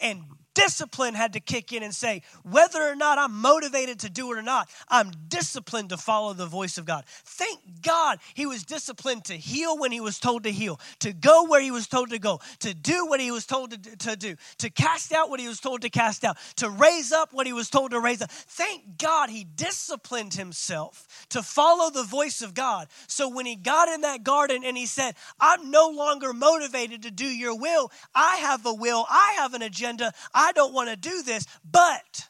And 0.00 0.24
discipline 0.60 1.14
had 1.14 1.32
to 1.32 1.40
kick 1.40 1.72
in 1.72 1.82
and 1.82 1.94
say, 1.94 2.22
whether 2.42 2.82
or 2.82 2.94
not 2.94 3.18
I'm 3.18 3.40
motivated 3.40 4.00
to 4.00 4.10
do 4.10 4.32
it 4.32 4.38
or 4.38 4.42
not, 4.42 4.68
I'm 4.88 5.10
disciplined 5.28 5.88
to 5.90 5.96
follow 5.96 6.34
the 6.34 6.46
voice 6.46 6.76
of 6.76 6.84
God. 6.84 7.04
Thank 7.06 7.60
God 7.82 8.18
he 8.34 8.46
was 8.46 8.64
disciplined 8.64 9.24
to 9.24 9.34
heal 9.34 9.78
when 9.78 9.90
he 9.92 10.00
was 10.00 10.18
told 10.18 10.44
to 10.44 10.52
heal, 10.52 10.78
to 11.00 11.12
go 11.12 11.44
where 11.44 11.60
he 11.60 11.70
was 11.70 11.86
told 11.86 12.10
to 12.10 12.18
go, 12.18 12.40
to 12.60 12.74
do 12.74 13.06
what 13.06 13.20
he 13.20 13.30
was 13.30 13.46
told 13.46 13.70
to, 13.70 13.96
to 13.96 14.16
do, 14.16 14.36
to 14.58 14.70
cast 14.70 15.12
out 15.12 15.30
what 15.30 15.40
he 15.40 15.48
was 15.48 15.60
told 15.60 15.82
to 15.82 15.90
cast 15.90 16.24
out, 16.24 16.36
to 16.56 16.68
raise 16.68 17.12
up 17.12 17.32
what 17.32 17.46
he 17.46 17.52
was 17.52 17.70
told 17.70 17.92
to 17.92 18.00
raise 18.00 18.20
up. 18.20 18.30
Thank 18.30 18.98
God 18.98 19.30
he 19.30 19.44
disciplined 19.44 20.34
himself 20.34 21.26
to 21.30 21.42
follow 21.42 21.90
the 21.90 22.04
voice 22.04 22.42
of 22.42 22.52
God. 22.52 22.88
So 23.06 23.28
when 23.28 23.46
he 23.46 23.56
got 23.56 23.88
in 23.88 24.02
that 24.02 24.24
garden 24.24 24.62
and 24.64 24.76
he 24.76 24.86
said, 24.86 25.14
I'm 25.40 25.70
no 25.70 25.88
longer 25.88 26.32
motivated 26.32 27.02
to 27.04 27.10
do 27.10 27.26
your 27.26 27.56
will, 27.58 27.90
I 28.14 28.36
have 28.36 28.66
a 28.66 28.74
will, 28.74 29.06
I 29.08 29.36
have 29.38 29.54
an 29.54 29.62
agenda. 29.62 30.12
I 30.34 30.49
don't 30.52 30.72
want 30.72 30.90
to 30.90 30.96
do 30.96 31.22
this, 31.22 31.46
but 31.64 32.28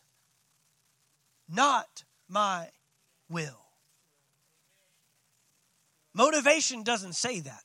not 1.49 2.05
my 2.29 2.69
will. 3.29 3.61
Motivation 6.13 6.83
doesn't 6.83 7.15
say 7.15 7.41
that. 7.41 7.63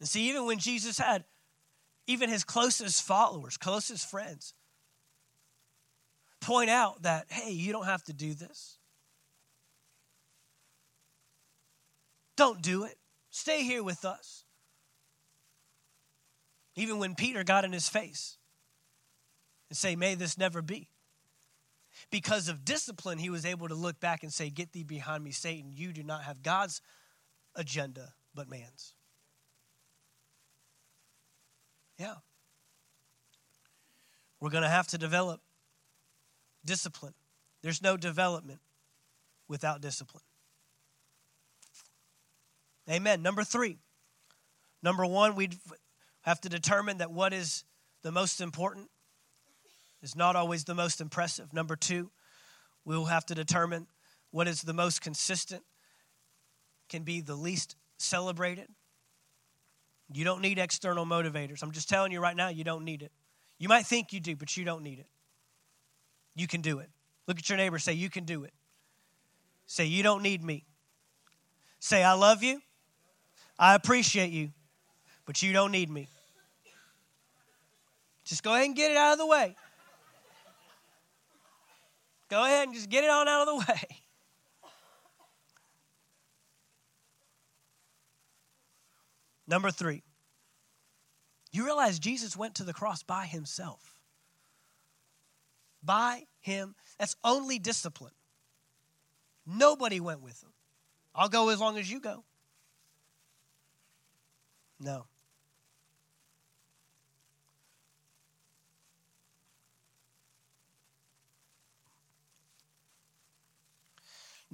And 0.00 0.08
see, 0.08 0.28
even 0.28 0.44
when 0.46 0.58
Jesus 0.58 0.98
had 0.98 1.24
even 2.06 2.28
his 2.28 2.44
closest 2.44 3.02
followers, 3.02 3.56
closest 3.56 4.10
friends, 4.10 4.52
point 6.40 6.68
out 6.68 7.02
that, 7.02 7.26
hey, 7.30 7.52
you 7.52 7.72
don't 7.72 7.86
have 7.86 8.02
to 8.04 8.12
do 8.12 8.34
this. 8.34 8.76
Don't 12.36 12.60
do 12.60 12.84
it. 12.84 12.98
Stay 13.30 13.62
here 13.62 13.82
with 13.82 14.04
us. 14.04 14.43
Even 16.76 16.98
when 16.98 17.14
Peter 17.14 17.44
got 17.44 17.64
in 17.64 17.72
his 17.72 17.88
face 17.88 18.36
and 19.70 19.76
say, 19.76 19.96
May 19.96 20.14
this 20.14 20.36
never 20.36 20.62
be. 20.62 20.88
Because 22.10 22.48
of 22.48 22.64
discipline, 22.64 23.18
he 23.18 23.30
was 23.30 23.46
able 23.46 23.68
to 23.68 23.74
look 23.74 24.00
back 24.00 24.22
and 24.22 24.32
say, 24.32 24.50
Get 24.50 24.72
thee 24.72 24.82
behind 24.82 25.22
me, 25.22 25.30
Satan. 25.30 25.72
You 25.72 25.92
do 25.92 26.02
not 26.02 26.24
have 26.24 26.42
God's 26.42 26.80
agenda, 27.54 28.14
but 28.34 28.48
man's. 28.48 28.94
Yeah. 31.98 32.14
We're 34.40 34.50
going 34.50 34.64
to 34.64 34.68
have 34.68 34.88
to 34.88 34.98
develop 34.98 35.40
discipline. 36.64 37.14
There's 37.62 37.80
no 37.80 37.96
development 37.96 38.60
without 39.48 39.80
discipline. 39.80 40.24
Amen. 42.90 43.22
Number 43.22 43.44
three. 43.44 43.78
Number 44.82 45.06
one, 45.06 45.34
we 45.34 45.48
have 46.24 46.40
to 46.42 46.48
determine 46.48 46.98
that 46.98 47.10
what 47.10 47.32
is 47.32 47.64
the 48.02 48.10
most 48.10 48.40
important 48.40 48.90
is 50.02 50.16
not 50.16 50.36
always 50.36 50.64
the 50.64 50.74
most 50.74 51.00
impressive. 51.00 51.52
Number 51.52 51.76
two, 51.76 52.10
we'll 52.84 53.06
have 53.06 53.24
to 53.26 53.34
determine 53.34 53.86
what 54.30 54.48
is 54.48 54.62
the 54.62 54.72
most 54.72 55.00
consistent, 55.00 55.62
can 56.88 57.02
be 57.02 57.20
the 57.20 57.34
least 57.34 57.76
celebrated. 57.98 58.68
You 60.12 60.24
don't 60.24 60.42
need 60.42 60.58
external 60.58 61.06
motivators. 61.06 61.62
I'm 61.62 61.72
just 61.72 61.88
telling 61.88 62.12
you 62.12 62.20
right 62.20 62.36
now, 62.36 62.48
you 62.48 62.64
don't 62.64 62.84
need 62.84 63.02
it. 63.02 63.12
You 63.58 63.68
might 63.68 63.86
think 63.86 64.12
you 64.12 64.20
do, 64.20 64.36
but 64.36 64.56
you 64.56 64.64
don't 64.64 64.82
need 64.82 64.98
it. 64.98 65.06
You 66.34 66.46
can 66.46 66.60
do 66.60 66.80
it. 66.80 66.90
Look 67.26 67.38
at 67.38 67.48
your 67.48 67.56
neighbor, 67.56 67.78
say, 67.78 67.92
You 67.92 68.10
can 68.10 68.24
do 68.24 68.44
it. 68.44 68.52
Say, 69.66 69.86
You 69.86 70.02
don't 70.02 70.22
need 70.22 70.42
me. 70.42 70.64
Say, 71.78 72.02
I 72.02 72.14
love 72.14 72.42
you. 72.42 72.60
I 73.58 73.74
appreciate 73.74 74.30
you, 74.30 74.50
but 75.26 75.42
you 75.42 75.52
don't 75.52 75.70
need 75.70 75.88
me. 75.88 76.08
Just 78.24 78.42
go 78.42 78.54
ahead 78.54 78.66
and 78.66 78.74
get 78.74 78.90
it 78.90 78.96
out 78.96 79.12
of 79.12 79.18
the 79.18 79.26
way. 79.26 79.54
Go 82.30 82.44
ahead 82.44 82.66
and 82.66 82.74
just 82.74 82.88
get 82.88 83.04
it 83.04 83.10
on 83.10 83.28
out 83.28 83.46
of 83.46 83.54
the 83.54 83.56
way. 83.72 83.88
Number 89.46 89.70
three, 89.70 90.02
you 91.52 91.64
realize 91.64 91.98
Jesus 91.98 92.36
went 92.36 92.56
to 92.56 92.64
the 92.64 92.72
cross 92.72 93.02
by 93.02 93.26
himself. 93.26 94.00
By 95.82 96.24
him. 96.40 96.74
That's 96.98 97.14
only 97.22 97.58
discipline. 97.58 98.14
Nobody 99.46 100.00
went 100.00 100.22
with 100.22 100.42
him. 100.42 100.52
I'll 101.14 101.28
go 101.28 101.50
as 101.50 101.60
long 101.60 101.76
as 101.76 101.90
you 101.90 102.00
go. 102.00 102.24
No. 104.80 105.06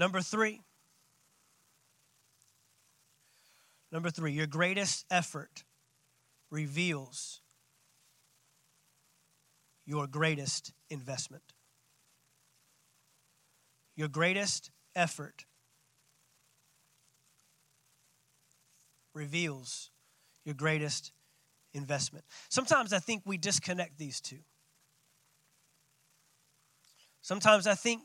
Number 0.01 0.23
three. 0.23 0.63
Number 3.93 4.09
three, 4.09 4.33
your 4.33 4.47
greatest 4.47 5.05
effort 5.11 5.65
reveals 6.51 7.43
your 9.85 10.07
greatest 10.07 10.73
investment. 10.89 11.43
Your 13.95 14.09
greatest 14.09 14.71
effort 14.97 15.45
reveals 19.13 19.91
your 20.47 20.55
greatest 20.55 21.13
investment. 21.75 22.25
Sometimes 22.49 22.95
I 22.95 23.01
think 23.01 23.25
we 23.27 23.37
disconnect 23.37 23.99
these 23.99 24.23
two. 24.23 24.39
Sometimes 27.21 27.67
I 27.67 27.75
think 27.75 28.01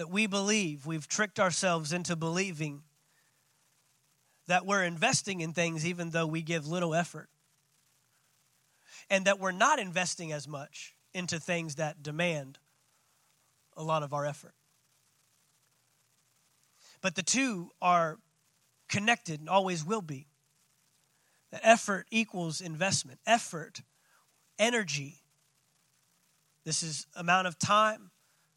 that 0.00 0.08
we 0.08 0.26
believe, 0.26 0.86
we've 0.86 1.06
tricked 1.06 1.38
ourselves 1.38 1.92
into 1.92 2.16
believing 2.16 2.80
that 4.46 4.64
we're 4.64 4.82
investing 4.82 5.42
in 5.42 5.52
things 5.52 5.84
even 5.84 6.08
though 6.08 6.26
we 6.26 6.40
give 6.40 6.66
little 6.66 6.94
effort. 6.94 7.28
And 9.10 9.26
that 9.26 9.38
we're 9.38 9.52
not 9.52 9.78
investing 9.78 10.32
as 10.32 10.48
much 10.48 10.94
into 11.12 11.38
things 11.38 11.74
that 11.74 12.02
demand 12.02 12.58
a 13.76 13.82
lot 13.82 14.02
of 14.02 14.14
our 14.14 14.24
effort. 14.24 14.54
But 17.02 17.14
the 17.14 17.22
two 17.22 17.68
are 17.82 18.16
connected 18.88 19.38
and 19.38 19.50
always 19.50 19.84
will 19.84 20.00
be. 20.00 20.28
That 21.52 21.60
effort 21.62 22.06
equals 22.10 22.62
investment. 22.62 23.20
Effort, 23.26 23.82
energy. 24.58 25.16
This 26.64 26.82
is 26.82 27.06
amount 27.14 27.48
of 27.48 27.58
time, 27.58 28.12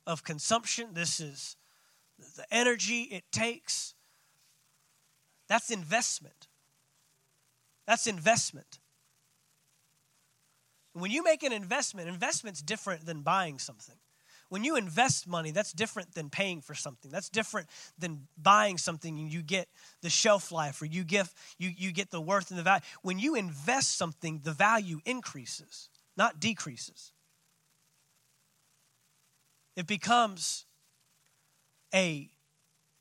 of 0.05 0.23
consumption. 0.23 0.89
This 0.93 1.19
is 1.19 1.55
the 2.35 2.45
energy 2.51 3.03
it 3.03 3.23
takes. 3.31 3.95
That's 5.47 5.71
investment. 5.71 6.47
That's 7.85 8.07
investment. 8.07 8.79
When 10.93 11.11
you 11.11 11.23
make 11.23 11.43
an 11.43 11.51
investment, 11.51 12.07
investment's 12.07 12.61
different 12.61 13.05
than 13.05 13.21
buying 13.21 13.59
something. 13.59 13.95
When 14.49 14.63
you 14.63 14.75
invest 14.75 15.27
money, 15.27 15.49
that's 15.49 15.73
different 15.73 16.13
than 16.13 16.29
paying 16.29 16.61
for 16.61 16.75
something. 16.75 17.09
That's 17.09 17.29
different 17.29 17.67
than 17.97 18.27
buying 18.37 18.77
something 18.77 19.17
and 19.17 19.31
you 19.31 19.41
get 19.41 19.67
the 20.01 20.11
shelf 20.11 20.51
life 20.51 20.79
or 20.81 20.85
you 20.85 21.03
get 21.03 21.27
you, 21.57 21.71
you 21.75 21.91
get 21.91 22.11
the 22.11 22.21
worth 22.21 22.51
and 22.51 22.59
the 22.59 22.63
value. 22.63 22.83
When 23.01 23.17
you 23.17 23.33
invest 23.33 23.97
something, 23.97 24.41
the 24.43 24.51
value 24.51 24.99
increases, 25.05 25.89
not 26.15 26.39
decreases 26.39 27.13
it 29.75 29.87
becomes 29.87 30.65
a 31.93 32.29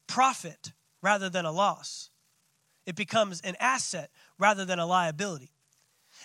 profit 0.07 0.73
rather 1.03 1.29
than 1.29 1.45
a 1.45 1.53
loss. 1.53 2.11
It 2.87 2.97
becomes 2.97 3.41
an 3.43 3.57
asset 3.61 4.11
rather 4.39 4.65
than 4.65 4.79
a 4.79 4.87
liability. 4.87 5.53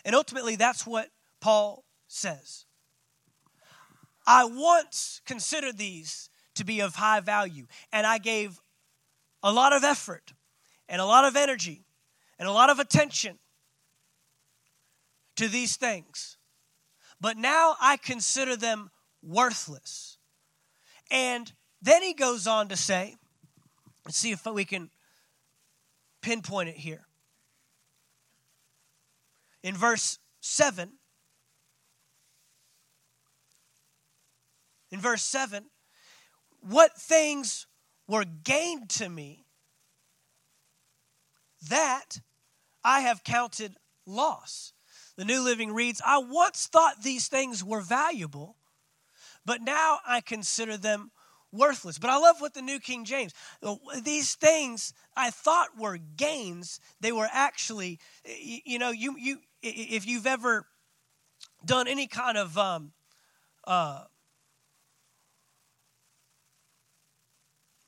And 0.04 0.16
ultimately, 0.16 0.56
that's 0.56 0.86
what 0.86 1.10
Paul 1.40 1.84
says. 2.08 2.66
I 4.26 4.46
once 4.46 5.22
considered 5.26 5.78
these 5.78 6.30
to 6.56 6.66
be 6.66 6.82
of 6.82 6.96
high 6.96 7.20
value, 7.20 7.68
and 7.94 8.06
I 8.06 8.18
gave 8.18 8.60
a 9.44 9.54
lot 9.54 9.74
of 9.74 9.84
effort 9.84 10.34
and 10.90 11.00
a 11.00 11.06
lot 11.06 11.26
of 11.26 11.36
energy 11.36 11.86
and 12.40 12.48
a 12.48 12.52
lot 12.52 12.70
of 12.70 12.80
attention 12.80 13.40
to 15.36 15.48
these 15.48 15.78
things. 15.78 16.38
But 17.22 17.38
now 17.38 17.76
I 17.80 17.98
consider 17.98 18.56
them 18.56 18.90
worthless 19.22 20.17
and 21.10 21.52
then 21.82 22.02
he 22.02 22.14
goes 22.14 22.48
on 22.48 22.68
to 22.70 22.76
say, 22.76 23.16
let's 24.06 24.18
see 24.18 24.32
if 24.32 24.46
we 24.46 24.66
can 24.66 24.90
pinpoint 26.22 26.70
it 26.70 26.76
here. 26.76 27.06
In 29.64 29.76
verse 29.76 30.20
7, 30.42 30.92
in 34.92 35.00
verse 35.00 35.24
7, 35.24 35.66
what 36.62 36.96
things 36.98 37.68
were 38.08 38.26
gained 38.26 38.90
to 38.90 39.10
me 39.10 39.46
that 41.70 42.20
I 42.84 43.02
have 43.02 43.24
counted 43.24 43.76
loss. 44.06 44.74
The 45.18 45.26
New 45.26 45.44
Living 45.44 45.74
reads, 45.74 46.02
I 46.06 46.20
once 46.20 46.68
thought 46.68 47.02
these 47.04 47.28
things 47.28 47.64
were 47.64 47.82
valuable, 47.82 48.56
but 49.48 49.62
now 49.62 50.00
I 50.06 50.20
consider 50.20 50.76
them 50.76 51.10
worthless. 51.54 51.98
But 51.98 52.10
I 52.10 52.18
love 52.18 52.42
what 52.42 52.54
the 52.54 52.62
New 52.62 52.80
King 52.80 53.06
James, 53.06 53.34
these 54.04 54.36
things 54.36 54.94
I 55.16 55.32
thought 55.32 55.70
were 55.80 55.98
gains, 55.98 56.82
they 57.00 57.14
were 57.14 57.30
actually, 57.32 57.98
you 58.26 58.78
know, 58.78 58.92
you, 58.92 59.16
you 59.18 59.38
if 59.64 60.06
you've 60.06 60.28
ever 60.28 60.68
done 61.66 61.88
any 61.88 62.08
kind 62.08 62.38
of 62.38 62.58
um, 62.58 62.92
uh, 63.66 64.04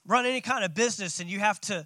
run 0.07 0.25
any 0.25 0.41
kind 0.41 0.63
of 0.63 0.73
business 0.73 1.19
and 1.19 1.29
you 1.29 1.39
have 1.39 1.59
to 1.61 1.85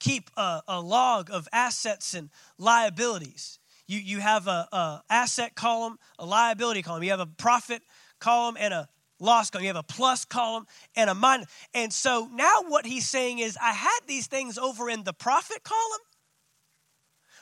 keep 0.00 0.30
a, 0.38 0.62
a 0.66 0.80
log 0.80 1.28
of 1.30 1.46
assets 1.52 2.14
and 2.14 2.30
liabilities 2.56 3.58
you, 3.88 3.98
you 3.98 4.18
have 4.20 4.46
a, 4.46 4.68
a 4.70 5.02
asset 5.10 5.54
column, 5.54 5.98
a 6.18 6.26
liability 6.26 6.82
column. 6.82 7.02
You 7.02 7.10
have 7.10 7.20
a 7.20 7.26
profit 7.26 7.82
column 8.18 8.56
and 8.58 8.74
a 8.74 8.88
loss 9.20 9.50
column. 9.50 9.64
You 9.64 9.68
have 9.68 9.76
a 9.76 9.82
plus 9.82 10.24
column 10.24 10.66
and 10.96 11.10
a 11.10 11.14
minus. 11.14 11.46
And 11.74 11.92
so 11.92 12.28
now 12.32 12.62
what 12.66 12.86
he's 12.86 13.08
saying 13.08 13.38
is, 13.38 13.56
I 13.60 13.72
had 13.72 14.00
these 14.06 14.26
things 14.26 14.58
over 14.58 14.88
in 14.88 15.04
the 15.04 15.12
profit 15.12 15.62
column, 15.62 16.00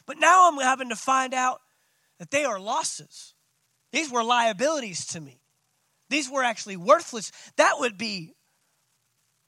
but 0.06 0.18
now 0.18 0.48
I'm 0.48 0.58
having 0.58 0.88
to 0.90 0.96
find 0.96 1.34
out 1.34 1.60
that 2.18 2.30
they 2.30 2.44
are 2.44 2.58
losses. 2.58 3.34
These 3.92 4.10
were 4.10 4.22
liabilities 4.22 5.06
to 5.08 5.20
me. 5.20 5.40
These 6.08 6.30
were 6.30 6.42
actually 6.42 6.76
worthless. 6.76 7.32
That 7.56 7.74
would 7.78 7.98
be 7.98 8.34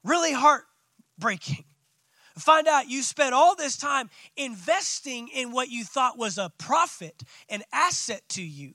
really 0.03 0.33
heartbreaking 0.33 1.65
find 2.39 2.67
out 2.67 2.89
you 2.89 3.03
spent 3.03 3.33
all 3.33 3.55
this 3.55 3.77
time 3.77 4.09
investing 4.35 5.27
in 5.29 5.51
what 5.51 5.69
you 5.69 5.83
thought 5.83 6.17
was 6.17 6.37
a 6.37 6.51
profit, 6.57 7.23
an 7.49 7.61
asset 7.71 8.21
to 8.29 8.41
you. 8.41 8.73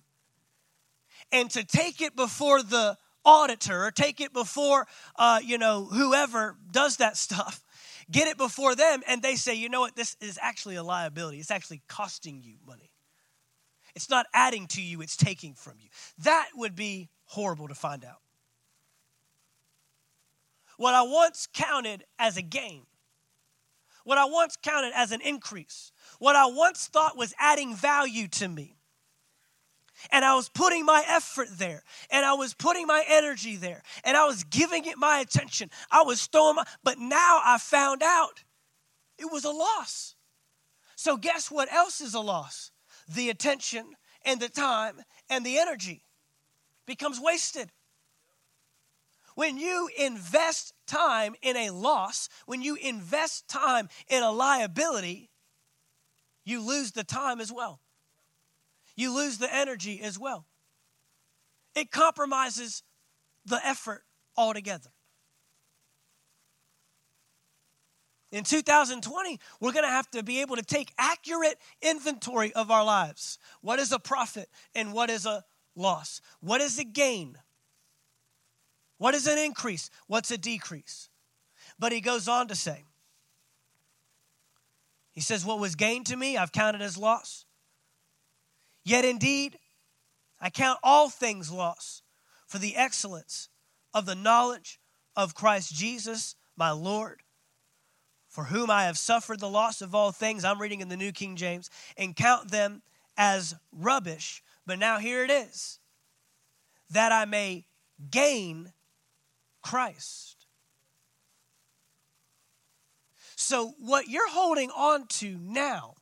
And 1.35 1.51
to 1.51 1.65
take 1.65 2.01
it 2.01 2.15
before 2.15 2.63
the 2.63 2.97
auditor 3.25 3.85
or 3.85 3.91
take 3.91 4.21
it 4.21 4.33
before, 4.33 4.87
uh, 5.17 5.41
you 5.45 5.59
know, 5.59 5.85
whoever 5.85 6.57
does 6.71 6.99
that 6.99 7.17
stuff, 7.27 7.63
get 8.11 8.29
it 8.29 8.39
before 8.39 8.77
them, 8.77 9.03
and 9.09 9.21
they 9.21 9.35
say, 9.35 9.55
you 9.55 9.69
know 9.69 9.81
what, 9.81 9.97
this 9.97 10.17
is 10.21 10.39
actually 10.41 10.77
a 10.77 10.83
liability. 10.83 11.39
It's 11.39 11.51
actually 11.51 11.83
costing 11.89 12.41
you 12.41 12.55
money. 12.67 12.91
It's 13.97 14.09
not 14.09 14.27
adding 14.33 14.69
to 14.69 14.83
you, 14.83 15.03
it's 15.03 15.17
taking 15.17 15.55
from 15.55 15.75
you. 15.81 15.89
That 16.19 16.49
would 16.55 16.77
be 16.77 17.11
horrible 17.27 17.69
to 17.69 17.75
find 17.75 18.05
out. 18.05 18.21
What 20.77 20.95
I 20.95 21.03
once 21.03 21.49
counted 21.53 22.05
as 22.19 22.37
a 22.37 22.43
gain 22.43 22.87
what 24.05 24.19
I 24.19 24.27
once 24.27 24.57
counted 24.63 24.93
as 24.95 25.13
an 25.13 25.23
increase, 25.23 25.91
what 26.19 26.37
I 26.37 26.47
once 26.47 26.87
thought 26.87 27.17
was 27.17 27.35
adding 27.39 27.75
value 27.75 28.29
to 28.29 28.49
me. 28.49 28.77
And 30.11 30.25
I 30.25 30.35
was 30.35 30.49
putting 30.49 30.85
my 30.85 31.03
effort 31.07 31.49
there, 31.53 31.83
and 32.11 32.25
I 32.25 32.35
was 32.35 32.55
putting 32.55 32.87
my 32.87 33.05
energy 33.09 33.57
there, 33.57 33.83
and 34.05 34.17
I 34.17 34.27
was 34.27 34.45
giving 34.45 34.85
it 34.85 34.99
my 34.99 35.19
attention. 35.19 35.71
I 35.91 36.03
was 36.03 36.27
throwing 36.27 36.57
my, 36.57 36.65
but 36.83 36.99
now 36.99 37.41
I 37.45 37.59
found 37.59 38.03
out 38.03 38.45
it 39.19 39.31
was 39.31 39.45
a 39.45 39.51
loss. 39.51 40.15
So, 40.97 41.17
guess 41.17 41.51
what 41.51 41.73
else 41.73 42.01
is 42.01 42.15
a 42.15 42.21
loss? 42.21 42.71
The 43.09 43.31
attention 43.31 43.85
and 44.25 44.41
the 44.41 44.49
time 44.49 45.03
and 45.29 45.45
the 45.45 45.59
energy 45.59 46.05
becomes 46.87 47.21
wasted. 47.21 47.71
When 49.35 49.59
you 49.59 49.91
invest 49.99 50.75
time 50.87 51.35
in 51.43 51.57
a 51.57 51.71
loss, 51.71 52.29
when 52.47 52.63
you 52.63 52.77
invest 52.77 53.49
time 53.49 53.89
in 54.09 54.23
a 54.23 54.31
liability, 54.31 55.31
you 56.45 56.61
lose 56.61 56.93
the 56.93 57.05
time 57.05 57.41
as 57.41 57.53
well. 57.53 57.81
You 58.97 59.15
lose 59.15 59.39
the 59.39 59.53
energy 59.53 60.01
as 60.03 60.19
well. 60.19 60.47
It 61.75 61.91
compromises 61.91 62.83
the 63.45 63.61
effort 63.65 64.05
altogether. 64.37 64.91
In 68.31 68.43
2020, 68.43 69.39
we're 69.61 69.73
going 69.73 69.85
to 69.85 69.91
have 69.91 70.11
to 70.11 70.25
be 70.25 70.41
able 70.41 70.57
to 70.57 70.63
take 70.63 70.93
accurate 70.99 71.57
inventory 71.81 72.53
of 72.55 72.69
our 72.71 72.85
lives. 72.85 73.39
What 73.61 73.79
is 73.79 73.93
a 73.93 73.99
profit 74.01 74.49
and 74.75 74.93
what 74.93 75.09
is 75.09 75.25
a 75.25 75.45
loss? 75.77 76.21
What 76.41 76.61
is 76.61 76.79
a 76.79 76.85
gain? 76.85 77.39
What 78.99 79.15
is 79.15 79.29
an 79.29 79.39
increase? 79.39 79.89
What's 80.09 80.33
a 80.33 80.39
decrease? 80.39 81.11
But 81.79 81.93
he 81.93 82.01
goes 82.01 82.27
on 82.27 82.49
to 82.49 82.57
say, 82.57 82.85
he 85.13 85.21
says, 85.21 85.45
What 85.45 85.61
was 85.61 85.77
gained 85.77 86.07
to 86.07 86.17
me, 86.17 86.37
I've 86.37 86.51
counted 86.51 86.83
as 86.83 86.99
loss. 86.99 87.47
Yet 88.85 89.05
indeed, 89.05 89.59
I 90.41 90.51
count 90.51 90.79
all 90.83 91.09
things 91.09 91.51
loss 91.51 92.03
for 92.47 92.59
the 92.59 92.77
excellence 92.77 93.49
of 93.95 94.05
the 94.05 94.15
knowledge 94.15 94.79
of 95.17 95.35
Christ 95.35 95.75
Jesus, 95.75 96.37
my 96.57 96.71
Lord, 96.71 97.23
for 98.29 98.45
whom 98.45 98.71
I 98.71 98.85
have 98.85 98.99
suffered 98.99 99.41
the 99.41 99.49
loss 99.49 99.81
of 99.81 99.95
all 99.95 100.13
things. 100.13 100.45
I'm 100.45 100.61
reading 100.61 100.81
in 100.81 100.89
the 100.89 100.97
New 100.97 101.13
King 101.13 101.37
James, 101.37 101.71
and 101.97 102.15
count 102.15 102.51
them 102.51 102.83
as 103.17 103.55
rubbish. 103.73 104.43
But 104.67 104.79
now 104.79 104.99
here 104.99 105.25
it 105.25 105.31
is 105.31 105.79
that 106.91 107.11
I 107.11 107.25
may 107.25 107.65
gain 108.11 108.73
Christ. 109.63 110.47
So, 113.37 113.75
what 113.79 114.09
you're 114.09 114.31
holding 114.31 114.71
on 114.71 115.07
to 115.07 115.39
now 115.41 115.95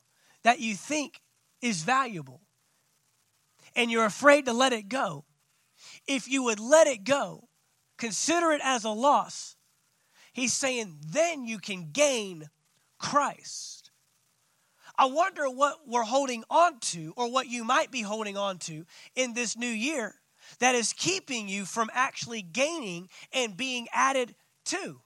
that 0.43 0.59
you 0.59 0.75
think 0.75 1.21
is 1.61 1.83
valuable 1.83 2.41
and 3.75 3.91
you're 3.91 4.05
afraid 4.05 4.45
to 4.45 4.53
let 4.53 4.73
it 4.73 4.89
go, 4.89 5.25
if 6.07 6.27
you 6.27 6.43
would 6.43 6.59
let 6.59 6.87
it 6.87 7.03
go, 7.03 7.49
consider 7.97 8.51
it 8.51 8.61
as 8.63 8.83
a 8.83 8.89
loss, 8.89 9.55
he's 10.33 10.53
saying 10.53 10.97
then 11.07 11.45
you 11.45 11.59
can 11.59 11.91
gain 11.91 12.49
Christ. 12.97 13.91
I 14.97 15.05
wonder 15.05 15.49
what 15.49 15.79
we're 15.87 16.03
holding 16.03 16.43
on 16.49 16.79
to 16.79 17.13
or 17.17 17.31
what 17.31 17.47
you 17.47 17.63
might 17.63 17.91
be 17.91 18.01
holding 18.01 18.37
on 18.37 18.59
to 18.59 18.85
in 19.15 19.33
this 19.33 19.57
new 19.57 19.65
year 19.65 20.15
that 20.59 20.75
is 20.75 20.93
keeping 20.93 21.47
you 21.47 21.65
from 21.65 21.89
actually 21.93 22.41
gaining 22.41 23.09
and 23.33 23.57
being 23.57 23.87
added 23.91 24.35
to. 24.65 25.01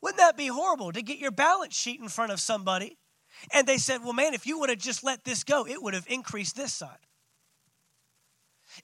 Wouldn't 0.00 0.18
that 0.18 0.36
be 0.36 0.46
horrible 0.46 0.92
to 0.92 1.02
get 1.02 1.18
your 1.18 1.30
balance 1.30 1.76
sheet 1.76 2.00
in 2.00 2.08
front 2.08 2.32
of 2.32 2.40
somebody 2.40 2.96
and 3.52 3.66
they 3.66 3.78
said, 3.78 4.02
Well, 4.02 4.12
man, 4.12 4.34
if 4.34 4.46
you 4.46 4.58
would 4.60 4.70
have 4.70 4.78
just 4.78 5.04
let 5.04 5.24
this 5.24 5.44
go, 5.44 5.66
it 5.66 5.82
would 5.82 5.94
have 5.94 6.06
increased 6.08 6.56
this 6.56 6.72
side. 6.72 7.05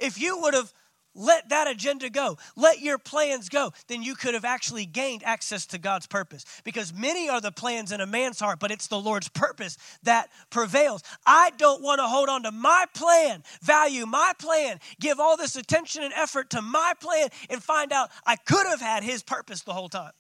If 0.01 0.21
you 0.21 0.41
would 0.41 0.55
have 0.55 0.73
let 1.15 1.51
that 1.51 1.69
agenda 1.69 2.09
go. 2.09 2.39
Let 2.57 2.81
your 2.81 2.99
plans 2.99 3.49
go. 3.49 3.73
Then 3.87 4.03
you 4.03 4.15
could 4.15 4.35
have 4.35 4.45
actually 4.45 4.87
gained 4.87 5.23
access 5.25 5.67
to 5.67 5.79
God's 5.79 6.07
purpose. 6.07 6.45
Because 6.65 6.95
many 6.95 7.29
are 7.29 7.41
the 7.41 7.53
plans 7.53 7.93
in 7.93 8.01
a 8.01 8.07
man's 8.07 8.41
heart, 8.41 8.59
but 8.59 8.71
it's 8.71 8.87
the 8.87 9.01
Lord's 9.01 9.29
purpose 9.29 9.77
that 10.05 10.31
prevails. 10.51 11.03
I 11.27 11.51
don't 11.59 11.83
want 11.83 11.99
to 11.99 12.07
hold 12.07 12.29
on 12.29 12.45
to 12.45 12.51
my 12.51 12.87
plan, 12.95 13.43
value 13.61 14.07
my 14.07 14.33
plan, 14.39 14.81
give 15.01 15.21
all 15.21 15.37
this 15.37 15.57
attention 15.57 16.03
and 16.03 16.15
effort 16.15 16.51
to 16.51 16.63
my 16.63 16.95
plan, 16.99 17.29
and 17.51 17.63
find 17.63 17.93
out 17.93 18.11
I 18.25 18.37
could 18.37 18.67
have 18.67 18.81
had 18.81 19.05
His 19.05 19.23
purpose 19.23 19.63
the 19.63 19.75
whole 19.75 19.91
time. 19.91 20.13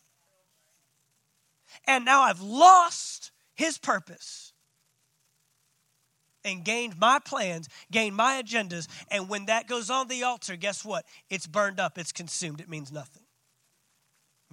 And 1.87 2.05
now 2.05 2.23
I've 2.23 2.43
lost 2.43 3.31
His 3.55 3.79
purpose 3.79 4.52
and 6.45 6.65
gained 6.65 6.99
my 6.99 7.19
plans, 7.19 7.69
gained 7.91 8.17
my 8.17 8.43
agendas, 8.43 8.89
and 9.11 9.29
when 9.29 9.47
that 9.47 9.69
goes 9.69 9.91
on 9.91 10.09
the 10.09 10.23
altar, 10.23 10.57
guess 10.57 10.85
what? 10.85 11.05
It's 11.31 11.47
burned 11.47 11.81
up, 11.81 11.99
it's 11.99 12.13
consumed, 12.13 12.61
it 12.61 12.69
means 12.69 12.93
nothing. 12.93 13.23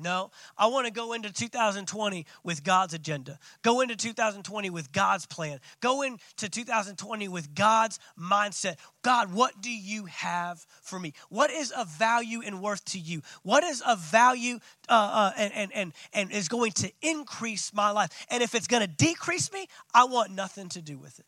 No, 0.02 0.32
I 0.58 0.68
want 0.68 0.88
to 0.88 0.94
go 0.94 1.12
into 1.12 1.32
2020 1.32 2.26
with 2.44 2.64
God's 2.64 2.94
agenda. 2.94 3.38
Go 3.64 3.82
into 3.82 3.98
2020 3.98 4.70
with 4.70 4.94
God's 4.94 5.26
plan. 5.26 5.60
Go 5.82 6.04
into 6.04 6.48
2020 6.50 7.28
with 7.28 7.54
God's 7.54 8.00
mindset. 8.18 8.78
God, 9.02 9.34
what 9.34 9.60
do 9.60 9.70
you 9.70 10.06
have 10.06 10.66
for 10.82 11.00
me? 11.00 11.14
What 11.28 11.52
is 11.52 11.72
of 11.72 11.90
value 11.90 12.42
and 12.46 12.62
worth 12.62 12.86
to 12.86 13.00
you? 13.00 13.22
What 13.44 13.66
is 13.66 13.82
of 13.82 14.00
value 14.00 14.60
uh, 14.88 14.94
uh, 14.94 15.32
and, 15.38 15.54
and, 15.54 15.72
and, 15.74 15.94
and 16.14 16.32
is 16.32 16.48
going 16.48 16.72
to 16.74 16.92
increase 17.02 17.74
my 17.74 17.92
life? 17.92 18.26
And 18.30 18.42
if 18.42 18.56
it's 18.56 18.68
going 18.68 18.82
to 18.82 18.88
decrease 18.88 19.52
me, 19.52 19.68
I 19.94 20.06
want 20.06 20.32
nothing 20.32 20.70
to 20.70 20.82
do 20.82 20.98
with 20.98 21.20
it 21.20 21.26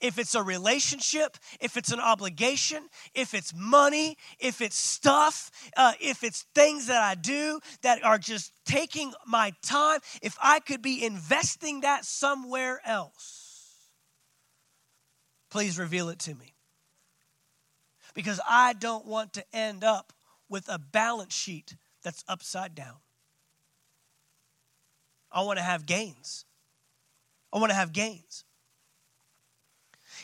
if 0.00 0.18
it's 0.18 0.34
a 0.34 0.42
relationship, 0.42 1.36
if 1.60 1.76
it's 1.76 1.92
an 1.92 2.00
obligation, 2.00 2.88
if 3.14 3.34
it's 3.34 3.52
money, 3.54 4.16
if 4.38 4.60
it's 4.60 4.76
stuff, 4.76 5.50
uh, 5.76 5.92
if 6.00 6.24
it's 6.24 6.46
things 6.54 6.86
that 6.86 7.02
I 7.02 7.14
do 7.14 7.60
that 7.82 8.04
are 8.04 8.18
just 8.18 8.52
taking 8.64 9.12
my 9.26 9.52
time, 9.62 10.00
if 10.22 10.36
I 10.42 10.60
could 10.60 10.82
be 10.82 11.04
investing 11.04 11.80
that 11.80 12.04
somewhere 12.04 12.80
else, 12.84 13.90
please 15.50 15.78
reveal 15.78 16.08
it 16.08 16.18
to 16.20 16.34
me. 16.34 16.54
Because 18.14 18.40
I 18.48 18.74
don't 18.74 19.06
want 19.06 19.32
to 19.34 19.44
end 19.52 19.84
up 19.84 20.12
with 20.48 20.68
a 20.68 20.78
balance 20.78 21.34
sheet 21.34 21.76
that's 22.02 22.24
upside 22.28 22.74
down. 22.74 22.96
I 25.30 25.42
want 25.42 25.58
to 25.58 25.62
have 25.62 25.86
gains. 25.86 26.44
I 27.52 27.58
want 27.58 27.70
to 27.70 27.76
have 27.76 27.92
gains. 27.92 28.44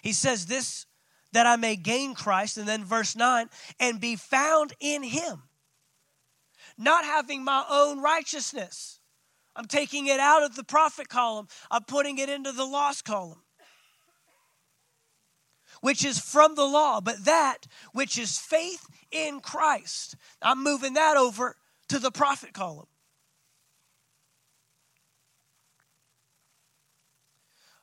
He 0.03 0.12
says, 0.12 0.46
This 0.46 0.86
that 1.32 1.46
I 1.46 1.57
may 1.57 1.76
gain 1.76 2.14
Christ. 2.14 2.57
And 2.57 2.66
then 2.66 2.84
verse 2.84 3.16
9, 3.16 3.49
and 3.80 4.01
be 4.01 4.16
found 4.16 4.72
in 4.80 5.03
him, 5.03 5.42
not 6.76 7.05
having 7.05 7.44
my 7.44 7.64
own 7.68 8.01
righteousness. 8.01 9.01
I'm 9.57 9.66
taking 9.66 10.07
it 10.07 10.20
out 10.20 10.42
of 10.44 10.55
the 10.55 10.64
profit 10.64 11.09
column, 11.09 11.49
I'm 11.70 11.84
putting 11.84 12.18
it 12.18 12.28
into 12.28 12.53
the 12.53 12.64
lost 12.64 13.05
column. 13.05 13.42
Which 15.80 16.05
is 16.05 16.18
from 16.18 16.57
the 16.57 16.64
law, 16.64 17.01
but 17.01 17.24
that 17.24 17.59
which 17.92 18.18
is 18.18 18.36
faith 18.36 18.88
in 19.12 19.40
Christ. 19.40 20.16
I'm 20.42 20.64
moving 20.64 20.94
that 20.94 21.16
over 21.16 21.57
to 21.88 22.01
the 22.01 22.11
profit 22.11 22.53
column. 22.53 22.86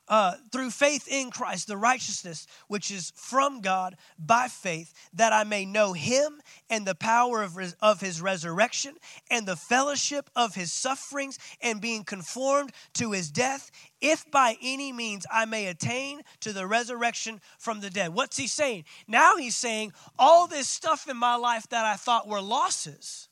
Uh, 0.08 0.34
through 0.52 0.70
faith 0.70 1.08
in 1.08 1.30
Christ, 1.30 1.66
the 1.66 1.76
righteousness 1.76 2.46
which 2.68 2.90
is 2.90 3.12
from 3.16 3.60
God 3.60 3.96
by 4.18 4.48
faith, 4.48 4.92
that 5.14 5.32
I 5.32 5.44
may 5.44 5.64
know 5.64 5.92
him 5.92 6.40
and 6.70 6.86
the 6.86 6.94
power 6.94 7.42
of, 7.42 7.56
res- 7.56 7.76
of 7.80 8.00
his 8.00 8.20
resurrection 8.20 8.94
and 9.30 9.46
the 9.46 9.56
fellowship 9.56 10.30
of 10.36 10.54
his 10.54 10.72
sufferings 10.72 11.38
and 11.60 11.80
being 11.80 12.04
conformed 12.04 12.72
to 12.94 13.12
his 13.12 13.30
death, 13.30 13.70
if 14.00 14.30
by 14.30 14.56
any 14.62 14.92
means 14.92 15.26
I 15.32 15.44
may 15.44 15.66
attain 15.66 16.22
to 16.40 16.52
the 16.52 16.66
resurrection 16.66 17.40
from 17.58 17.80
the 17.80 17.90
dead. 17.90 18.14
What's 18.14 18.36
he 18.36 18.46
saying? 18.46 18.84
Now 19.08 19.36
he's 19.36 19.56
saying, 19.56 19.92
all 20.18 20.46
this 20.46 20.68
stuff 20.68 21.08
in 21.08 21.16
my 21.16 21.36
life 21.36 21.68
that 21.70 21.84
I 21.84 21.94
thought 21.94 22.28
were 22.28 22.40
losses, 22.40 23.28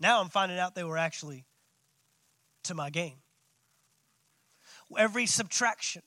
now 0.00 0.20
I'm 0.20 0.28
finding 0.28 0.58
out 0.58 0.74
they 0.74 0.84
were 0.84 0.98
actually 0.98 1.44
to 2.64 2.74
my 2.74 2.90
gain 2.90 3.16
every 4.96 5.26
subtraction, 5.26 6.02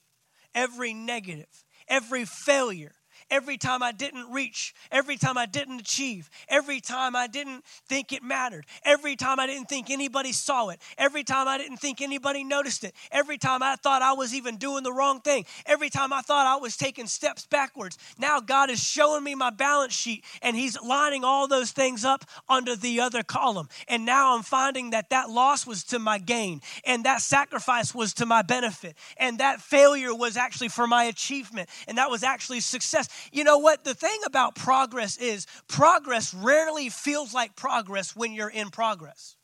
every 0.55 0.93
negative, 0.93 1.65
every 1.87 2.25
failure, 2.25 2.95
every 3.31 3.57
time 3.57 3.81
I 3.81 3.93
didn't 3.93 4.29
reach, 4.29 4.75
every 4.91 5.17
time 5.17 5.37
I 5.37 5.45
didn't 5.45 5.79
achieve, 5.79 6.29
every 6.49 6.81
time 6.81 7.15
I 7.15 7.27
didn't 7.27 7.63
think 7.87 8.11
it 8.11 8.21
mattered, 8.21 8.65
every 8.83 9.15
time 9.15 9.39
I 9.39 9.47
didn't 9.47 9.69
think 9.69 9.89
anybody 9.89 10.33
saw 10.33 10.69
it, 10.69 10.79
every 10.97 11.23
time 11.23 11.47
I 11.47 11.57
didn't 11.57 11.77
think 11.77 12.01
anybody 12.01 12.43
noticed 12.43 12.83
it, 12.83 12.93
every 13.11 13.37
time 13.37 13.63
I 13.63 13.77
thought 13.77 14.01
I 14.01 14.13
was 14.13 14.35
even 14.35 14.57
doing 14.57 14.83
the 14.83 14.93
wrong 14.93 15.21
thing, 15.21 15.45
every 15.65 15.89
time 15.89 16.11
I 16.11 16.21
thought 16.21 16.45
I 16.45 16.61
was 16.61 16.75
taking 16.75 17.07
steps 17.07 17.45
backwards. 17.45 17.97
Now 18.19 18.41
God 18.41 18.69
is 18.69 18.83
showing 18.83 19.23
me 19.23 19.33
my 19.33 19.49
balance 19.49 19.93
sheet 19.93 20.23
and 20.41 20.55
He's 20.55 20.79
lining 20.81 21.23
all 21.23 21.47
those 21.47 21.71
things 21.71 22.03
up 22.03 22.25
under 22.49 22.75
the 22.75 22.99
other 22.99 23.23
column. 23.23 23.69
And 23.87 24.05
now 24.05 24.35
I'm 24.35 24.43
finding 24.43 24.91
that 24.91 25.09
that 25.09 25.29
loss 25.29 25.65
was 25.65 25.83
to 25.85 25.99
my 25.99 26.17
gain, 26.17 26.61
and 26.85 27.05
that 27.05 27.21
sacrifice 27.21 27.95
was 27.95 28.13
to 28.15 28.25
my 28.25 28.41
benefit, 28.41 28.95
and 29.17 29.39
that 29.39 29.61
failure 29.61 30.13
was 30.13 30.35
actually 30.35 30.67
for 30.67 30.87
my 30.87 31.05
achievement, 31.05 31.69
and 31.87 31.97
that 31.97 32.09
was 32.09 32.23
actually 32.23 32.59
success. 32.59 33.07
You 33.31 33.43
know 33.43 33.57
what? 33.57 33.83
The 33.83 33.93
thing 33.93 34.19
about 34.25 34.55
progress 34.55 35.17
is 35.17 35.47
progress 35.67 36.33
rarely 36.33 36.89
feels 36.89 37.33
like 37.33 37.55
progress 37.55 38.15
when 38.15 38.33
you're 38.33 38.49
in 38.49 38.69
progress. 38.69 39.35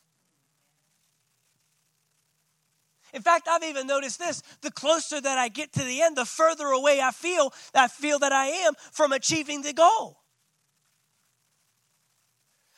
In 3.14 3.22
fact, 3.22 3.48
I've 3.48 3.64
even 3.64 3.88
noticed 3.88 4.20
this 4.20 4.42
the 4.62 4.72
closer 4.72 5.20
that 5.20 5.38
I 5.38 5.48
get 5.48 5.74
to 5.74 5.84
the 5.84 6.02
end, 6.02 6.18
the 6.18 6.26
further 6.26 6.68
away 6.68 7.02
I 7.02 7.12
feel, 7.12 7.54
I 7.74 7.88
feel 7.88 8.20
that 8.20 8.32
I 8.32 8.48
am 8.48 8.74
from 8.92 9.12
achieving 9.12 9.62
the 9.62 9.74
goal. 9.74 10.22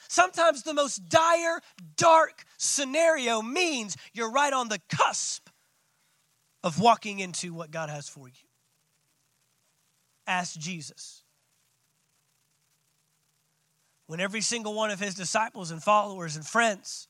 Sometimes 0.08 0.64
the 0.64 0.74
most 0.74 1.08
dire, 1.10 1.62
dark 1.96 2.44
scenario 2.58 3.42
means 3.42 3.96
you're 4.14 4.32
right 4.32 4.54
on 4.54 4.70
the 4.70 4.80
cusp 4.90 5.50
of 6.64 6.80
walking 6.80 7.20
into 7.20 7.54
what 7.54 7.72
God 7.72 7.90
has 7.90 8.10
for 8.10 8.28
you. 8.28 8.49
Ask 10.30 10.60
Jesus. 10.60 11.24
When 14.06 14.20
every 14.20 14.42
single 14.42 14.76
one 14.76 14.92
of 14.92 15.00
his 15.00 15.16
disciples 15.16 15.72
and 15.72 15.82
followers 15.82 16.36
and 16.36 16.46
friends, 16.46 17.08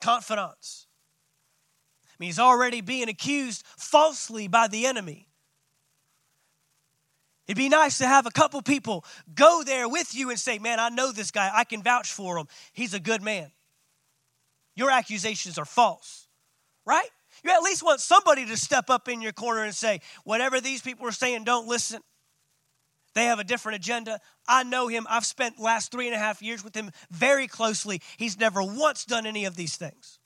confidants, 0.00 0.88
I 2.08 2.14
mean, 2.18 2.28
he's 2.28 2.40
already 2.40 2.80
being 2.80 3.08
accused 3.08 3.64
falsely 3.76 4.48
by 4.48 4.66
the 4.66 4.84
enemy. 4.86 5.28
It'd 7.46 7.56
be 7.56 7.68
nice 7.68 7.98
to 7.98 8.06
have 8.06 8.26
a 8.26 8.30
couple 8.30 8.60
people 8.60 9.04
go 9.32 9.62
there 9.64 9.88
with 9.88 10.12
you 10.12 10.30
and 10.30 10.38
say, 10.38 10.58
Man, 10.58 10.80
I 10.80 10.88
know 10.88 11.12
this 11.12 11.30
guy. 11.30 11.50
I 11.54 11.62
can 11.62 11.82
vouch 11.82 12.12
for 12.12 12.36
him. 12.36 12.48
He's 12.72 12.94
a 12.94 13.00
good 13.00 13.22
man. 13.22 13.52
Your 14.74 14.90
accusations 14.90 15.56
are 15.56 15.64
false, 15.64 16.26
right? 16.84 17.10
You 17.44 17.52
at 17.52 17.62
least 17.62 17.82
want 17.82 18.00
somebody 18.00 18.46
to 18.46 18.56
step 18.56 18.88
up 18.88 19.06
in 19.06 19.20
your 19.20 19.32
corner 19.32 19.62
and 19.64 19.74
say, 19.74 20.00
whatever 20.24 20.60
these 20.60 20.80
people 20.80 21.06
are 21.06 21.12
saying, 21.12 21.44
don't 21.44 21.68
listen. 21.68 22.00
They 23.12 23.26
have 23.26 23.38
a 23.38 23.44
different 23.44 23.76
agenda. 23.76 24.18
I 24.48 24.64
know 24.64 24.88
him. 24.88 25.06
I've 25.08 25.26
spent 25.26 25.60
last 25.60 25.92
three 25.92 26.06
and 26.06 26.16
a 26.16 26.18
half 26.18 26.42
years 26.42 26.64
with 26.64 26.74
him 26.74 26.90
very 27.10 27.46
closely. 27.46 28.00
He's 28.16 28.38
never 28.40 28.62
once 28.62 29.04
done 29.04 29.26
any 29.26 29.44
of 29.44 29.56
these 29.56 29.76
things. 29.76 30.18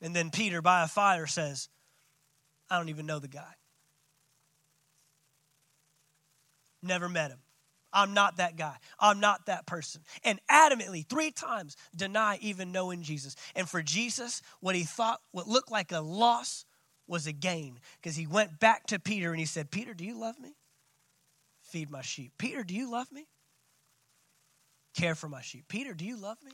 And 0.00 0.14
then 0.14 0.30
Peter, 0.30 0.62
by 0.62 0.84
a 0.84 0.88
fire, 0.88 1.26
says, 1.26 1.68
I 2.70 2.78
don't 2.78 2.88
even 2.88 3.04
know 3.04 3.18
the 3.18 3.28
guy. 3.28 3.52
Never 6.82 7.08
met 7.08 7.32
him. 7.32 7.40
I'm 7.92 8.14
not 8.14 8.36
that 8.36 8.56
guy. 8.56 8.76
I'm 8.98 9.20
not 9.20 9.46
that 9.46 9.66
person. 9.66 10.02
And 10.24 10.40
adamantly, 10.50 11.06
three 11.06 11.30
times, 11.30 11.76
deny 11.94 12.38
even 12.40 12.72
knowing 12.72 13.02
Jesus. 13.02 13.36
And 13.54 13.68
for 13.68 13.82
Jesus, 13.82 14.42
what 14.60 14.74
he 14.74 14.84
thought, 14.84 15.20
what 15.32 15.48
looked 15.48 15.70
like 15.70 15.92
a 15.92 16.00
loss, 16.00 16.64
was 17.06 17.26
a 17.26 17.32
gain. 17.32 17.80
Because 18.00 18.16
he 18.16 18.26
went 18.26 18.60
back 18.60 18.86
to 18.86 19.00
Peter 19.00 19.30
and 19.30 19.40
he 19.40 19.46
said, 19.46 19.70
Peter, 19.70 19.92
do 19.92 20.04
you 20.04 20.18
love 20.18 20.38
me? 20.38 20.54
Feed 21.62 21.90
my 21.90 22.02
sheep. 22.02 22.32
Peter, 22.38 22.62
do 22.62 22.74
you 22.74 22.90
love 22.90 23.10
me? 23.10 23.26
Care 24.94 25.14
for 25.14 25.28
my 25.28 25.42
sheep. 25.42 25.66
Peter, 25.68 25.92
do 25.92 26.04
you 26.04 26.16
love 26.16 26.38
me? 26.44 26.52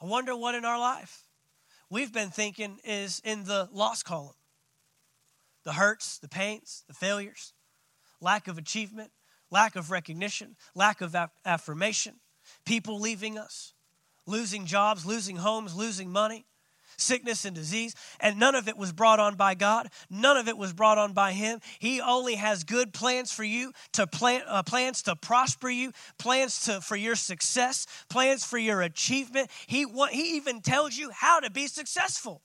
I 0.00 0.06
wonder 0.06 0.36
what 0.36 0.54
in 0.54 0.64
our 0.64 0.78
life 0.78 1.22
we've 1.88 2.12
been 2.12 2.30
thinking 2.30 2.78
is 2.84 3.20
in 3.24 3.44
the 3.44 3.68
lost 3.72 4.04
column 4.04 4.34
the 5.64 5.72
hurts, 5.74 6.18
the 6.18 6.28
pains, 6.28 6.84
the 6.88 6.94
failures, 6.94 7.52
lack 8.20 8.48
of 8.48 8.58
achievement, 8.58 9.10
lack 9.50 9.76
of 9.76 9.90
recognition, 9.90 10.56
lack 10.74 11.00
of 11.00 11.14
affirmation, 11.44 12.14
people 12.64 12.98
leaving 12.98 13.38
us, 13.38 13.74
losing 14.26 14.66
jobs, 14.66 15.04
losing 15.04 15.36
homes, 15.36 15.74
losing 15.74 16.10
money, 16.10 16.46
sickness 16.96 17.44
and 17.44 17.54
disease. 17.54 17.94
And 18.20 18.38
none 18.38 18.54
of 18.54 18.68
it 18.68 18.76
was 18.76 18.92
brought 18.92 19.20
on 19.20 19.34
by 19.34 19.54
God. 19.54 19.88
None 20.10 20.36
of 20.36 20.48
it 20.48 20.56
was 20.56 20.72
brought 20.72 20.98
on 20.98 21.12
by 21.12 21.32
Him. 21.32 21.60
He 21.78 22.00
only 22.00 22.36
has 22.36 22.64
good 22.64 22.92
plans 22.92 23.32
for 23.32 23.44
you, 23.44 23.72
to 23.92 24.06
plan, 24.06 24.42
uh, 24.46 24.62
plans 24.62 25.02
to 25.02 25.16
prosper 25.16 25.68
you, 25.68 25.92
plans 26.18 26.64
to, 26.64 26.80
for 26.80 26.96
your 26.96 27.16
success, 27.16 27.86
plans 28.08 28.44
for 28.44 28.58
your 28.58 28.82
achievement. 28.82 29.50
He, 29.66 29.86
he 30.10 30.36
even 30.36 30.60
tells 30.60 30.96
you 30.96 31.10
how 31.10 31.40
to 31.40 31.50
be 31.50 31.66
successful. 31.66 32.42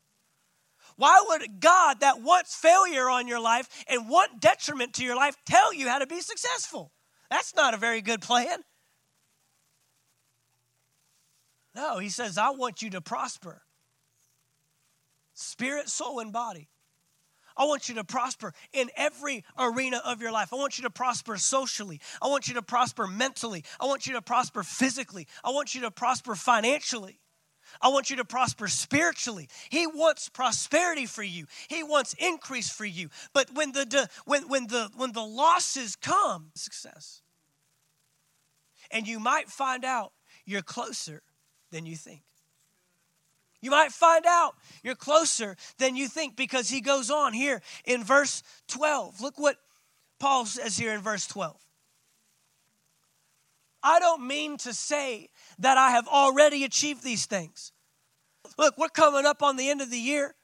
Why 0.98 1.24
would 1.30 1.60
God, 1.60 2.02
that 2.02 2.22
wants 2.22 2.56
failure 2.56 3.10
on 3.10 3.28
your 3.28 3.40
life 3.40 3.70
and 3.88 4.10
want 4.10 4.42
detriment 4.42 4.94
to 4.96 5.04
your 5.04 5.16
life, 5.16 5.36
tell 5.46 5.74
you 5.74 5.88
how 5.88 6.00
to 6.00 6.08
be 6.08 6.22
successful? 6.22 6.92
That's 7.30 7.56
not 7.56 7.74
a 7.74 7.78
very 7.78 8.02
good 8.02 8.22
plan. 8.22 8.60
No, 11.76 12.00
he 12.00 12.10
says, 12.10 12.38
I 12.40 12.50
want 12.50 12.82
you 12.82 12.90
to 12.92 13.02
prosper 13.02 13.62
spirit, 15.34 15.88
soul, 15.88 16.20
and 16.20 16.34
body. 16.34 16.68
I 17.56 17.66
want 17.66 17.90
you 17.90 17.96
to 17.96 18.04
prosper 18.04 18.54
in 18.74 18.90
every 18.96 19.44
arena 19.58 20.02
of 20.04 20.22
your 20.22 20.32
life. 20.32 20.54
I 20.54 20.56
want 20.56 20.78
you 20.78 20.84
to 20.84 20.90
prosper 20.90 21.38
socially. 21.38 22.00
I 22.22 22.28
want 22.28 22.48
you 22.48 22.56
to 22.56 22.62
prosper 22.62 23.08
mentally. 23.08 23.64
I 23.80 23.86
want 23.86 24.08
you 24.08 24.14
to 24.14 24.22
prosper 24.22 24.64
physically. 24.64 25.28
I 25.44 25.52
want 25.52 25.76
you 25.76 25.82
to 25.82 25.92
prosper 25.92 26.36
financially. 26.36 27.20
I 27.82 27.90
want 27.90 28.10
you 28.10 28.16
to 28.18 28.26
prosper 28.26 28.68
spiritually. 28.68 29.50
He 29.70 29.88
wants 29.88 30.30
prosperity 30.30 31.06
for 31.06 31.24
you. 31.24 31.46
He 31.68 31.84
wants 31.84 32.16
increase 32.18 32.70
for 32.70 32.86
you. 32.86 33.10
But 33.34 33.54
when 33.54 33.72
the 33.72 34.10
when 34.26 34.48
when 34.48 34.68
the 34.68 34.90
when 34.96 35.12
the 35.12 35.24
losses 35.24 35.96
come, 35.96 36.52
success. 36.56 37.22
And 38.90 39.08
you 39.08 39.20
might 39.20 39.50
find 39.50 39.84
out 39.84 40.14
you're 40.46 40.62
closer 40.62 41.22
than 41.72 41.86
you 41.86 41.96
think. 41.96 42.22
You 43.62 43.72
might 43.72 43.92
find 43.92 44.26
out 44.26 44.56
you're 44.84 44.96
closer 44.96 45.58
than 45.78 45.96
you 45.96 46.08
think 46.08 46.36
because 46.36 46.70
he 46.70 46.80
goes 46.80 47.10
on 47.10 47.34
here 47.34 47.62
in 47.86 48.04
verse 48.04 48.44
12. 48.68 49.20
Look 49.20 49.38
what 49.38 49.58
Paul 50.20 50.46
says 50.46 50.78
here 50.78 50.94
in 50.94 51.02
verse 51.02 51.28
12. 51.28 51.58
I 53.84 54.00
don't 54.00 54.28
mean 54.28 54.58
to 54.58 54.74
say 54.74 55.30
that 55.60 55.78
I 55.78 55.92
have 55.92 56.08
already 56.08 56.64
achieved 56.64 57.04
these 57.04 57.26
things. 57.26 57.72
Look, 58.58 58.78
we're 58.78 58.90
coming 58.90 59.26
up 59.26 59.44
on 59.44 59.58
the 59.58 59.70
end 59.70 59.82
of 59.82 59.92
the 59.92 60.00
year. 60.00 60.36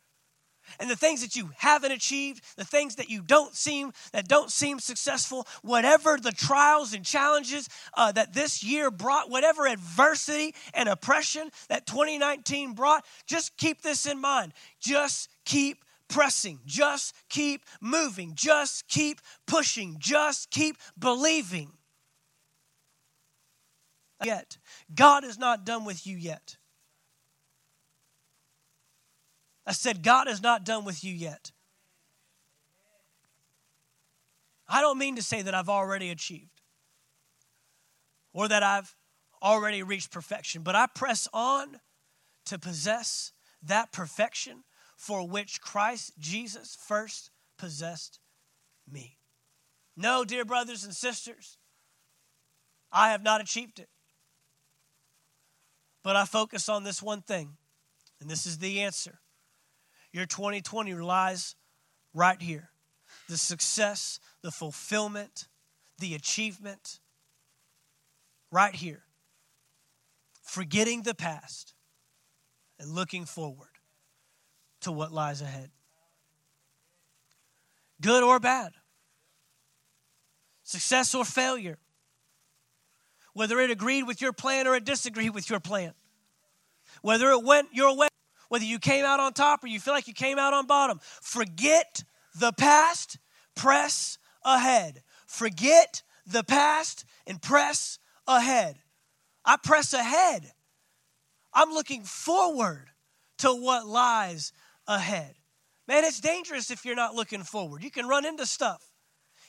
and 0.79 0.89
the 0.89 0.95
things 0.95 1.21
that 1.21 1.35
you 1.35 1.51
haven't 1.57 1.91
achieved, 1.91 2.41
the 2.55 2.63
things 2.63 2.95
that 2.95 3.09
you 3.09 3.21
don't 3.21 3.53
seem 3.53 3.91
that 4.13 4.27
don't 4.27 4.49
seem 4.49 4.79
successful, 4.79 5.45
whatever 5.61 6.17
the 6.17 6.31
trials 6.31 6.93
and 6.93 7.03
challenges 7.03 7.67
uh, 7.95 8.11
that 8.13 8.33
this 8.33 8.63
year 8.63 8.89
brought, 8.89 9.29
whatever 9.29 9.67
adversity 9.67 10.55
and 10.73 10.87
oppression 10.87 11.49
that 11.67 11.85
2019 11.85 12.73
brought, 12.73 13.05
just 13.27 13.57
keep 13.57 13.81
this 13.81 14.05
in 14.05 14.19
mind. 14.21 14.53
Just 14.79 15.29
keep 15.45 15.83
pressing, 16.07 16.59
just 16.65 17.15
keep 17.29 17.65
moving, 17.81 18.33
just 18.35 18.87
keep 18.87 19.19
pushing, 19.47 19.97
just 19.99 20.49
keep 20.51 20.77
believing. 20.97 21.71
Yet, 24.23 24.57
God 24.93 25.23
is 25.23 25.37
not 25.37 25.65
done 25.65 25.85
with 25.85 26.05
you 26.05 26.17
yet. 26.17 26.57
I 29.65 29.71
said, 29.71 30.03
God 30.03 30.27
is 30.27 30.41
not 30.41 30.65
done 30.65 30.83
with 30.83 31.03
you 31.03 31.13
yet. 31.13 31.51
I 34.67 34.81
don't 34.81 34.97
mean 34.97 35.15
to 35.15 35.23
say 35.23 35.41
that 35.41 35.53
I've 35.55 35.69
already 35.69 36.09
achieved 36.09 36.61
or 38.33 38.47
that 38.47 38.63
I've 38.63 38.95
already 39.41 39.83
reached 39.83 40.11
perfection, 40.11 40.63
but 40.63 40.75
I 40.75 40.87
press 40.87 41.27
on 41.33 41.79
to 42.45 42.59
possess 42.59 43.31
that 43.61 43.91
perfection 43.91 44.63
for 44.97 45.27
which 45.27 45.61
Christ 45.61 46.13
Jesus 46.17 46.77
first 46.87 47.29
possessed 47.57 48.19
me. 48.89 49.17
No, 49.95 50.25
dear 50.25 50.45
brothers 50.45 50.83
and 50.83 50.93
sisters, 50.93 51.57
I 52.91 53.11
have 53.11 53.23
not 53.23 53.41
achieved 53.41 53.79
it. 53.79 53.89
But 56.03 56.15
I 56.17 56.25
focus 56.25 56.67
on 56.67 56.83
this 56.83 57.01
one 57.01 57.21
thing, 57.21 57.55
and 58.19 58.29
this 58.29 58.45
is 58.45 58.59
the 58.59 58.81
answer 58.81 59.19
your 60.13 60.27
2020 60.27 60.93
lies 60.93 61.55
right 62.13 62.39
here. 62.41 62.69
The 63.27 63.37
success, 63.37 64.19
the 64.41 64.51
fulfillment, 64.51 65.47
the 65.97 66.13
achievement, 66.13 66.99
right 68.51 68.75
here. 68.75 69.03
Forgetting 70.43 71.01
the 71.01 71.15
past 71.15 71.73
and 72.79 72.91
looking 72.91 73.25
forward 73.25 73.69
to 74.81 74.91
what 74.91 75.11
lies 75.11 75.41
ahead. 75.41 75.71
Good 78.01 78.23
or 78.23 78.39
bad, 78.39 78.73
success 80.63 81.15
or 81.15 81.23
failure, 81.23 81.77
whether 83.33 83.59
it 83.59 83.71
agreed 83.71 84.03
with 84.03 84.21
your 84.21 84.33
plan 84.33 84.67
or 84.67 84.75
it 84.75 84.85
disagreed 84.85 85.33
with 85.33 85.49
your 85.49 85.59
plan, 85.59 85.93
whether 87.01 87.29
it 87.31 87.43
went 87.43 87.69
your 87.73 87.95
way 87.95 88.07
whether 88.53 88.65
you 88.65 88.77
came 88.77 89.03
out 89.03 89.19
on 89.19 89.33
top 89.33 89.63
or 89.63 89.67
you 89.67 89.79
feel 89.79 89.95
like 89.95 90.07
you 90.07 90.13
came 90.13 90.37
out 90.37 90.53
on 90.53 90.67
bottom. 90.67 90.99
Forget 91.23 92.03
the 92.35 92.51
past, 92.51 93.17
press 93.55 94.19
ahead. 94.45 95.01
Forget 95.25 96.03
the 96.27 96.43
past 96.43 97.03
and 97.25 97.41
press 97.41 97.97
ahead. 98.27 98.77
I 99.43 99.57
press 99.57 99.91
ahead. 99.93 100.51
I'm 101.51 101.71
looking 101.71 102.03
forward 102.03 102.91
to 103.39 103.49
what 103.49 103.87
lies 103.87 104.53
ahead. 104.87 105.33
Man, 105.87 106.03
it's 106.03 106.19
dangerous 106.19 106.69
if 106.69 106.85
you're 106.85 106.95
not 106.95 107.15
looking 107.15 107.41
forward. 107.41 107.83
You 107.83 107.89
can 107.89 108.07
run 108.07 108.23
into 108.23 108.45
stuff. 108.45 108.85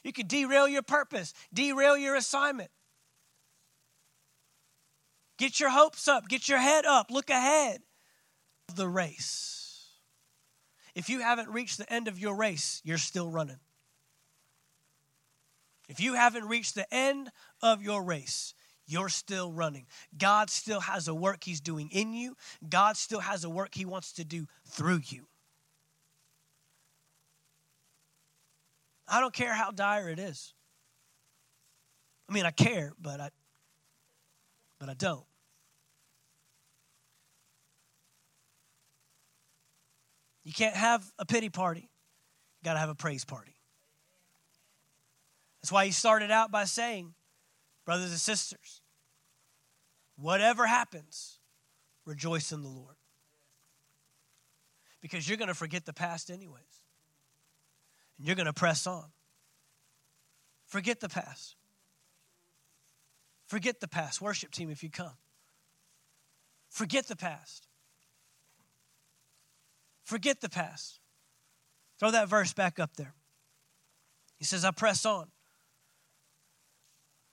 You 0.02 0.14
can 0.14 0.26
derail 0.28 0.66
your 0.66 0.82
purpose, 0.82 1.34
derail 1.52 1.98
your 1.98 2.14
assignment. 2.14 2.70
Get 5.36 5.58
your 5.58 5.70
hopes 5.70 6.06
up, 6.06 6.28
get 6.28 6.48
your 6.48 6.58
head 6.58 6.84
up, 6.84 7.10
look 7.10 7.30
ahead 7.30 7.80
the 8.74 8.88
race. 8.88 9.88
If 10.94 11.08
you 11.08 11.20
haven't 11.20 11.48
reached 11.48 11.78
the 11.78 11.92
end 11.92 12.08
of 12.08 12.18
your 12.18 12.36
race, 12.36 12.80
you're 12.84 12.98
still 12.98 13.28
running. 13.28 13.58
If 15.88 16.00
you 16.00 16.14
haven't 16.14 16.46
reached 16.46 16.74
the 16.74 16.92
end 16.94 17.30
of 17.60 17.82
your 17.82 18.02
race, 18.02 18.54
you're 18.86 19.08
still 19.08 19.52
running. 19.52 19.86
God 20.16 20.50
still 20.50 20.80
has 20.80 21.08
a 21.08 21.14
work 21.14 21.44
He's 21.44 21.60
doing 21.60 21.88
in 21.90 22.12
you, 22.12 22.36
God 22.68 22.96
still 22.96 23.20
has 23.20 23.44
a 23.44 23.50
work 23.50 23.74
He 23.74 23.84
wants 23.84 24.12
to 24.14 24.24
do 24.24 24.46
through 24.66 25.00
you. 25.06 25.26
I 29.06 29.20
don't 29.20 29.34
care 29.34 29.52
how 29.52 29.70
dire 29.70 30.08
it 30.08 30.18
is. 30.18 30.54
I 32.28 32.32
mean, 32.32 32.46
I 32.46 32.50
care, 32.50 32.92
but 32.98 33.20
I 33.20 33.30
but 34.78 34.88
I 34.88 34.94
don't. 34.94 35.24
You 40.44 40.52
can't 40.52 40.76
have 40.76 41.04
a 41.18 41.24
pity 41.24 41.48
party, 41.48 41.80
you 41.80 42.64
got 42.64 42.74
to 42.74 42.78
have 42.78 42.90
a 42.90 42.94
praise 42.94 43.24
party. 43.24 43.54
That's 45.62 45.72
why 45.72 45.86
he 45.86 45.92
started 45.92 46.30
out 46.30 46.50
by 46.50 46.64
saying, 46.64 47.14
brothers 47.86 48.10
and 48.10 48.20
sisters, 48.20 48.82
whatever 50.16 50.66
happens, 50.66 51.38
rejoice 52.04 52.52
in 52.52 52.62
the 52.62 52.68
Lord. 52.68 52.96
Because 55.00 55.26
you're 55.26 55.38
going 55.38 55.48
to 55.48 55.54
forget 55.54 55.86
the 55.86 55.92
past, 55.94 56.30
anyways. 56.30 56.62
And 58.18 58.26
you're 58.26 58.36
going 58.36 58.46
to 58.46 58.52
press 58.52 58.86
on. 58.86 59.04
Forget 60.66 61.00
the 61.00 61.08
past. 61.08 61.56
Forget 63.54 63.78
the 63.78 63.86
past. 63.86 64.20
Worship 64.20 64.50
team, 64.50 64.68
if 64.68 64.82
you 64.82 64.90
come. 64.90 65.16
Forget 66.70 67.06
the 67.06 67.14
past. 67.14 67.68
Forget 70.02 70.40
the 70.40 70.48
past. 70.48 70.98
Throw 72.00 72.10
that 72.10 72.26
verse 72.26 72.52
back 72.52 72.80
up 72.80 72.96
there. 72.96 73.14
He 74.38 74.44
says, 74.44 74.64
I 74.64 74.72
press 74.72 75.06
on 75.06 75.28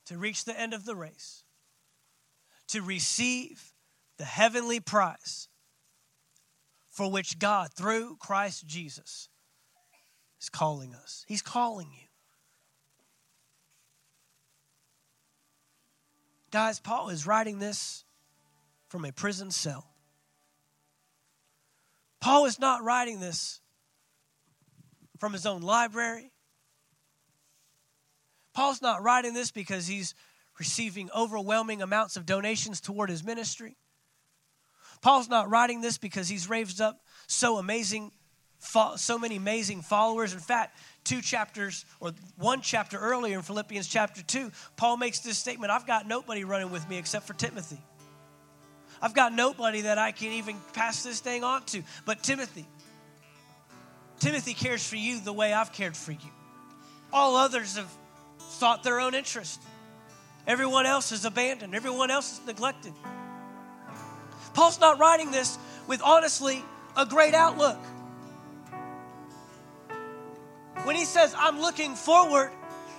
to 0.05 0.19
reach 0.19 0.45
the 0.45 0.55
end 0.55 0.76
of 0.76 0.86
the 0.86 0.95
race, 0.95 1.43
to 2.67 2.84
receive 2.84 3.74
the 4.19 4.26
heavenly 4.26 4.80
prize 4.80 5.47
for 6.88 7.09
which 7.09 7.39
God, 7.39 7.74
through 7.74 8.17
Christ 8.17 8.67
Jesus, 8.67 9.28
is 10.39 10.49
calling 10.49 10.93
us. 10.93 11.26
He's 11.28 11.41
calling 11.41 11.88
you. 11.91 12.11
Guys, 16.52 16.80
Paul 16.80 17.10
is 17.10 17.26
writing 17.26 17.60
this 17.60 18.04
from 18.89 19.06
a 19.06 19.12
prison 19.12 19.52
cell. 19.52 19.88
Paul 22.20 22.45
is 22.45 22.60
not 22.60 22.84
writing 22.84 23.20
this 23.20 23.62
from 25.18 25.34
his 25.34 25.45
own 25.45 25.62
library. 25.62 26.32
Paul's 28.54 28.82
not 28.82 29.02
writing 29.02 29.34
this 29.34 29.49
because 29.49 29.88
he's 29.88 30.14
receiving 30.60 31.10
overwhelming 31.16 31.82
amounts 31.82 32.18
of 32.18 32.26
donations 32.26 32.82
toward 32.82 33.10
his 33.10 33.24
ministry. 33.24 33.78
Paul's 35.02 35.30
not 35.30 35.49
writing 35.49 35.82
this 35.82 35.97
because 35.97 36.28
he's 36.28 36.49
raised 36.49 36.82
up 36.82 37.02
so 37.28 37.58
amazing 37.58 38.12
so 38.95 39.18
many 39.18 39.38
amazing 39.38 39.82
followers. 39.82 40.34
In 40.34 40.39
fact, 40.39 40.78
two 41.04 41.22
chapters 41.22 41.86
or 41.99 42.12
one 42.38 42.62
chapter 42.62 42.97
earlier 42.97 43.38
in 43.38 43.43
Philippians 43.43 43.88
chapter 43.88 44.22
2, 44.22 44.52
Paul 44.78 44.97
makes 44.97 45.20
this 45.20 45.38
statement, 45.38 45.72
I've 45.72 45.88
got 45.88 46.08
nobody 46.08 46.43
running 46.43 46.72
with 46.72 46.88
me 46.89 46.97
except 46.97 47.28
for 47.28 47.34
Timothy. 47.34 47.80
I've 49.02 49.16
got 49.16 49.34
nobody 49.34 49.82
that 49.82 49.97
I 49.97 50.12
can 50.12 50.32
even 50.34 50.58
pass 50.74 51.04
this 51.04 51.20
thing 51.20 51.43
on 51.43 51.64
to 51.68 51.84
but 52.06 52.22
Timothy. 52.22 52.66
Timothy 54.20 54.54
cares 54.54 54.86
for 54.86 54.97
you 54.97 55.20
the 55.20 55.34
way 55.34 55.52
I've 55.52 55.74
cared 55.74 55.97
for 55.97 56.12
you. 56.12 56.20
All 57.12 57.36
others 57.36 57.78
have 57.78 57.91
sought 58.38 58.84
their 58.84 58.99
own 58.99 59.16
interest. 59.16 59.60
Everyone 60.45 60.86
else 60.86 61.12
is 61.12 61.26
abandoned, 61.26 61.74
everyone 61.74 62.12
else 62.12 62.34
is 62.34 62.45
neglected. 62.45 62.93
Paul's 64.54 64.80
not 64.80 64.99
writing 64.99 65.32
this 65.32 65.58
with 65.88 66.02
honestly 66.04 66.64
a 66.95 67.06
great 67.06 67.34
outlook. 67.34 67.80
When 70.84 70.96
he 70.96 71.06
says, 71.06 71.36
I'm 71.38 71.60
looking 71.60 71.96
forward, 71.96 72.52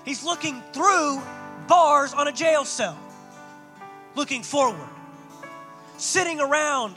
he's 0.04 0.24
looking 0.24 0.62
through 0.72 1.20
bars 1.68 2.12
on 2.12 2.28
a 2.28 2.32
jail 2.32 2.64
cell, 2.64 2.98
looking 4.14 4.42
forward 4.42 4.88
sitting 6.02 6.40
around 6.40 6.96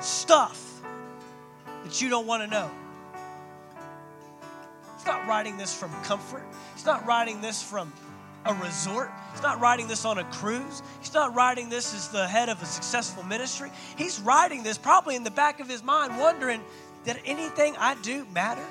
stuff 0.00 0.80
that 1.84 2.00
you 2.00 2.08
don't 2.08 2.26
want 2.26 2.42
to 2.42 2.48
know. 2.48 2.70
He's 4.96 5.06
not 5.06 5.26
writing 5.28 5.58
this 5.58 5.76
from 5.78 5.92
comfort. 6.02 6.42
He's 6.74 6.86
not 6.86 7.06
writing 7.06 7.42
this 7.42 7.62
from 7.62 7.92
a 8.46 8.54
resort. 8.54 9.10
He's 9.32 9.42
not 9.42 9.60
writing 9.60 9.86
this 9.86 10.06
on 10.06 10.16
a 10.16 10.24
cruise. 10.24 10.82
He's 11.00 11.12
not 11.12 11.34
writing 11.34 11.68
this 11.68 11.94
as 11.94 12.08
the 12.08 12.26
head 12.26 12.48
of 12.48 12.62
a 12.62 12.66
successful 12.66 13.22
ministry. 13.22 13.70
He's 13.96 14.18
writing 14.20 14.62
this 14.62 14.78
probably 14.78 15.14
in 15.14 15.24
the 15.24 15.30
back 15.30 15.60
of 15.60 15.68
his 15.68 15.82
mind, 15.82 16.18
wondering 16.18 16.62
did 17.04 17.20
anything 17.24 17.76
I 17.78 17.94
do 17.96 18.26
matter? 18.32 18.64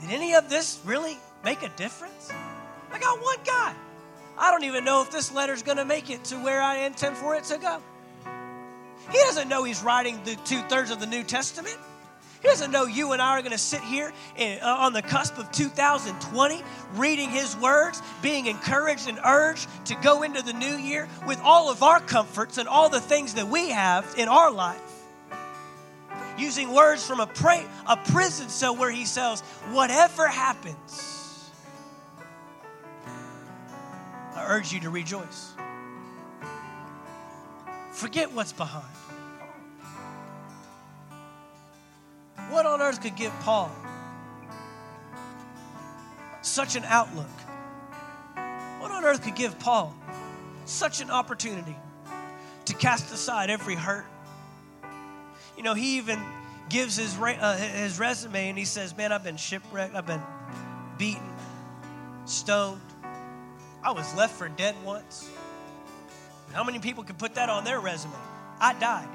Did 0.00 0.10
any 0.10 0.34
of 0.34 0.48
this 0.48 0.80
really 0.84 1.18
make 1.44 1.62
a 1.62 1.68
difference? 1.70 2.32
I 2.90 2.98
got 2.98 3.20
one 3.20 3.38
guy. 3.44 3.74
I 4.38 4.50
don't 4.50 4.64
even 4.64 4.84
know 4.84 5.02
if 5.02 5.10
this 5.10 5.32
letter's 5.32 5.62
going 5.62 5.78
to 5.78 5.84
make 5.84 6.10
it 6.10 6.24
to 6.24 6.36
where 6.36 6.62
I 6.62 6.78
intend 6.78 7.16
for 7.16 7.34
it 7.34 7.44
to 7.44 7.58
go. 7.58 7.82
He 9.10 9.18
doesn't 9.18 9.48
know 9.48 9.64
he's 9.64 9.82
writing 9.82 10.20
the 10.24 10.36
two 10.44 10.62
thirds 10.62 10.90
of 10.90 11.00
the 11.00 11.06
New 11.06 11.22
Testament. 11.22 11.76
He 12.40 12.46
doesn't 12.46 12.70
know 12.70 12.84
you 12.84 13.12
and 13.12 13.20
I 13.20 13.30
are 13.30 13.40
going 13.40 13.52
to 13.52 13.58
sit 13.58 13.80
here 13.80 14.12
in, 14.36 14.60
uh, 14.60 14.66
on 14.66 14.92
the 14.92 15.02
cusp 15.02 15.38
of 15.38 15.50
2020, 15.50 16.62
reading 16.94 17.30
His 17.30 17.56
words, 17.56 18.00
being 18.22 18.46
encouraged 18.46 19.08
and 19.08 19.18
urged 19.24 19.68
to 19.86 19.96
go 19.96 20.22
into 20.22 20.42
the 20.42 20.52
new 20.52 20.76
year 20.76 21.08
with 21.26 21.40
all 21.42 21.68
of 21.68 21.82
our 21.82 21.98
comforts 21.98 22.58
and 22.58 22.68
all 22.68 22.88
the 22.88 23.00
things 23.00 23.34
that 23.34 23.48
we 23.48 23.70
have 23.70 24.14
in 24.16 24.28
our 24.28 24.52
life. 24.52 24.97
Using 26.38 26.72
words 26.72 27.04
from 27.04 27.18
a, 27.20 27.26
pra- 27.26 27.68
a 27.88 27.96
prison 27.96 28.48
cell 28.48 28.76
where 28.76 28.90
He 28.90 29.04
says, 29.04 29.40
Whatever 29.72 30.28
happens, 30.28 31.50
I 34.34 34.46
urge 34.46 34.72
you 34.72 34.80
to 34.80 34.90
rejoice. 34.90 35.52
Forget 37.90 38.30
what's 38.32 38.52
behind. 38.52 38.86
What 42.50 42.64
on 42.64 42.80
earth 42.80 43.02
could 43.02 43.16
give 43.16 43.32
Paul 43.40 43.70
such 46.42 46.76
an 46.76 46.84
outlook? 46.84 47.26
What 48.78 48.92
on 48.92 49.04
earth 49.04 49.22
could 49.22 49.34
give 49.34 49.58
Paul 49.58 49.94
such 50.64 51.00
an 51.00 51.10
opportunity 51.10 51.76
to 52.66 52.74
cast 52.74 53.12
aside 53.12 53.50
every 53.50 53.74
hurt? 53.74 54.06
You 55.58 55.62
know, 55.62 55.74
he 55.74 55.98
even 55.98 56.18
gives 56.70 56.96
his, 56.96 57.18
uh, 57.18 57.56
his 57.58 57.98
resume 57.98 58.48
and 58.48 58.56
he 58.56 58.64
says, 58.64 58.96
Man, 58.96 59.12
I've 59.12 59.24
been 59.24 59.36
shipwrecked, 59.36 59.94
I've 59.94 60.06
been 60.06 60.22
beaten, 60.96 61.34
stoned, 62.24 62.80
I 63.82 63.90
was 63.90 64.14
left 64.14 64.34
for 64.34 64.48
dead 64.48 64.74
once. 64.84 65.28
How 66.54 66.64
many 66.64 66.78
people 66.78 67.04
can 67.04 67.16
put 67.16 67.34
that 67.34 67.50
on 67.50 67.64
their 67.64 67.78
resume? 67.78 68.14
I 68.58 68.72
died. 68.72 69.08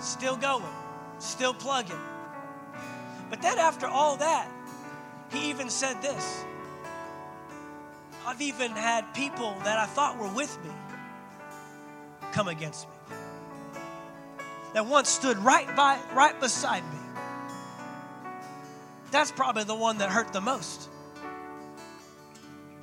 Still 0.00 0.36
going 0.36 0.64
still 1.18 1.54
plugging. 1.54 1.98
But 3.30 3.42
then 3.42 3.58
after 3.58 3.86
all 3.86 4.16
that, 4.16 4.48
he 5.32 5.50
even 5.50 5.70
said 5.70 6.00
this 6.02 6.44
I've 8.26 8.40
even 8.40 8.72
had 8.72 9.12
people 9.14 9.56
that 9.64 9.78
I 9.78 9.86
thought 9.86 10.18
were 10.18 10.32
with 10.32 10.56
me 10.64 10.70
come 12.32 12.48
against 12.48 12.88
me. 12.88 12.95
That 14.76 14.84
once 14.84 15.08
stood 15.08 15.38
right 15.38 15.74
by 15.74 15.98
right 16.12 16.38
beside 16.38 16.82
me. 16.82 16.98
That's 19.10 19.32
probably 19.32 19.64
the 19.64 19.74
one 19.74 19.96
that 19.98 20.10
hurt 20.10 20.34
the 20.34 20.42
most. 20.42 20.90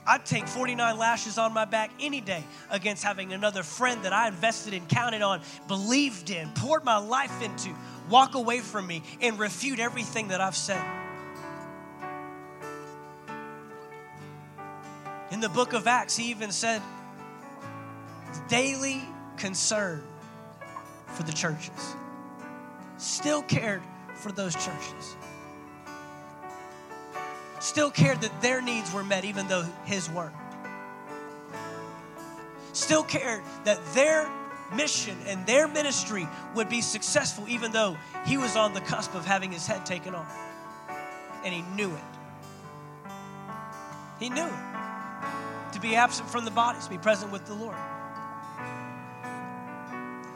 I'd 0.07 0.25
take 0.25 0.47
49 0.47 0.97
lashes 0.97 1.37
on 1.37 1.53
my 1.53 1.65
back 1.65 1.91
any 1.99 2.19
day 2.19 2.45
against 2.71 3.03
having 3.03 3.31
another 3.31 3.61
friend 3.61 4.01
that 4.05 4.11
I 4.11 4.27
invested 4.27 4.73
in, 4.73 4.87
counted 4.87 5.21
on, 5.21 5.41
believed 5.67 6.31
in, 6.31 6.49
poured 6.55 6.83
my 6.83 6.97
life 6.97 7.43
into, 7.43 7.69
walk 8.09 8.33
away 8.33 8.61
from 8.61 8.87
me 8.87 9.03
and 9.21 9.37
refute 9.37 9.79
everything 9.79 10.29
that 10.29 10.41
I've 10.41 10.57
said. 10.57 10.83
In 15.29 15.41
the 15.41 15.49
book 15.49 15.73
of 15.73 15.85
Acts, 15.85 16.17
he 16.17 16.31
even 16.31 16.51
said, 16.51 16.81
daily 18.49 19.03
concern 19.37 20.03
for 21.13 21.23
the 21.23 21.33
churches. 21.33 21.95
Still 22.97 23.41
cared 23.41 23.81
for 24.15 24.31
those 24.31 24.53
churches. 24.53 25.15
Still 27.59 27.91
cared 27.91 28.21
that 28.21 28.41
their 28.41 28.61
needs 28.61 28.91
were 28.93 29.03
met, 29.03 29.23
even 29.23 29.47
though 29.47 29.65
his 29.85 30.09
weren't. 30.09 30.35
Still 32.73 33.03
cared 33.03 33.41
that 33.63 33.79
their 33.93 34.29
mission 34.75 35.15
and 35.27 35.45
their 35.45 35.67
ministry 35.67 36.27
would 36.55 36.67
be 36.67 36.81
successful, 36.81 37.45
even 37.47 37.71
though 37.71 37.95
he 38.25 38.37
was 38.37 38.55
on 38.55 38.73
the 38.73 38.81
cusp 38.81 39.15
of 39.15 39.25
having 39.25 39.51
his 39.51 39.67
head 39.67 39.85
taken 39.85 40.15
off. 40.15 40.35
And 41.45 41.53
he 41.53 41.61
knew 41.75 41.93
it. 41.93 43.09
He 44.19 44.29
knew 44.29 44.45
it. 44.45 45.73
To 45.73 45.79
be 45.79 45.95
absent 45.95 46.29
from 46.29 46.45
the 46.45 46.51
body, 46.51 46.79
to 46.81 46.89
be 46.89 46.97
present 46.97 47.31
with 47.31 47.45
the 47.45 47.53
Lord. 47.53 47.75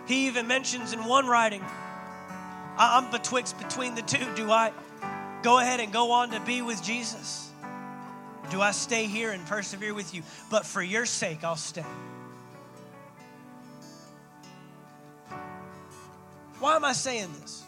He 0.08 0.28
even 0.28 0.48
mentions 0.48 0.94
in 0.94 1.04
one 1.04 1.28
writing, 1.28 1.64
I'm 2.78 3.12
betwixt 3.12 3.58
between 3.58 3.96
the 3.96 4.02
two. 4.02 4.26
Do 4.36 4.50
I 4.50 4.72
go 5.44 5.60
ahead 5.60 5.80
and 5.80 5.92
go 5.92 6.12
on 6.12 6.32
to 6.32 6.40
be 6.40 6.62
with 6.62 6.82
Jesus? 6.82 7.52
Do 8.50 8.62
I 8.62 8.72
stay 8.72 9.06
here 9.06 9.32
and 9.32 9.46
persevere 9.46 9.94
with 9.94 10.14
you? 10.14 10.24
But 10.50 10.66
for 10.66 10.82
your 10.82 11.06
sake, 11.06 11.44
I'll 11.44 11.58
stay. 11.58 11.84
Why 16.60 16.76
am 16.76 16.86
I 16.86 16.94
saying 16.94 17.30
this? 17.42 17.64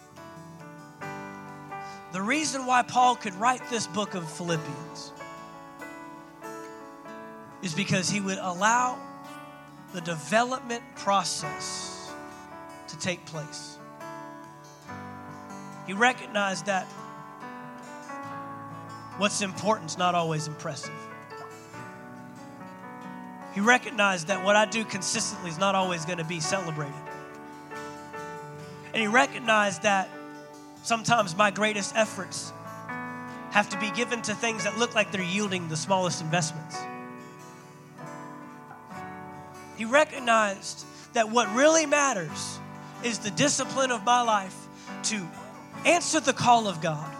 The 2.14 2.22
reason 2.22 2.66
why 2.66 2.82
Paul 2.82 3.16
could 3.16 3.36
write 3.36 3.62
this 3.70 3.86
book 3.86 4.16
of 4.16 4.30
Philippians 4.32 5.12
is 7.62 7.74
because 7.74 8.10
he 8.10 8.22
would 8.22 8.38
allow 8.40 8.98
the 9.94 10.02
development 10.02 10.84
process 10.96 11.99
to 12.90 12.98
take 13.00 13.26
place. 13.26 13.78
He 15.88 15.94
recognized 15.94 16.68
that 16.68 16.86
what's 19.18 19.42
important 19.42 19.92
is 19.92 19.98
not 19.98 20.16
always 20.16 20.48
impressive. 20.48 20.94
He 23.54 23.62
recognized 23.62 24.28
that 24.28 24.46
what 24.46 24.56
I 24.56 24.66
do 24.66 24.86
consistently 24.86 25.50
is 25.50 25.58
not 25.58 25.76
always 25.76 26.06
going 26.06 26.20
to 26.20 26.24
be 26.24 26.40
celebrated. 26.40 26.94
And 28.94 29.02
he 29.02 29.08
recognized 29.08 29.84
that 29.84 30.10
sometimes 30.84 31.36
my 31.36 31.52
greatest 31.52 31.96
efforts 31.96 32.54
have 33.52 33.70
to 33.70 33.80
be 33.80 33.90
given 33.92 34.22
to 34.22 34.36
things 34.36 34.64
that 34.64 34.78
look 34.78 34.94
like 34.94 35.12
they're 35.12 35.24
yielding 35.24 35.68
the 35.68 35.78
smallest 35.78 36.22
investments. 36.22 36.78
He 39.76 39.86
recognized 39.86 40.86
that 41.14 41.30
what 41.30 41.54
really 41.56 41.86
matters 41.86 42.60
is 43.04 43.20
the 43.20 43.32
discipline 43.32 43.91
of 43.91 44.04
my 44.04 44.22
life 44.22 44.56
to 45.04 45.28
answer 45.86 46.20
the 46.20 46.34
call 46.34 46.68
of 46.68 46.82
God, 46.82 47.16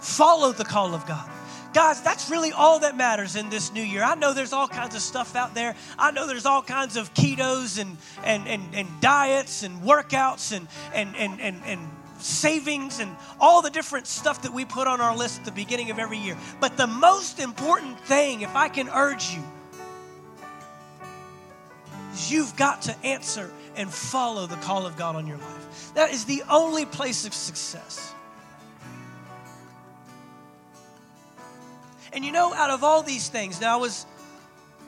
follow 0.00 0.52
the 0.52 0.64
call 0.64 0.94
of 0.94 1.06
God, 1.06 1.28
Guys, 1.74 2.00
that's 2.00 2.30
really 2.30 2.50
all 2.50 2.80
that 2.80 2.96
matters 2.96 3.36
in 3.36 3.50
this 3.50 3.72
new 3.72 3.82
year. 3.82 4.02
I 4.02 4.14
know 4.14 4.32
there's 4.32 4.52
all 4.52 4.68
kinds 4.68 4.94
of 4.94 5.02
stuff 5.02 5.36
out 5.36 5.54
there. 5.54 5.76
I 5.98 6.10
know 6.10 6.26
there's 6.26 6.46
all 6.46 6.62
kinds 6.62 6.96
of 6.96 7.12
ketos 7.12 7.78
and, 7.78 7.98
and, 8.24 8.48
and, 8.48 8.74
and 8.74 8.88
diets 9.00 9.62
and 9.62 9.82
workouts 9.82 10.56
and, 10.56 10.66
and, 10.94 11.14
and, 11.14 11.40
and, 11.40 11.62
and 11.64 11.88
savings 12.18 13.00
and 13.00 13.14
all 13.38 13.60
the 13.60 13.70
different 13.70 14.06
stuff 14.06 14.42
that 14.42 14.52
we 14.52 14.64
put 14.64 14.88
on 14.88 15.00
our 15.00 15.14
list 15.14 15.40
at 15.40 15.44
the 15.44 15.52
beginning 15.52 15.90
of 15.90 15.98
every 15.98 16.18
year. 16.18 16.38
But 16.58 16.78
the 16.78 16.86
most 16.86 17.38
important 17.38 18.00
thing, 18.00 18.40
if 18.40 18.56
I 18.56 18.68
can 18.68 18.88
urge 18.88 19.30
you, 19.34 19.42
is 22.14 22.32
you've 22.32 22.56
got 22.56 22.82
to 22.82 22.96
answer 23.04 23.52
and 23.78 23.88
follow 23.88 24.46
the 24.46 24.56
call 24.56 24.84
of 24.84 24.96
God 24.96 25.16
on 25.16 25.26
your 25.26 25.38
life. 25.38 25.94
That 25.94 26.10
is 26.10 26.24
the 26.24 26.42
only 26.50 26.84
place 26.84 27.24
of 27.24 27.32
success. 27.32 28.12
And 32.12 32.24
you 32.24 32.32
know, 32.32 32.52
out 32.52 32.70
of 32.70 32.82
all 32.82 33.02
these 33.02 33.28
things, 33.28 33.60
now 33.60 33.78
I 33.78 33.80
was 33.80 34.04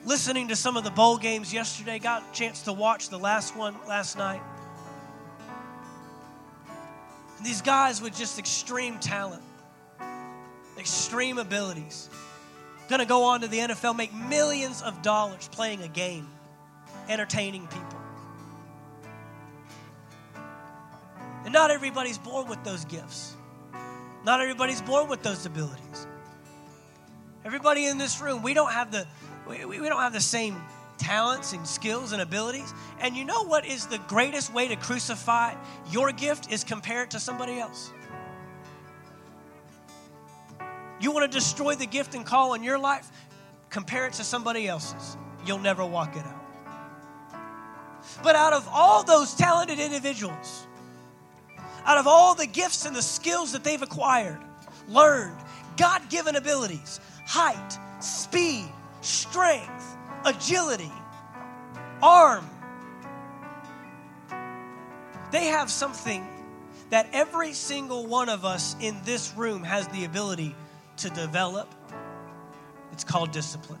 listening 0.05 0.49
to 0.49 0.55
some 0.55 0.75
of 0.75 0.83
the 0.83 0.91
bowl 0.91 1.17
games 1.17 1.53
yesterday, 1.53 1.99
got 1.99 2.23
a 2.29 2.33
chance 2.33 2.63
to 2.63 2.73
watch 2.73 3.09
the 3.09 3.17
last 3.17 3.55
one 3.55 3.75
last 3.87 4.17
night. 4.17 4.41
And 7.37 7.45
these 7.45 7.61
guys 7.61 8.01
with 8.01 8.15
just 8.15 8.37
extreme 8.37 8.99
talent, 8.99 9.43
extreme 10.77 11.37
abilities, 11.37 12.09
gonna 12.89 13.05
go 13.05 13.23
on 13.23 13.41
to 13.41 13.47
the 13.47 13.59
NFL, 13.59 13.95
make 13.95 14.13
millions 14.13 14.81
of 14.81 15.01
dollars 15.01 15.47
playing 15.49 15.81
a 15.83 15.87
game, 15.87 16.27
entertaining 17.07 17.67
people. 17.67 17.90
And 21.43 21.53
not 21.53 21.71
everybody's 21.71 22.17
born 22.17 22.47
with 22.47 22.63
those 22.63 22.85
gifts. 22.85 23.35
Not 24.23 24.41
everybody's 24.41 24.81
born 24.81 25.09
with 25.09 25.23
those 25.23 25.45
abilities. 25.45 26.07
Everybody 27.43 27.87
in 27.87 27.97
this 27.97 28.21
room, 28.21 28.43
we 28.43 28.53
don't 28.53 28.71
have 28.71 28.91
the 28.91 29.07
we, 29.47 29.65
we 29.65 29.89
don't 29.89 29.99
have 29.99 30.13
the 30.13 30.21
same 30.21 30.61
talents 30.99 31.53
and 31.53 31.67
skills 31.67 32.11
and 32.11 32.21
abilities. 32.21 32.73
And 32.99 33.17
you 33.17 33.25
know 33.25 33.43
what 33.43 33.65
is 33.65 33.87
the 33.87 33.97
greatest 34.07 34.53
way 34.53 34.67
to 34.67 34.75
crucify 34.75 35.55
your 35.89 36.11
gift 36.11 36.51
is 36.51 36.63
compare 36.63 37.03
it 37.03 37.11
to 37.11 37.19
somebody 37.19 37.59
else. 37.59 37.91
You 40.99 41.11
want 41.11 41.29
to 41.29 41.37
destroy 41.37 41.73
the 41.73 41.87
gift 41.87 42.13
and 42.13 42.23
call 42.23 42.53
in 42.53 42.63
your 42.63 42.77
life? 42.77 43.09
Compare 43.71 44.05
it 44.05 44.13
to 44.13 44.23
somebody 44.23 44.67
else's. 44.67 45.17
You'll 45.45 45.57
never 45.57 45.83
walk 45.83 46.15
it 46.15 46.23
out. 46.23 46.41
But 48.21 48.35
out 48.35 48.53
of 48.53 48.67
all 48.71 49.03
those 49.03 49.33
talented 49.33 49.79
individuals, 49.79 50.67
out 51.85 51.97
of 51.97 52.07
all 52.07 52.35
the 52.35 52.47
gifts 52.47 52.85
and 52.85 52.95
the 52.95 53.01
skills 53.01 53.53
that 53.53 53.63
they've 53.63 53.81
acquired, 53.81 54.39
learned, 54.87 55.37
God 55.77 56.09
given 56.09 56.35
abilities, 56.35 56.99
height, 57.25 57.77
speed, 57.99 58.65
strength, 59.01 59.97
agility, 60.25 60.91
arm, 62.01 62.47
they 65.31 65.45
have 65.45 65.71
something 65.71 66.27
that 66.89 67.07
every 67.13 67.53
single 67.53 68.05
one 68.05 68.27
of 68.27 68.43
us 68.43 68.75
in 68.81 68.99
this 69.05 69.33
room 69.35 69.63
has 69.63 69.87
the 69.89 70.03
ability 70.03 70.53
to 70.97 71.09
develop. 71.09 71.73
It's 72.91 73.05
called 73.05 73.31
discipline. 73.31 73.79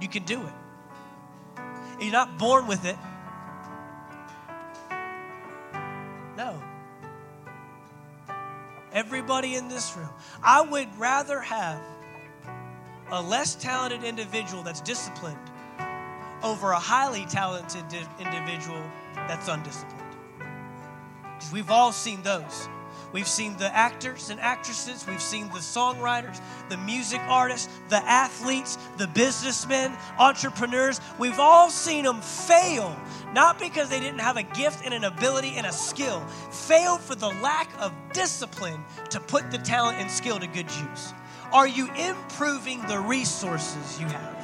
You 0.00 0.08
can 0.08 0.24
do 0.24 0.42
it. 0.42 1.62
You're 2.00 2.12
not 2.12 2.36
born 2.38 2.66
with 2.66 2.84
it. 2.84 2.96
Everybody 9.26 9.56
in 9.56 9.66
this 9.66 9.96
room. 9.96 10.08
I 10.40 10.60
would 10.60 10.86
rather 11.00 11.40
have 11.40 11.82
a 13.10 13.20
less 13.20 13.56
talented 13.56 14.04
individual 14.04 14.62
that's 14.62 14.80
disciplined 14.80 15.50
over 16.44 16.70
a 16.70 16.78
highly 16.78 17.24
talented 17.24 17.82
individual 18.20 18.80
that's 19.16 19.48
undisciplined. 19.48 20.16
Because 21.34 21.50
we've 21.52 21.72
all 21.72 21.90
seen 21.90 22.22
those. 22.22 22.68
We've 23.12 23.26
seen 23.26 23.56
the 23.56 23.74
actors 23.74 24.30
and 24.30 24.40
actresses, 24.40 25.06
we've 25.06 25.22
seen 25.22 25.48
the 25.48 25.60
songwriters, 25.60 26.40
the 26.68 26.76
music 26.76 27.20
artists, 27.28 27.68
the 27.88 27.96
athletes, 27.96 28.78
the 28.98 29.06
businessmen, 29.06 29.96
entrepreneurs. 30.18 31.00
We've 31.18 31.38
all 31.38 31.70
seen 31.70 32.04
them 32.04 32.20
fail, 32.20 32.96
not 33.32 33.58
because 33.58 33.88
they 33.88 34.00
didn't 34.00 34.20
have 34.20 34.36
a 34.36 34.42
gift 34.42 34.84
and 34.84 34.92
an 34.92 35.04
ability 35.04 35.54
and 35.56 35.66
a 35.66 35.72
skill, 35.72 36.20
fail 36.50 36.98
for 36.98 37.14
the 37.14 37.28
lack 37.28 37.70
of 37.80 37.92
discipline 38.12 38.84
to 39.10 39.20
put 39.20 39.50
the 39.50 39.58
talent 39.58 39.98
and 39.98 40.10
skill 40.10 40.38
to 40.38 40.46
good 40.46 40.70
use. 40.70 41.14
Are 41.52 41.68
you 41.68 41.88
improving 41.94 42.82
the 42.86 42.98
resources 42.98 44.00
you 44.00 44.06
have? 44.06 44.36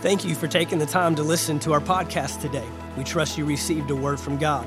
Thank 0.00 0.24
you 0.24 0.34
for 0.34 0.46
taking 0.46 0.78
the 0.78 0.86
time 0.86 1.14
to 1.16 1.22
listen 1.22 1.58
to 1.60 1.72
our 1.72 1.80
podcast 1.80 2.40
today. 2.40 2.68
We 2.96 3.04
trust 3.04 3.38
you 3.38 3.44
received 3.44 3.90
a 3.90 3.96
word 3.96 4.20
from 4.20 4.38
God. 4.38 4.66